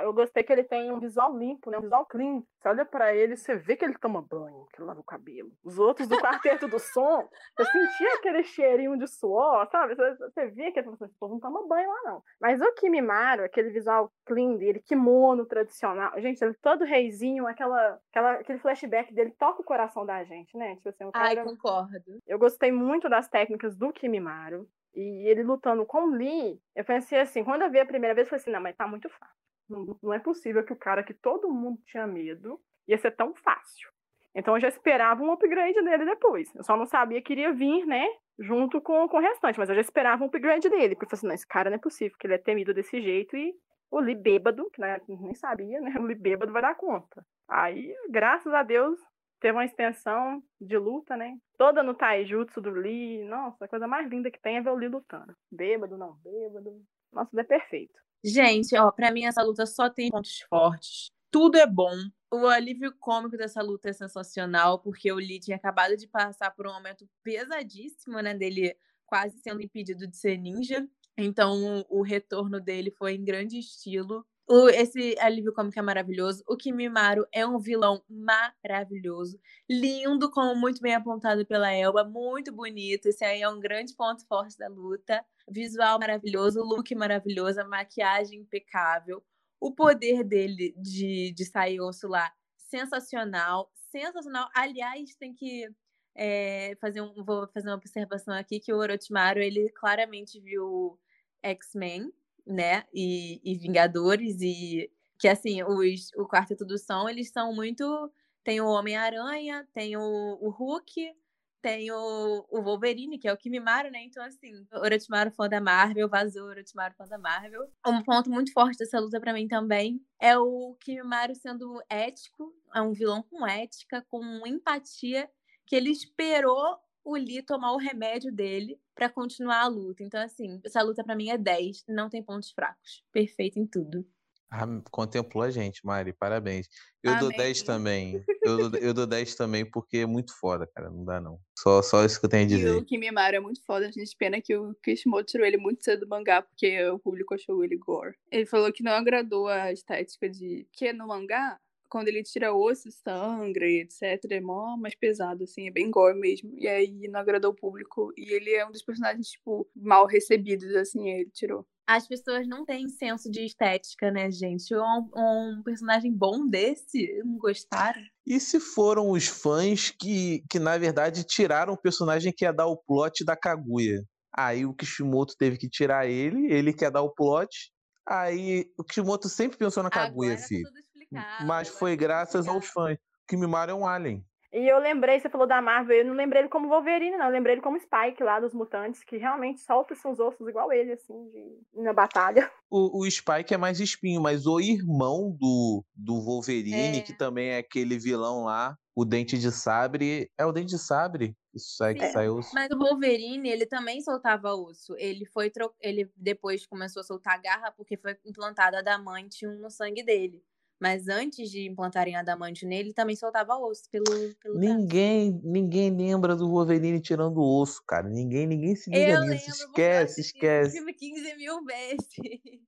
[0.02, 1.78] Eu gostei que ele tem um visual limpo, né?
[1.78, 2.42] Um visual clean.
[2.58, 5.52] Você olha pra ele, você vê que ele toma banho, que ele lava o cabelo.
[5.64, 9.94] Os outros do quarteto do som, você sentia aquele cheirinho de suor, sabe?
[9.94, 12.22] Você, você via que ele esse povo não toma banho lá, não.
[12.40, 16.12] Mas o Kimimaro, aquele visual clean dele, kimono tradicional.
[16.20, 20.74] Gente, ele todo reizinho, aquela, aquela, aquele flashback dele toca o coração da gente, né?
[20.76, 21.28] Tipo assim, o cara...
[21.28, 22.18] Ai, concordo.
[22.26, 24.68] Eu gostei muito das técnicas do Kimimaro.
[24.94, 28.26] E ele lutando com o Lee, eu pensei assim, quando eu vi a primeira vez,
[28.26, 29.36] eu falei assim, não, mas tá muito fácil.
[29.68, 33.90] Não, é possível que o cara que todo mundo tinha medo ia ser tão fácil.
[34.34, 36.54] Então eu já esperava um upgrade dele depois.
[36.54, 38.06] Eu só não sabia que iria vir, né?
[38.38, 40.94] Junto com, com o restante, mas eu já esperava um upgrade dele.
[40.94, 43.00] Porque eu falei assim, não, esse cara não é possível, que ele é temido desse
[43.00, 43.52] jeito e
[43.90, 45.90] o Lee bêbado, que né, nem sabia, né?
[46.00, 47.24] O Lee bêbado vai dar conta.
[47.48, 48.98] Aí, graças a Deus,
[49.40, 51.36] teve uma extensão de luta, né?
[51.56, 53.24] Toda no taijutsu do Lee.
[53.24, 55.34] Nossa, a coisa mais linda que tem é ver o Lee lutando.
[55.50, 56.80] Bêbado, não bêbado.
[57.12, 57.98] Nossa, é perfeito.
[58.24, 61.10] Gente, ó, pra mim essa luta só tem pontos fortes.
[61.30, 61.94] Tudo é bom.
[62.30, 66.66] O alívio cômico dessa luta é sensacional, porque o Lee tinha acabado de passar por
[66.66, 68.34] um momento pesadíssimo, né?
[68.34, 68.76] Dele
[69.06, 70.86] quase sendo impedido de ser ninja.
[71.16, 74.26] Então, o retorno dele foi em grande estilo.
[74.50, 76.42] O, esse alívio cômico é maravilhoso.
[76.48, 79.38] O Kimimaro é um vilão maravilhoso.
[79.68, 82.02] Lindo, como muito bem apontado pela Elba.
[82.02, 83.06] Muito bonito.
[83.06, 85.22] Esse aí é um grande ponto forte da luta.
[85.50, 89.22] Visual maravilhoso, look maravilhoso, maquiagem impecável.
[89.60, 93.70] O poder dele de, de sair osso lá, sensacional.
[93.90, 94.48] Sensacional.
[94.54, 95.68] Aliás, tem que
[96.16, 100.98] é, fazer um, vou fazer uma observação aqui que o Orochimaru, ele claramente viu
[101.42, 102.10] X-Men
[102.48, 102.84] né?
[102.92, 108.10] E, e Vingadores, e que assim, os, o Quarteto do Som, eles são muito.
[108.44, 111.12] Tem o Homem-Aranha, tem o, o Hulk,
[111.60, 114.02] tem o, o Wolverine, que é o Kimimaro, né?
[114.04, 117.68] Então, assim, Orochimaru fã da Marvel, vazou Orochimaru fã da Marvel.
[117.86, 122.80] Um ponto muito forte dessa luta para mim também é o Kimimaro sendo ético, é
[122.80, 125.28] um vilão com ética, com empatia,
[125.66, 130.02] que ele esperou o Lee tomar o remédio dele para continuar a luta.
[130.02, 133.04] Então, assim, essa luta para mim é 10, não tem pontos fracos.
[133.12, 134.04] Perfeito em tudo.
[134.50, 136.66] Ah, contemplou a gente, Mari, parabéns.
[137.02, 137.20] Eu Amém.
[137.20, 138.24] dou 10 também.
[138.42, 140.90] Eu dou, eu dou 10 também porque é muito foda, cara.
[140.90, 141.38] Não dá, não.
[141.56, 142.68] Só, só isso que eu tenho a dizer.
[142.68, 143.86] E o Kimimaro é muito foda.
[143.86, 147.34] A gente pena que o Kishimoto tirou ele muito cedo do mangá porque o público
[147.34, 148.16] achou ele gore.
[148.32, 150.66] Ele falou que não agradou a estética de.
[150.72, 155.68] Que no mangá, quando ele tira osso, sangra e etc, é mó mais pesado, assim,
[155.68, 156.52] é bem gore mesmo.
[156.58, 158.12] E aí não agradou o público.
[158.16, 161.66] E ele é um dos personagens, tipo, mal recebidos, assim, ele tirou.
[161.86, 164.74] As pessoas não têm senso de estética, né, gente?
[164.74, 168.02] Um, um personagem bom desse, não gostaram.
[168.26, 172.66] E se foram os fãs que, que, na verdade, tiraram o personagem que ia dar
[172.66, 174.04] o plot da Kaguya?
[174.36, 177.72] Aí o Kishimoto teve que tirar ele, ele quer dar o plot.
[178.06, 180.70] Aí o Kishimoto sempre pensou na Kaguya, Agora filho.
[181.12, 182.98] Tá mas foi graças aos fãs.
[183.26, 184.24] Que Mimaro é um alien.
[184.50, 187.26] E eu lembrei, você falou da Marvel, eu não lembrei ele como Wolverine, não.
[187.26, 190.92] Eu lembrei ele como Spike lá dos Mutantes, que realmente solta seus ossos igual ele,
[190.92, 191.82] assim, de...
[191.82, 192.50] na batalha.
[192.70, 197.00] O, o Spike é mais espinho, mas o irmão do, do Wolverine, é.
[197.00, 201.34] que também é aquele vilão lá, o Dente de Sabre, é o Dente de Sabre?
[201.54, 202.50] Isso sai, que sai osso.
[202.52, 204.94] Mas o Wolverine, ele também soltava osso.
[204.98, 205.72] Ele foi tro...
[205.80, 210.42] ele depois começou a soltar garra porque foi implantado adamante no sangue dele.
[210.80, 214.04] Mas antes de implantarem adamante nele, também soltava osso pelo,
[214.40, 215.48] pelo Ninguém, braço.
[215.48, 218.08] ninguém lembra do Wolverine tirando o osso, cara.
[218.08, 219.50] Ninguém, ninguém se liga eu nisso.
[219.50, 220.76] Esquece, esquece.
[220.76, 222.08] filme 15 mil vezes.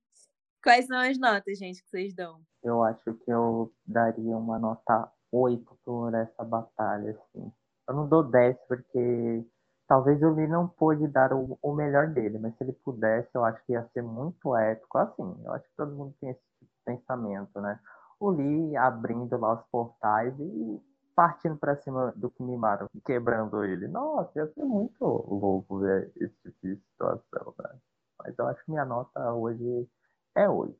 [0.63, 2.41] Quais são as notas, gente, que vocês dão?
[2.61, 7.51] Eu acho que eu daria uma nota 8 por essa batalha, assim.
[7.87, 9.43] Eu não dou 10 porque
[9.87, 13.43] talvez o Lee não pôde dar o, o melhor dele, mas se ele pudesse, eu
[13.43, 14.97] acho que ia ser muito épico.
[14.97, 17.79] Assim, eu acho que todo mundo tem esse tipo de pensamento, né?
[18.21, 20.81] O Lee abrindo lá os portais e
[21.15, 23.87] partindo para cima do Kimimaro, quebrando ele.
[23.87, 27.79] Nossa, ia ser muito louco ver esse tipo de situação, né?
[28.19, 29.89] Mas eu acho que minha nota hoje
[30.35, 30.77] é 8.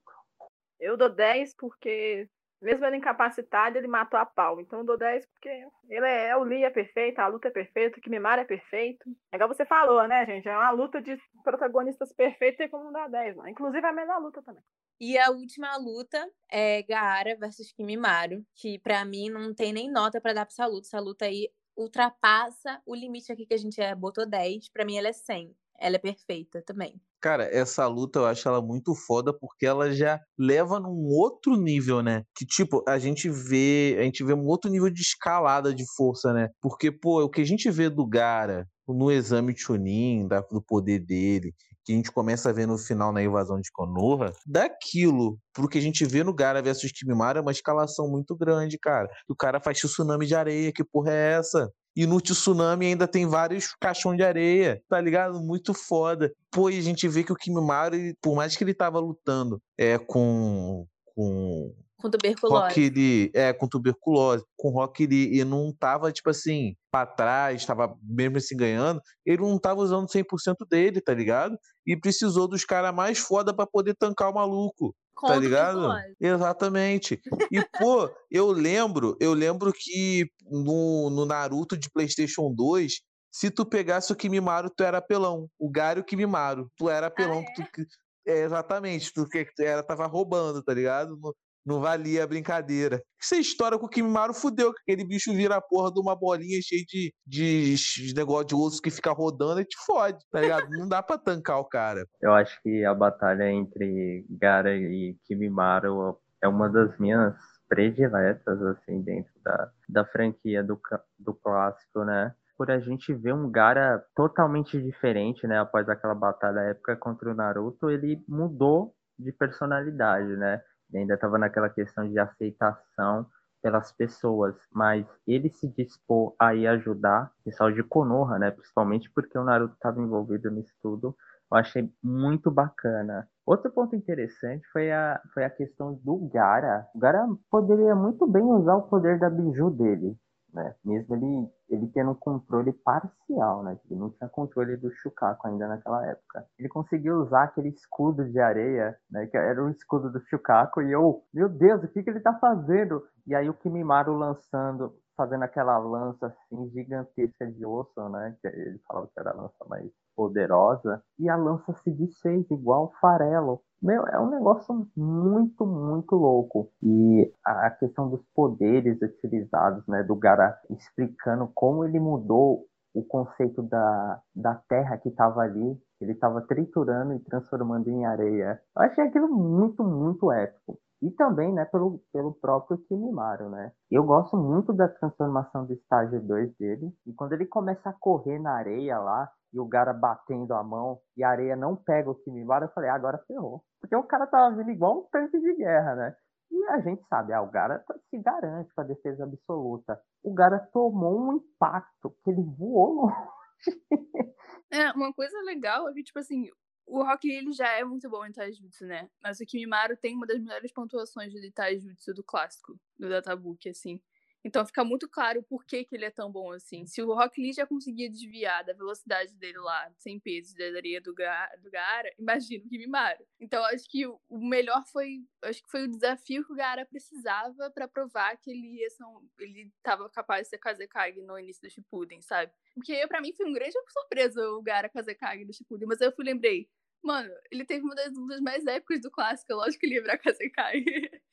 [0.79, 2.29] Eu dou 10 porque
[2.61, 4.61] mesmo ele incapacitado, ele matou a pau.
[4.61, 5.49] Então eu dou 10 porque
[5.89, 9.03] ele é, é, o Lee é perfeito, a luta é perfeita, o Kimimara é perfeito.
[9.31, 10.47] É igual você falou, né, gente?
[10.47, 13.47] É uma luta de protagonistas perfeitos e como dá 10, não.
[13.47, 14.63] Inclusive é a melhor luta também.
[15.03, 20.21] E a última luta é Gaara versus Kimimaro, que para mim não tem nem nota
[20.21, 20.85] para dar pra essa luta.
[20.85, 24.69] Essa luta aí ultrapassa o limite aqui que a gente é, botou 10.
[24.69, 25.55] Para mim ela é 100.
[25.79, 27.01] Ela é perfeita também.
[27.19, 32.03] Cara, essa luta eu acho ela muito foda porque ela já leva num outro nível,
[32.03, 32.23] né?
[32.37, 36.31] Que tipo, a gente vê, a gente vê um outro nível de escalada de força,
[36.31, 36.49] né?
[36.61, 40.99] Porque, pô, o que a gente vê do Gara no exame Chunin, da, do poder
[40.99, 41.55] dele,
[41.91, 45.77] que a gente começa a ver no final na invasão de Konoha, daquilo pro que
[45.77, 49.09] a gente vê no Gara versus Kimimaro é uma escalação muito grande, cara.
[49.27, 51.69] O cara faz tsunami de areia, que porra é essa?
[51.93, 55.41] E no tsunami ainda tem vários caixões de areia, tá ligado?
[55.41, 56.31] Muito foda.
[56.49, 59.97] Pô, e a gente vê que o Kimimaro, por mais que ele tava lutando é,
[59.97, 62.65] com, com com tuberculose.
[62.65, 64.43] Rock Lee, é, com tuberculose.
[64.57, 69.01] Com Rock Lee, e não tava, tipo assim, pra trás, tava mesmo assim ganhando.
[69.25, 71.57] Ele não tava usando 100% dele, tá ligado?
[71.85, 74.95] E precisou dos caras mais foda para poder tancar o maluco.
[75.15, 75.81] Com tá ligado?
[75.81, 76.15] tuberculose.
[76.19, 77.21] Exatamente.
[77.51, 83.01] E, pô, eu lembro, eu lembro que no, no Naruto de PlayStation 2,
[83.31, 85.47] se tu pegasse o Kimimaro, tu era apelão.
[85.57, 86.69] O Gary e o Kimimaro.
[86.75, 87.39] Tu era apelão.
[87.39, 87.85] Ah, tu,
[88.27, 89.13] é, exatamente.
[89.13, 91.17] Tu tu era, tava roubando, tá ligado?
[91.65, 93.01] Não, valia a brincadeira.
[93.21, 96.59] Essa história com o Kimimaro fudeu, que aquele bicho vira a porra de uma bolinha
[96.63, 100.69] cheia de, de, de negócio de osso que fica rodando e te fode, tá ligado?
[100.71, 102.05] não dá pra tancar o cara.
[102.21, 107.35] Eu acho que a batalha entre Gara e Kimimaro é uma das minhas
[107.69, 110.79] prediletas, assim, dentro da, da franquia do,
[111.17, 112.33] do clássico, né?
[112.57, 115.59] Por a gente ver um Gara totalmente diferente, né?
[115.59, 120.61] Após aquela batalha épica contra o Naruto, ele mudou de personalidade, né?
[120.93, 123.25] Ainda estava naquela questão de aceitação
[123.61, 128.51] pelas pessoas, mas ele se dispôs a ir ajudar pessoal de Konoha, né?
[128.51, 131.15] Principalmente porque o Naruto estava envolvido nisso tudo.
[131.51, 133.27] Eu achei muito bacana.
[133.45, 136.87] Outro ponto interessante foi a, foi a questão do Gara.
[136.95, 140.17] O Gara poderia muito bem usar o poder da Biju dele,
[140.53, 140.75] né?
[140.83, 143.77] Mesmo ele, ele tendo um controle parcial, né?
[143.89, 146.45] Ele não tinha controle do Shukaku ainda naquela época.
[146.57, 149.27] Ele conseguiu usar aquele escudo de areia, né?
[149.27, 152.33] Que era o escudo do Shukaku, e eu, meu Deus, o que, que ele tá
[152.39, 153.03] fazendo?
[153.25, 158.35] E aí o Kimimaro lançando, fazendo aquela lança assim gigantesca de osso, né?
[158.41, 159.89] Que ele falava que era a lança mais
[160.21, 163.59] poderosa, e a lança se desfez igual farelo.
[163.81, 166.69] Meu, é um negócio muito, muito louco.
[166.83, 173.63] E a questão dos poderes utilizados, né, do Gara explicando como ele mudou o conceito
[173.63, 178.61] da, da terra que estava ali, ele estava triturando e transformando em areia.
[178.75, 180.77] Eu achei aquilo muito, muito épico.
[181.01, 183.71] E também, né, pelo, pelo próprio Kimimaro, né?
[183.89, 186.93] Eu gosto muito da transformação do estágio 2 dele.
[187.07, 190.99] E quando ele começa a correr na areia lá, e o cara batendo a mão,
[191.15, 193.63] e a areia não pega o Kimimaro, eu falei, ah, agora ferrou.
[193.79, 196.15] Porque o cara tava vindo igual um tanque de guerra, né?
[196.51, 199.99] E a gente sabe, ah, o Gara se garante com a defesa absoluta.
[200.23, 203.15] O Gara tomou um impacto que ele voou longe.
[204.73, 206.49] É, uma coisa legal é que, tipo assim,
[206.85, 209.09] o Rock ele já é muito bom em Taijutsu, né?
[209.21, 214.01] Mas o Kimimaro tem uma das melhores pontuações de Taijutsu do clássico, do Databook, assim.
[214.43, 216.85] Então fica muito claro por que, que ele é tão bom assim.
[216.85, 220.99] Se o Rock Lee já conseguia desviar da velocidade dele lá, sem peso, da areia
[220.99, 223.23] do, Ga do Gaara, imagina o Kimimaro.
[223.39, 227.69] Então acho que o melhor foi, acho que foi o desafio que o Gaara precisava
[227.71, 231.61] pra provar que ele ia ser um, ele tava capaz de ser Kazekage no início
[231.61, 232.51] do Shippuden, sabe?
[232.73, 236.25] Porque pra mim foi um grande surpresa o Gaara Kazekage do Shippuden, mas eu fui
[236.25, 236.67] lembrei,
[237.03, 240.01] mano, ele teve uma das lutas mais épicas do clássico, é lógico que ele ia
[240.01, 240.83] virar Kazekage.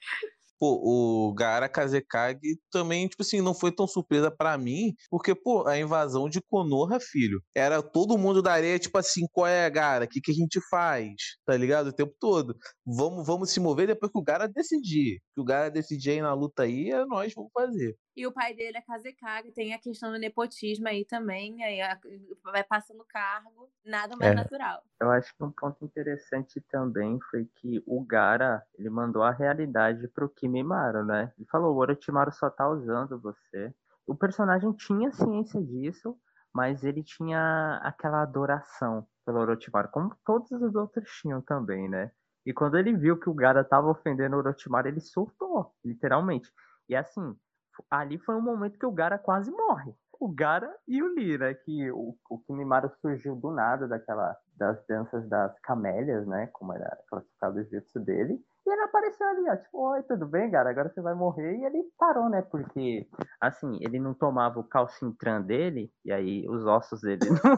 [0.58, 5.66] Pô, o Gaara Kazekage também, tipo assim, não foi tão surpresa pra mim, porque, pô,
[5.66, 10.04] a invasão de Konoha, filho, era todo mundo da areia, tipo assim, qual é, Gaara?
[10.04, 11.12] O que, que a gente faz?
[11.46, 11.88] Tá ligado?
[11.88, 12.56] O tempo todo.
[12.84, 15.20] Vamos, vamos se mover depois que o Gaara decidir.
[15.34, 17.96] Que o Gaara decidir aí na luta aí, é nós vamos fazer.
[18.18, 21.78] E o pai dele é Kazekage, tem a questão do nepotismo aí também, aí
[22.42, 24.34] vai passando cargo, nada mais É.
[24.34, 24.82] natural.
[25.00, 30.08] Eu acho que um ponto interessante também foi que o Gara, ele mandou a realidade
[30.08, 31.32] pro Kimimaro, né?
[31.38, 33.72] Ele falou, o Orochimaru só tá usando você.
[34.04, 36.18] O personagem tinha ciência disso,
[36.52, 42.10] mas ele tinha aquela adoração pelo Orochimaru, como todos os outros tinham também, né?
[42.44, 46.50] E quando ele viu que o Gara tava ofendendo o Orochimaru, ele surtou, literalmente.
[46.88, 47.36] E assim,
[47.90, 49.94] ali foi um momento que o Gara quase morre.
[50.20, 51.54] O Gara e o Lee, né?
[51.54, 56.48] Que o, o Kimimaro surgiu do nada daquela das danças das camélias, né?
[56.52, 58.40] Como era classificado o jutsu dele.
[58.66, 60.68] E ele apareceu ali, ó, tipo, oi, tudo bem, cara?
[60.68, 61.56] Agora você vai morrer.
[61.56, 62.42] E ele parou, né?
[62.42, 63.08] Porque,
[63.40, 67.56] assim, ele não tomava o calcintran dele, e aí os ossos dele não,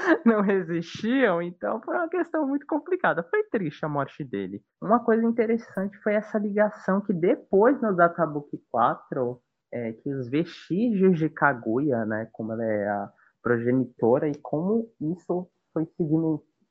[0.24, 3.22] não resistiam, então foi uma questão muito complicada.
[3.24, 4.62] Foi triste a morte dele.
[4.80, 9.40] Uma coisa interessante foi essa ligação que depois no Databook 4,
[9.72, 12.28] é, que os vestígios de Kaguya, né?
[12.32, 13.12] Como ela é a
[13.42, 16.04] progenitora e como isso foi se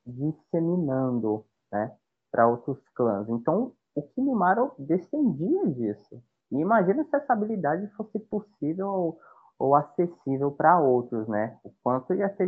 [0.06, 1.91] disseminando, né?
[2.31, 3.27] Para outros clãs.
[3.30, 6.22] Então, o Kimimaro descendia disso.
[6.51, 9.18] E imagina se essa habilidade fosse possível
[9.57, 11.57] ou acessível para outros, né?
[11.64, 12.47] O quanto ia ser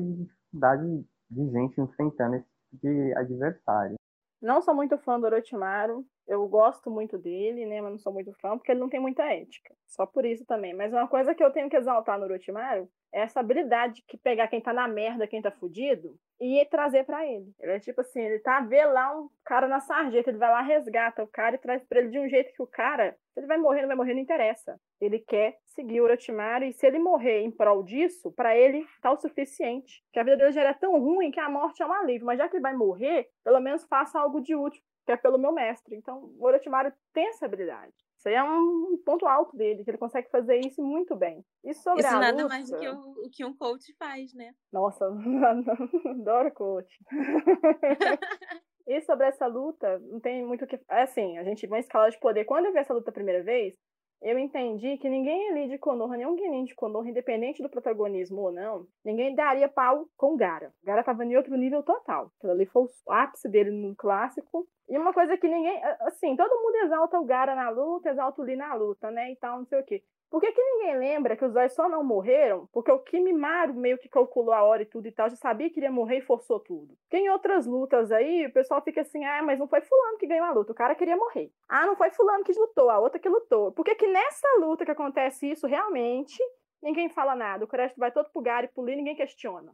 [0.51, 3.95] de dificuldade de gente enfrentando esse tipo de adversário.
[4.41, 6.05] Não sou muito fã do Orochimaru.
[6.27, 7.81] Eu gosto muito dele, né?
[7.81, 9.73] Mas não sou muito fã porque ele não tem muita ética.
[9.87, 10.73] Só por isso também.
[10.73, 14.47] Mas uma coisa que eu tenho que exaltar no Orochimaru é essa habilidade de pegar
[14.47, 17.53] quem tá na merda, quem tá fudido, e trazer para ele.
[17.59, 20.61] Ele é tipo assim, ele tá vê lá um cara na sarjeta, ele vai lá,
[20.61, 23.47] resgata o cara e traz pra ele de um jeito que o cara, se ele
[23.47, 24.79] vai morrer, não vai morrer, não interessa.
[24.99, 29.11] Ele quer seguir o Orochimaru e se ele morrer em prol disso, para ele tá
[29.11, 30.03] o suficiente.
[30.11, 32.37] Que a vida dele já era tão ruim que a morte é um alívio, mas
[32.37, 35.51] já que ele vai morrer, pelo menos faça algo de útil, que é pelo meu
[35.51, 35.95] mestre.
[35.95, 37.93] Então, o Orochimaru tem essa habilidade.
[38.17, 41.43] Isso aí é um ponto alto dele, que ele consegue fazer isso muito bem.
[41.63, 42.47] E sobre Isso a nada luta...
[42.49, 44.53] mais do que o, que um coach faz, né?
[44.71, 45.05] Nossa,
[46.05, 46.99] adoro coach.
[48.87, 50.79] e sobre essa luta, não tem muito o que.
[50.89, 52.45] É assim, a gente vai em escala de poder.
[52.45, 53.75] Quando eu vi essa luta a primeira vez,
[54.21, 58.51] eu entendi que ninguém ali de Konoha, nenhum Genin de Konoha, independente do protagonismo ou
[58.51, 60.71] não, ninguém daria pau com o Gara.
[60.83, 62.31] O Gara tava em outro nível total.
[62.37, 64.67] Aquilo ali foi o ápice dele no clássico.
[64.91, 65.81] E uma coisa que ninguém.
[66.01, 69.31] Assim, todo mundo exalta o Gara na luta, exalta o Lee na luta, né?
[69.31, 70.03] E tal, não sei o quê.
[70.29, 72.67] Por que, que ninguém lembra que os dois só não morreram?
[72.73, 75.79] Porque o Kimimaro meio que calculou a hora e tudo e tal, já sabia que
[75.79, 76.97] iria morrer e forçou tudo.
[77.03, 80.27] Porque em outras lutas aí, o pessoal fica assim, ah, mas não foi fulano que
[80.27, 81.51] ganhou a luta, o cara queria morrer.
[81.69, 83.71] Ah, não foi fulano que lutou, a outra que lutou.
[83.71, 86.41] Por que que nessa luta que acontece isso, realmente,
[86.81, 87.63] ninguém fala nada?
[87.63, 89.73] O crédito vai todo pro Gary e pro Lee, ninguém questiona.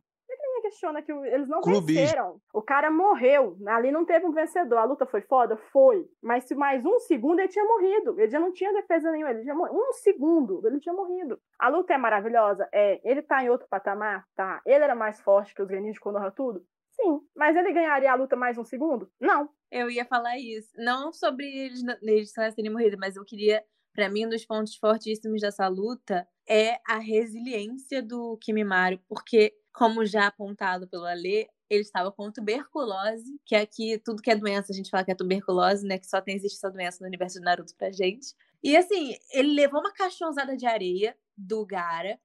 [0.58, 2.02] Ninguém questiona que eles não Clubismo.
[2.02, 2.42] venceram?
[2.54, 3.58] O cara morreu.
[3.68, 4.78] Ali não teve um vencedor.
[4.78, 5.56] A luta foi foda?
[5.72, 6.06] Foi.
[6.22, 8.20] Mas se mais um segundo, ele tinha morrido.
[8.20, 9.32] Ele já não tinha defesa nenhuma.
[9.32, 11.40] Ele tinha mor- Um segundo, ele tinha morrido.
[11.60, 12.68] A luta é maravilhosa?
[12.74, 13.00] É.
[13.04, 14.26] Ele tá em outro patamar?
[14.36, 14.62] Tá.
[14.66, 16.66] Ele era mais forte que os Genin de Konoha tudo?
[16.92, 17.20] Sim.
[17.36, 19.10] Mas ele ganharia a luta mais um segundo?
[19.22, 19.50] Não.
[19.72, 20.70] Eu ia falar isso.
[20.78, 23.64] Não sobre eles, eles terem morrido, mas eu queria.
[23.94, 30.04] Pra mim, um dos pontos fortíssimos dessa luta é a resiliência do Kimimaro, porque, como
[30.08, 34.76] já apontado pelo Alê, ele estava com tuberculose, que aqui tudo que é doença a
[34.76, 36.00] gente fala que é tuberculose, né?
[36.00, 38.34] Que só tem existe essa doença no universo de Naruto pra gente.
[38.64, 42.20] E assim, ele levou uma caixãozada de areia do Gara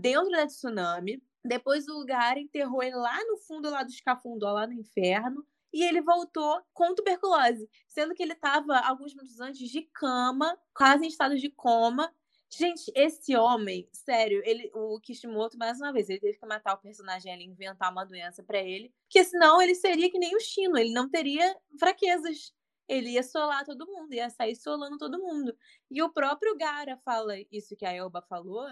[0.00, 1.22] dentro da tsunami.
[1.44, 5.46] Depois o Gara enterrou ele lá no fundo lá do escafundó, lá no inferno.
[5.74, 11.04] E ele voltou com tuberculose, sendo que ele estava alguns minutos antes de cama, quase
[11.04, 12.10] em estado de coma.
[12.50, 16.78] Gente, esse homem, sério, ele, o Kishimoto, mais uma vez, ele teve que matar o
[16.78, 20.78] personagem ali, inventar uma doença pra ele, porque senão ele seria que nem o Shino,
[20.78, 22.54] ele não teria fraquezas.
[22.88, 25.56] Ele ia solar todo mundo, ia sair solando todo mundo.
[25.90, 28.64] E o próprio Gara fala isso que a Elba falou,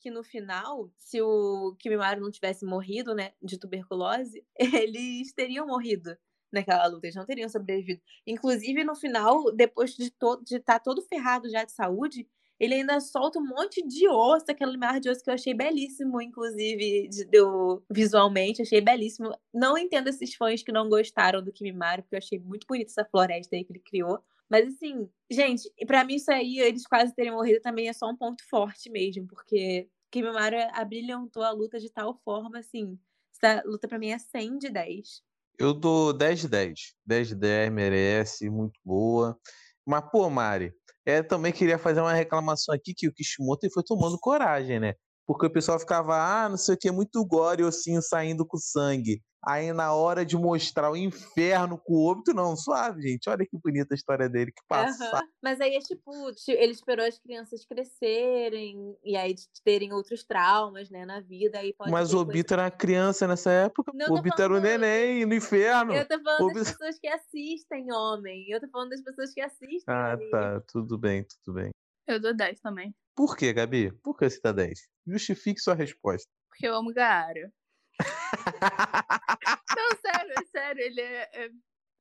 [0.00, 6.16] que no final, se o Kimimaro não tivesse morrido, né, de tuberculose, eles teriam morrido
[6.50, 8.00] naquela luta, eles não teriam sobrevivido.
[8.26, 12.26] Inclusive, no final, depois de estar de tá todo ferrado já de saúde,
[12.58, 16.20] ele ainda solta um monte de osso, aquele mar de osso que eu achei belíssimo,
[16.20, 19.32] inclusive, de, do, visualmente, achei belíssimo.
[19.54, 23.04] Não entendo esses fãs que não gostaram do Kimimaro, porque eu achei muito bonita essa
[23.04, 24.22] floresta aí que ele criou.
[24.50, 28.16] Mas assim, gente, pra mim isso aí, eles quase terem morrido também é só um
[28.16, 32.98] ponto forte mesmo, porque Kimimaro abrilhantou a luta de tal forma, assim,
[33.32, 35.22] essa luta pra mim é 100 de 10.
[35.58, 36.94] Eu dou 10 de 10.
[37.04, 39.38] 10 de 10, merece, muito boa.
[39.84, 40.72] Mas, pô, Mari,
[41.08, 44.94] é, também queria fazer uma reclamação aqui que o Kishimoto foi tomando coragem, né?
[45.28, 49.22] Porque o pessoal ficava, ah, não sei o que, muito gore, ossinho saindo com sangue.
[49.46, 53.28] Aí na hora de mostrar o inferno com o óbito, não, suave, gente.
[53.30, 55.04] Olha que bonita a história dele, que passa.
[55.04, 55.22] Aham.
[55.42, 59.34] Mas aí é tipo, ti- ele esperou as crianças crescerem e aí
[59.64, 61.58] terem outros traumas, né, na vida.
[61.58, 63.92] Aí Mas o coisa- Obito era criança nessa época.
[63.94, 65.92] Não, o Obito era o neném no inferno.
[65.94, 68.50] Eu tô falando das Obito- pessoas que assistem, homem.
[68.50, 69.82] Eu tô falando das pessoas que assistem.
[69.86, 70.60] Ah, tá.
[70.72, 71.70] Tudo bem, tudo bem.
[72.08, 72.94] Eu dou 10 também.
[73.14, 73.92] Por que, Gabi?
[74.02, 74.88] Por que você tá 10?
[75.06, 76.26] Justifique sua resposta.
[76.48, 77.52] Porque eu amo Gaara.
[79.76, 80.82] Não, sério, é sério.
[80.82, 81.50] Ele é, é-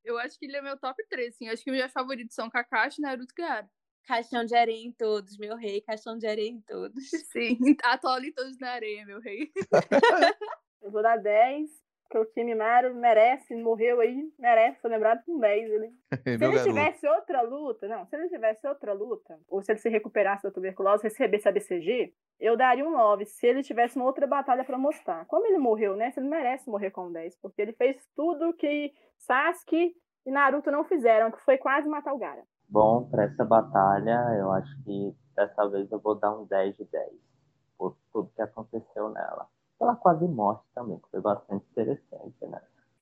[0.04, 1.48] Eu acho que ele é meu top 3, assim.
[1.48, 3.70] Eu acho que meus favoritos são Kakashi, Naruto e Gaara.
[4.06, 5.82] Caixão de areia em todos, meu rei.
[5.82, 7.04] Caixão de areia em todos.
[7.34, 9.52] Sim, atole todos na areia, meu rei.
[10.82, 11.70] Eu vou dar 10,
[12.08, 15.70] porque o Kimimaro merece, morreu aí, merece ser lembrado com 10.
[15.72, 15.90] Ele...
[15.90, 16.64] Se ele garoto.
[16.64, 20.52] tivesse outra luta, não, se ele tivesse outra luta, ou se ele se recuperasse da
[20.52, 24.78] tuberculose, recebesse a BCG, eu daria um 9, se ele tivesse uma outra batalha pra
[24.78, 25.26] mostrar.
[25.26, 26.14] Como ele morreu, né?
[26.16, 29.94] Ele merece morrer com 10, porque ele fez tudo que Sasuke
[30.26, 32.44] e Naruto não fizeram, que foi quase matar o Gara.
[32.70, 36.86] Bom, para essa batalha, eu acho que dessa vez eu vou dar um 10 de
[36.86, 37.12] 10,
[37.78, 39.48] por tudo que aconteceu nela.
[39.80, 42.62] Pela quase morte também, que foi bastante interessante, né?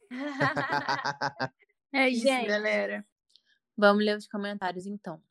[1.93, 2.47] É isso, Gente.
[2.47, 3.05] galera.
[3.77, 5.21] Vamos ler os comentários então.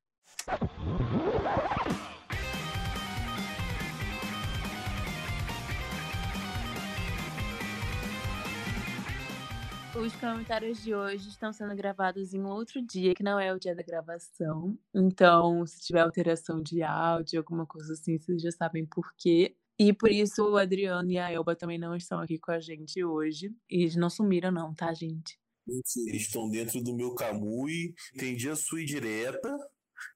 [10.05, 13.75] os comentários de hoje estão sendo gravados em outro dia, que não é o dia
[13.75, 14.77] da gravação.
[14.93, 19.57] Então, se tiver alteração de áudio, alguma coisa assim, vocês já sabem por quê.
[19.79, 23.03] E por isso o Adriano e a Elba também não estão aqui com a gente
[23.03, 23.55] hoje.
[23.69, 25.39] E eles não sumiram, não, tá, gente?
[25.67, 27.95] Eles estão dentro do meu Camui.
[28.15, 29.57] Entendi a sua direta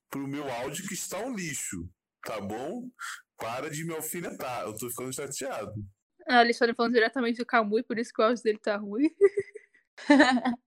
[0.08, 1.88] pro meu áudio que está um lixo.
[2.22, 2.88] Tá bom?
[3.36, 4.64] Para de me alfinetar.
[4.64, 5.72] Eu tô ficando chateado.
[6.26, 9.10] Ah, eles estão falando diretamente do Camui, por isso que o áudio dele tá ruim.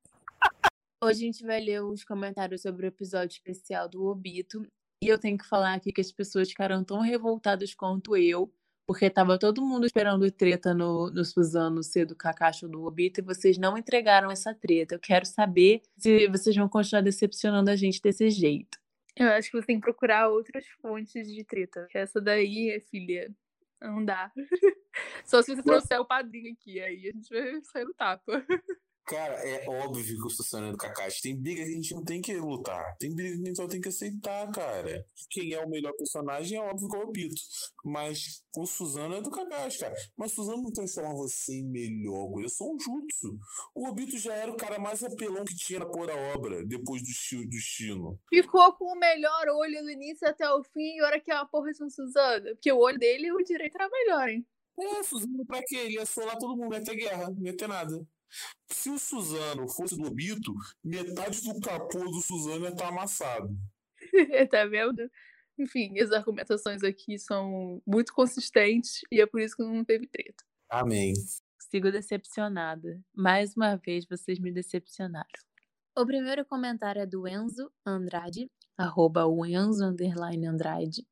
[1.03, 4.65] Hoje a gente vai ler os comentários sobre o episódio especial do Obito.
[5.03, 8.51] E eu tenho que falar aqui que as pessoas ficaram tão revoltadas quanto eu,
[8.91, 13.23] porque tava todo mundo esperando treta no, no Suzano ser do Kakashi do Obito e
[13.23, 14.95] vocês não entregaram essa treta.
[14.95, 18.77] Eu quero saber se vocês vão continuar decepcionando a gente desse jeito.
[19.15, 21.87] Eu acho que você tem que procurar outras fontes de treta.
[21.93, 23.33] Essa daí, filha,
[23.81, 24.29] não dá.
[25.23, 28.45] Só se você trouxer o padrinho aqui, aí a gente vai sair no tapa.
[29.11, 31.21] Cara, é óbvio que o Sussano é do Kakashi.
[31.21, 32.95] Tem briga que a gente não tem que lutar.
[32.97, 35.05] Tem briga que a gente só tem que aceitar, cara.
[35.29, 37.41] Quem é o melhor personagem é óbvio que é o Obito.
[37.83, 39.95] Mas o Suzano é do Kakashi, cara.
[40.15, 42.41] Mas o Suzano não transforma você em melhor.
[42.41, 43.37] É só um jutsu.
[43.75, 47.01] O Obito já era o cara mais apelão que tinha na porra da obra, depois
[47.01, 48.17] do destino.
[48.29, 51.43] Ficou com o melhor olho do início até o fim, e hora que é a
[51.43, 52.45] porra de um Suzano.
[52.55, 54.47] Porque o olho dele, o direito era melhor, hein?
[54.79, 55.75] É, Suzano pra quê?
[55.75, 58.07] Ele ia solar todo mundo, não ia ter guerra, não ia ter nada.
[58.69, 60.53] Se o Suzano fosse do Obito,
[60.83, 63.55] metade do capô do Suzano ia estar tá amassado.
[64.49, 65.09] tá vendo?
[65.57, 70.43] Enfim, as argumentações aqui são muito consistentes e é por isso que não teve treta.
[70.69, 71.13] Amém.
[71.59, 72.99] Sigo decepcionada.
[73.15, 75.27] Mais uma vez vocês me decepcionaram.
[75.97, 81.05] O primeiro comentário é do Enzo Andrade, arroba o Enzo Andrade.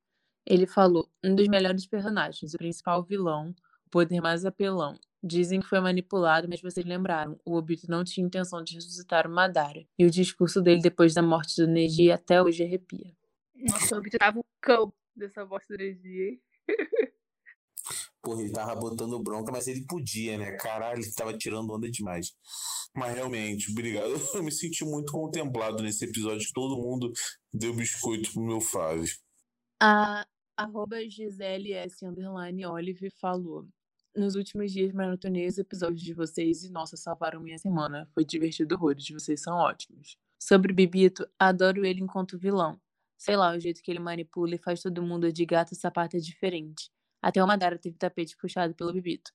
[0.45, 3.53] Ele falou: um dos melhores personagens, o principal vilão,
[3.89, 8.63] poder mais apelão, Dizem que foi manipulado, mas vocês lembraram, o Obito não tinha intenção
[8.63, 9.85] de ressuscitar o Madara.
[9.97, 13.11] E o discurso dele depois da morte do Neji até hoje arrepia.
[13.53, 16.41] Nossa, o Obito tava o cão dessa morte do Neji, hein?
[18.21, 20.55] Porra, ele tava botando bronca, mas ele podia, né?
[20.55, 22.33] Caralho, ele tava tirando onda demais.
[22.95, 24.13] Mas realmente, obrigado.
[24.33, 27.11] Eu me senti muito contemplado nesse episódio todo mundo
[27.53, 29.11] deu biscoito pro meu Fave.
[29.81, 30.25] A
[30.55, 32.05] arroba Gisele S.
[32.05, 33.67] Olive falou.
[34.15, 38.09] Nos últimos dias maratonei os episódios de vocês e, nossa, salvaram minha semana.
[38.13, 40.17] Foi divertido horrores, vocês são ótimos.
[40.39, 42.79] Sobre Bibito, adoro ele enquanto vilão.
[43.17, 46.17] Sei lá, o jeito que ele manipula e faz todo mundo de gato e sapato
[46.17, 46.89] é diferente.
[47.21, 49.31] Até o Madara teve tapete puxado pelo Bibito.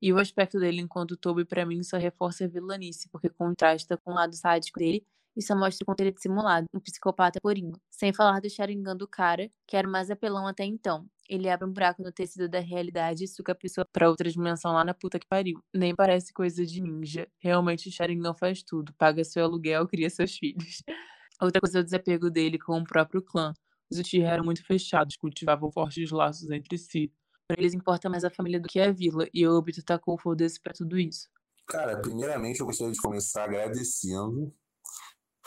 [0.00, 4.12] E o aspecto dele enquanto Toby para mim só reforça a vilanice, porque contrasta com
[4.12, 5.06] o lado sádico dele
[5.42, 7.72] só mostra o ele é dissimulado, um psicopata porinho.
[7.90, 11.06] Sem falar do Sharingan do cara, que era mais apelão até então.
[11.28, 14.72] Ele abre um buraco no tecido da realidade e suca a pessoa pra outra dimensão
[14.72, 15.60] lá na puta que pariu.
[15.74, 17.28] Nem parece coisa de ninja.
[17.38, 18.92] Realmente o Sharingan faz tudo.
[18.96, 20.82] Paga seu aluguel, cria seus filhos.
[21.40, 23.52] Outra coisa é o desapego dele com o próprio clã.
[23.90, 27.12] Os Uchiha eram muito fechados, cultivavam fortes laços entre si.
[27.46, 30.18] Para eles importa mais a família do que a vila, e o Obito tacou o
[30.18, 31.28] foda-se pra tudo isso.
[31.66, 34.54] Cara, primeiramente eu gostaria de começar agradecendo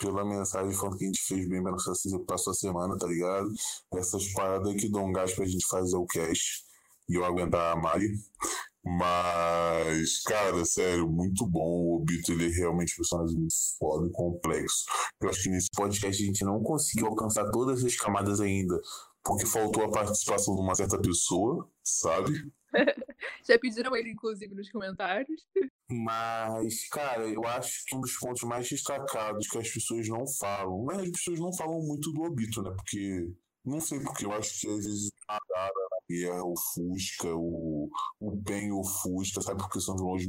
[0.02, 1.94] pela mensagem falando que a gente fez bem pra nossa
[2.28, 3.48] passou a semana, tá ligado?
[3.94, 6.64] Essas paradas que dão um gás pra gente fazer o cast
[7.08, 8.10] e eu aguentar a Mari.
[8.84, 11.62] Mas, cara, sério, muito bom.
[11.62, 14.86] O Obito, ele é realmente um personagem muito foda e complexo.
[15.22, 18.82] Eu acho que nesse podcast a gente não conseguiu alcançar todas as camadas ainda,
[19.24, 22.52] porque faltou a participação de uma certa pessoa, sabe?
[23.48, 25.46] Já pediram ele, inclusive, nos comentários.
[25.90, 30.84] Mas, cara, eu acho que um dos pontos mais destacados que as pessoas não falam,
[30.84, 32.72] mas as pessoas não falam muito do Obito, né?
[32.72, 33.32] Porque,
[33.66, 37.90] não sei porque, eu acho que às vezes a Dara na guerra ofusca, o,
[38.20, 39.62] o Ben ofusca, sabe?
[39.62, 40.26] Porque são vilões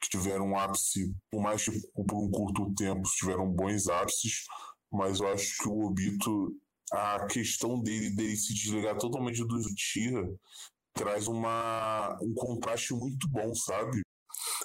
[0.00, 4.44] que tiveram um ápice, por mais que por um curto tempo tiveram bons ápices,
[4.90, 6.54] mas eu acho que o Obito,
[6.92, 10.28] a questão dele, dele se desligar totalmente do Tira
[10.92, 14.02] traz uma, um contraste muito bom, sabe?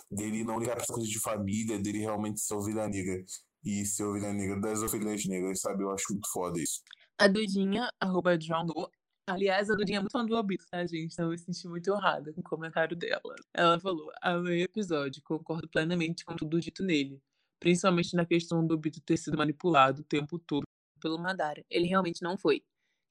[0.09, 3.23] Dele não ligar para coisas de família, dele realmente ser ovelha negra.
[3.63, 5.83] E ser ovelha negra das ovelhas negras, sabe?
[5.83, 6.81] Eu acho muito foda isso.
[7.17, 8.89] A Dudinha, arroba John Do.
[9.27, 11.13] Aliás, a Dudinha é muito fã do Obito, tá, gente?
[11.13, 13.35] Então eu me senti muito honrada com o comentário dela.
[13.53, 17.19] Ela falou: amei o episódio, concordo plenamente com tudo dito nele.
[17.59, 20.65] Principalmente na questão do Obito ter sido manipulado o tempo todo
[20.99, 21.63] pelo Madara.
[21.69, 22.63] Ele realmente não foi.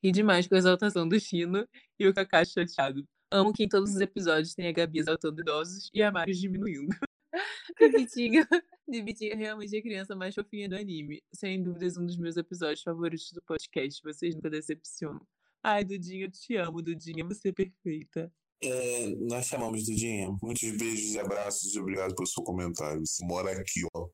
[0.03, 1.67] E demais com a exaltação do Chino
[1.99, 3.07] e o Kakashi chateado.
[3.31, 6.95] Amo que em todos os episódios tem a Gabi exaltando idosos e a Marius diminuindo.
[8.87, 11.23] Bibitinho é realmente a criança mais fofinha do anime.
[11.35, 14.01] Sem dúvidas, um dos meus episódios favoritos do podcast.
[14.03, 15.27] Vocês nunca decepcionam.
[15.63, 17.25] Ai, Dudinha, eu te amo, Dudinha.
[17.25, 18.31] Você é perfeita.
[18.63, 20.37] É, nós chamamos DM.
[20.43, 23.05] Muitos beijos e abraços e obrigado pelo seu comentário.
[23.05, 24.07] Você mora aqui, ó.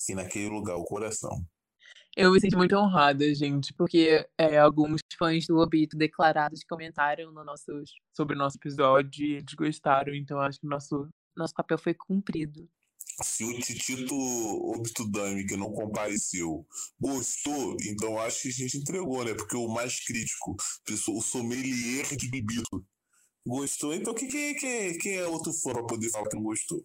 [0.00, 1.44] Aqui naquele lugar, o coração.
[2.14, 7.42] Eu me sinto muito honrada, gente, porque é, alguns fãs do Obito declarados comentaram no
[7.42, 7.72] nosso,
[8.14, 11.94] sobre o nosso episódio e eles gostaram, então acho que o nosso, nosso papel foi
[11.94, 12.68] cumprido.
[13.22, 16.66] Se o Titito Obitudame, que não compareceu,
[17.00, 19.34] gostou, então acho que a gente entregou, né?
[19.34, 20.54] Porque o mais crítico,
[21.08, 22.84] o sommelier de bebito,
[23.46, 23.94] gostou.
[23.94, 26.84] Então quem, quem, quem, quem é outro fã pra poder falar que não gostou?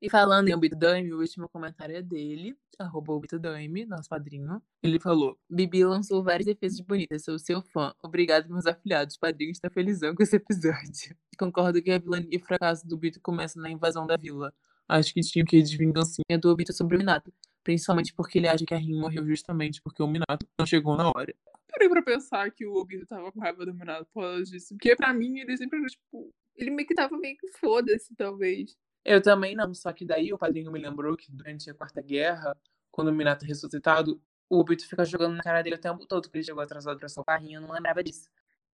[0.00, 4.62] E falando em Obitudame, o último comentário é dele, arroba Obitudame, nosso padrinho.
[4.80, 7.92] Ele falou, Bibi lançou várias defesas bonitas, sou seu fã.
[8.00, 9.16] Obrigado, meus afiliados.
[9.16, 11.16] Padrinho está felizão com esse episódio.
[11.36, 14.54] Concordo que a vilania e fracasso do Bito começa na invasão da vila.
[14.88, 17.32] Acho que tinha o que de vingancinha do Obito sobre o Minato.
[17.64, 21.08] Principalmente porque ele acha que a Rin morreu justamente porque o Minato não chegou na
[21.08, 21.34] hora.
[21.68, 24.68] Parei pra pensar que o Obito tava com raiva do Minato por causa disso.
[24.74, 26.32] Porque pra mim ele sempre era tipo.
[26.56, 28.76] Ele meio que tava meio que foda-se, talvez.
[29.10, 32.54] Eu também não, só que daí o padrinho me lembrou que durante a Quarta Guerra,
[32.90, 34.20] quando o Minato é ressuscitado,
[34.50, 37.36] o Obito fica jogando na cara dele o tempo todo, que ele chegou atrasado pra
[37.38, 38.28] Rin, eu não lembrava disso.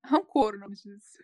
[0.05, 1.23] Rancor o nome disso.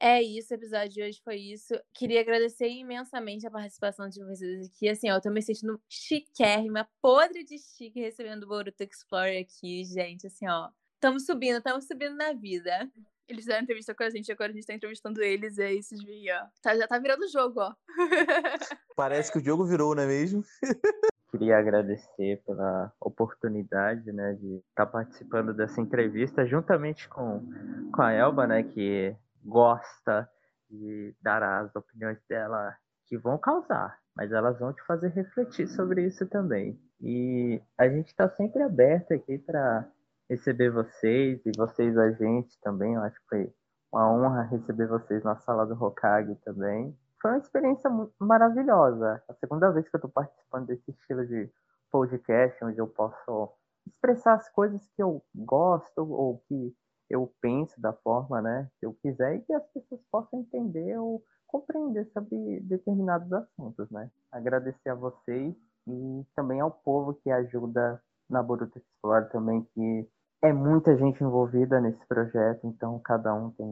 [0.00, 1.74] É isso, o episódio de hoje foi isso.
[1.92, 4.88] Queria agradecer imensamente a participação de vocês aqui.
[4.88, 9.84] Assim, ó, eu tô me sentindo chiquérrima, podre de chique recebendo o Boruto Explorer aqui,
[9.84, 10.28] gente.
[10.28, 12.88] Assim, ó, estamos subindo, estamos subindo na vida.
[13.28, 16.02] Eles fizeram entrevista com a gente, agora a gente tá entrevistando eles, e aí vocês
[16.02, 16.46] veem, ó.
[16.62, 17.74] Tá, já tá virando o jogo, ó.
[18.96, 20.42] Parece que o jogo virou, não é mesmo?
[21.30, 27.46] Queria agradecer pela oportunidade, né, de estar tá participando dessa entrevista juntamente com,
[27.92, 29.14] com a Elba, né, que
[29.44, 30.26] gosta
[30.70, 32.74] de dar as opiniões dela
[33.06, 36.80] que vão causar, mas elas vão te fazer refletir sobre isso também.
[37.00, 39.86] E a gente está sempre aberto aqui para
[40.28, 42.94] receber vocês e vocês a gente também.
[42.94, 43.54] Eu acho que foi
[43.92, 46.96] uma honra receber vocês na sala do Hokage também.
[47.20, 47.90] Foi uma experiência
[48.20, 49.22] maravilhosa.
[49.28, 51.50] A segunda vez que eu estou participando desse estilo de
[51.90, 53.52] podcast, onde eu posso
[53.86, 56.74] expressar as coisas que eu gosto ou que
[57.10, 61.24] eu penso da forma né, que eu quiser e que as pessoas possam entender ou
[61.46, 63.90] compreender sobre determinados assuntos.
[63.90, 64.10] Né?
[64.30, 65.56] Agradecer a vocês
[65.86, 70.06] e também ao povo que ajuda na Boruto Explore também, que
[70.42, 73.66] é muita gente envolvida nesse projeto, então cada um tem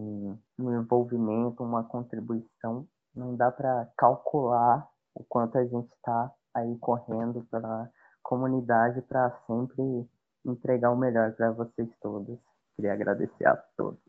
[0.59, 2.87] um envolvimento, uma contribuição.
[3.15, 7.89] Não dá para calcular o quanto a gente está aí correndo pela
[8.23, 9.83] comunidade para sempre
[10.45, 12.39] entregar o melhor para vocês todos.
[12.75, 14.01] Queria agradecer a todos.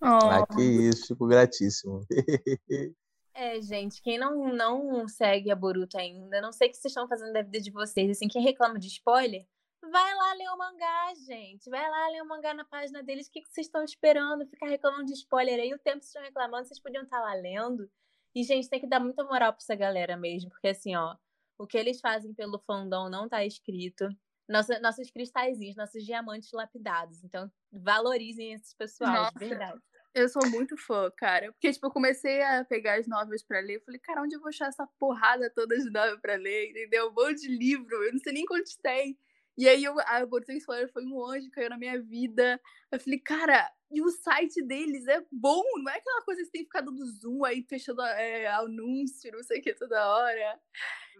[0.00, 0.06] Oh.
[0.06, 2.00] Ah, que isso, fico gratíssimo.
[3.40, 7.06] É, gente, quem não, não segue a Boruto ainda, não sei o que vocês estão
[7.06, 9.46] fazendo da vida de vocês, assim, quem reclama de spoiler,
[9.82, 11.68] vai lá ler o mangá, gente.
[11.70, 13.28] Vai lá ler o mangá na página deles.
[13.28, 14.46] O que, que vocês estão esperando?
[14.46, 15.72] Ficar reclamando de spoiler aí.
[15.74, 17.90] O tempo vocês estão reclamando, vocês podiam estar lá lendo.
[18.34, 21.16] E, gente, tem que dar muita moral pra essa galera mesmo, porque assim, ó,
[21.58, 24.08] o que eles fazem pelo fandom não tá escrito
[24.48, 27.22] nossa, nossos cristalzinhos, nossos diamantes lapidados.
[27.22, 29.78] Então, valorizem esses pessoal, Nossa, de verdade.
[30.14, 31.52] Eu sou muito fã, cara.
[31.52, 33.76] Porque, tipo, eu comecei a pegar as novelas pra ler.
[33.76, 36.70] Eu falei, cara, onde eu vou achar essa porrada toda de novel pra ler?
[36.70, 37.10] Entendeu?
[37.10, 38.02] Um monte de livro.
[38.02, 39.18] Eu não sei nem quantos tem.
[39.58, 42.60] E aí, eu, a Boruto Explorer foi um anjo, caiu na minha vida.
[42.92, 45.64] Eu falei, cara, e o site deles é bom.
[45.82, 49.32] Não é aquela coisa que você tem que ficar dando zoom aí, fechando é, anúncio,
[49.32, 50.60] não sei o que, toda hora.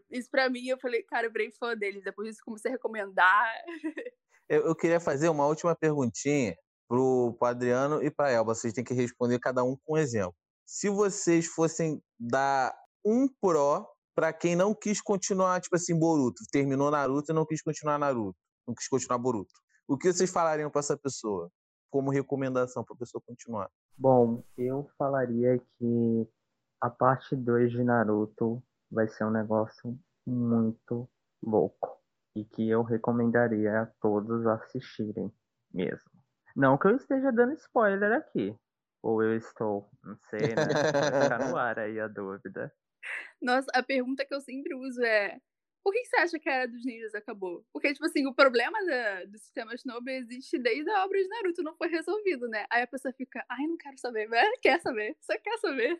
[0.08, 2.04] Isso pra mim, eu falei, cara, eu virei fã deles.
[2.04, 3.52] Depois disso, comecei a recomendar.
[4.48, 6.56] Eu, eu queria fazer uma última perguntinha
[6.88, 8.54] pro, pro Adriano e pra Elba.
[8.54, 10.34] Vocês têm que responder cada um com um exemplo.
[10.64, 12.74] Se vocês fossem dar
[13.04, 13.84] um pró
[14.18, 18.36] para quem não quis continuar, tipo assim, Boruto, terminou Naruto e não quis continuar Naruto,
[18.66, 19.54] não quis continuar Boruto,
[19.86, 21.48] o que vocês falariam para essa pessoa
[21.88, 23.70] como recomendação para a pessoa continuar?
[23.96, 26.28] Bom, eu falaria que
[26.80, 29.96] a parte 2 de Naruto vai ser um negócio
[30.26, 31.08] muito
[31.40, 31.96] louco
[32.34, 35.32] e que eu recomendaria a todos assistirem
[35.72, 36.10] mesmo.
[36.56, 38.52] Não que eu esteja dando spoiler aqui,
[39.00, 40.56] ou eu estou, não sei, né?
[40.56, 42.74] Vai ficar no ar aí a dúvida.
[43.40, 45.38] Nossa, a pergunta que eu sempre uso é:
[45.82, 47.64] por que você acha que a Era dos Ninjas acabou?
[47.72, 51.62] Porque, tipo assim, o problema da, do sistema Shinobi existe desde a obra de Naruto,
[51.62, 52.66] não foi resolvido, né?
[52.70, 55.96] Aí a pessoa fica, ai, não quero saber, mas quer saber, só quer saber.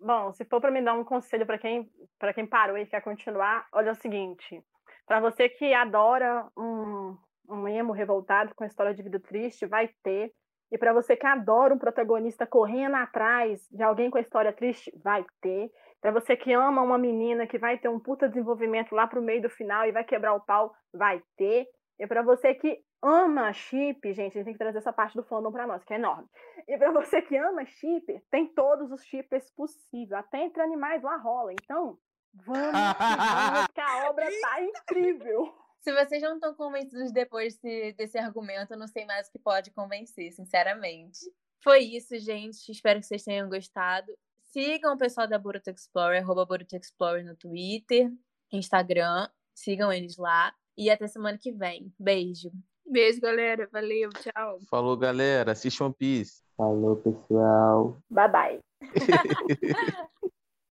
[0.00, 3.02] Bom, se for para me dar um conselho para quem, pra quem parou e quer
[3.02, 4.62] continuar, olha o seguinte:
[5.06, 7.16] para você que adora um,
[7.48, 10.32] um emo revoltado com história de vida triste, vai ter.
[10.70, 14.92] E para você que adora um protagonista correndo atrás de alguém com a história triste,
[15.02, 15.70] vai ter.
[16.00, 19.42] Para você que ama uma menina que vai ter um puta desenvolvimento lá pro meio
[19.42, 21.66] do final e vai quebrar o pau, vai ter.
[21.98, 25.24] E para você que ama chip, gente, a gente tem que trazer essa parte do
[25.24, 26.28] fandom pra nós, que é enorme.
[26.68, 31.16] E pra você que ama chip, tem todos os chips possíveis, até entre animais lá
[31.16, 31.52] rola.
[31.52, 31.98] Então,
[32.34, 35.52] vamos, vamos que a obra tá incrível.
[35.80, 39.38] Se vocês não estão convencidos depois desse, desse argumento, eu não sei mais o que
[39.38, 41.18] pode convencer, sinceramente.
[41.62, 42.70] Foi isso, gente.
[42.70, 44.12] Espero que vocês tenham gostado.
[44.48, 48.10] Sigam o pessoal da Boruto Explorer, arroba Boruto Explorer no Twitter,
[48.52, 49.28] Instagram.
[49.54, 50.52] Sigam eles lá.
[50.76, 51.92] E até semana que vem.
[51.98, 52.50] Beijo.
[52.86, 53.68] Beijo, galera.
[53.70, 54.60] Valeu, tchau.
[54.70, 55.52] Falou, galera.
[55.52, 56.42] Assistam One Piece.
[56.56, 57.98] Falou, pessoal.
[58.10, 58.60] Bye bye.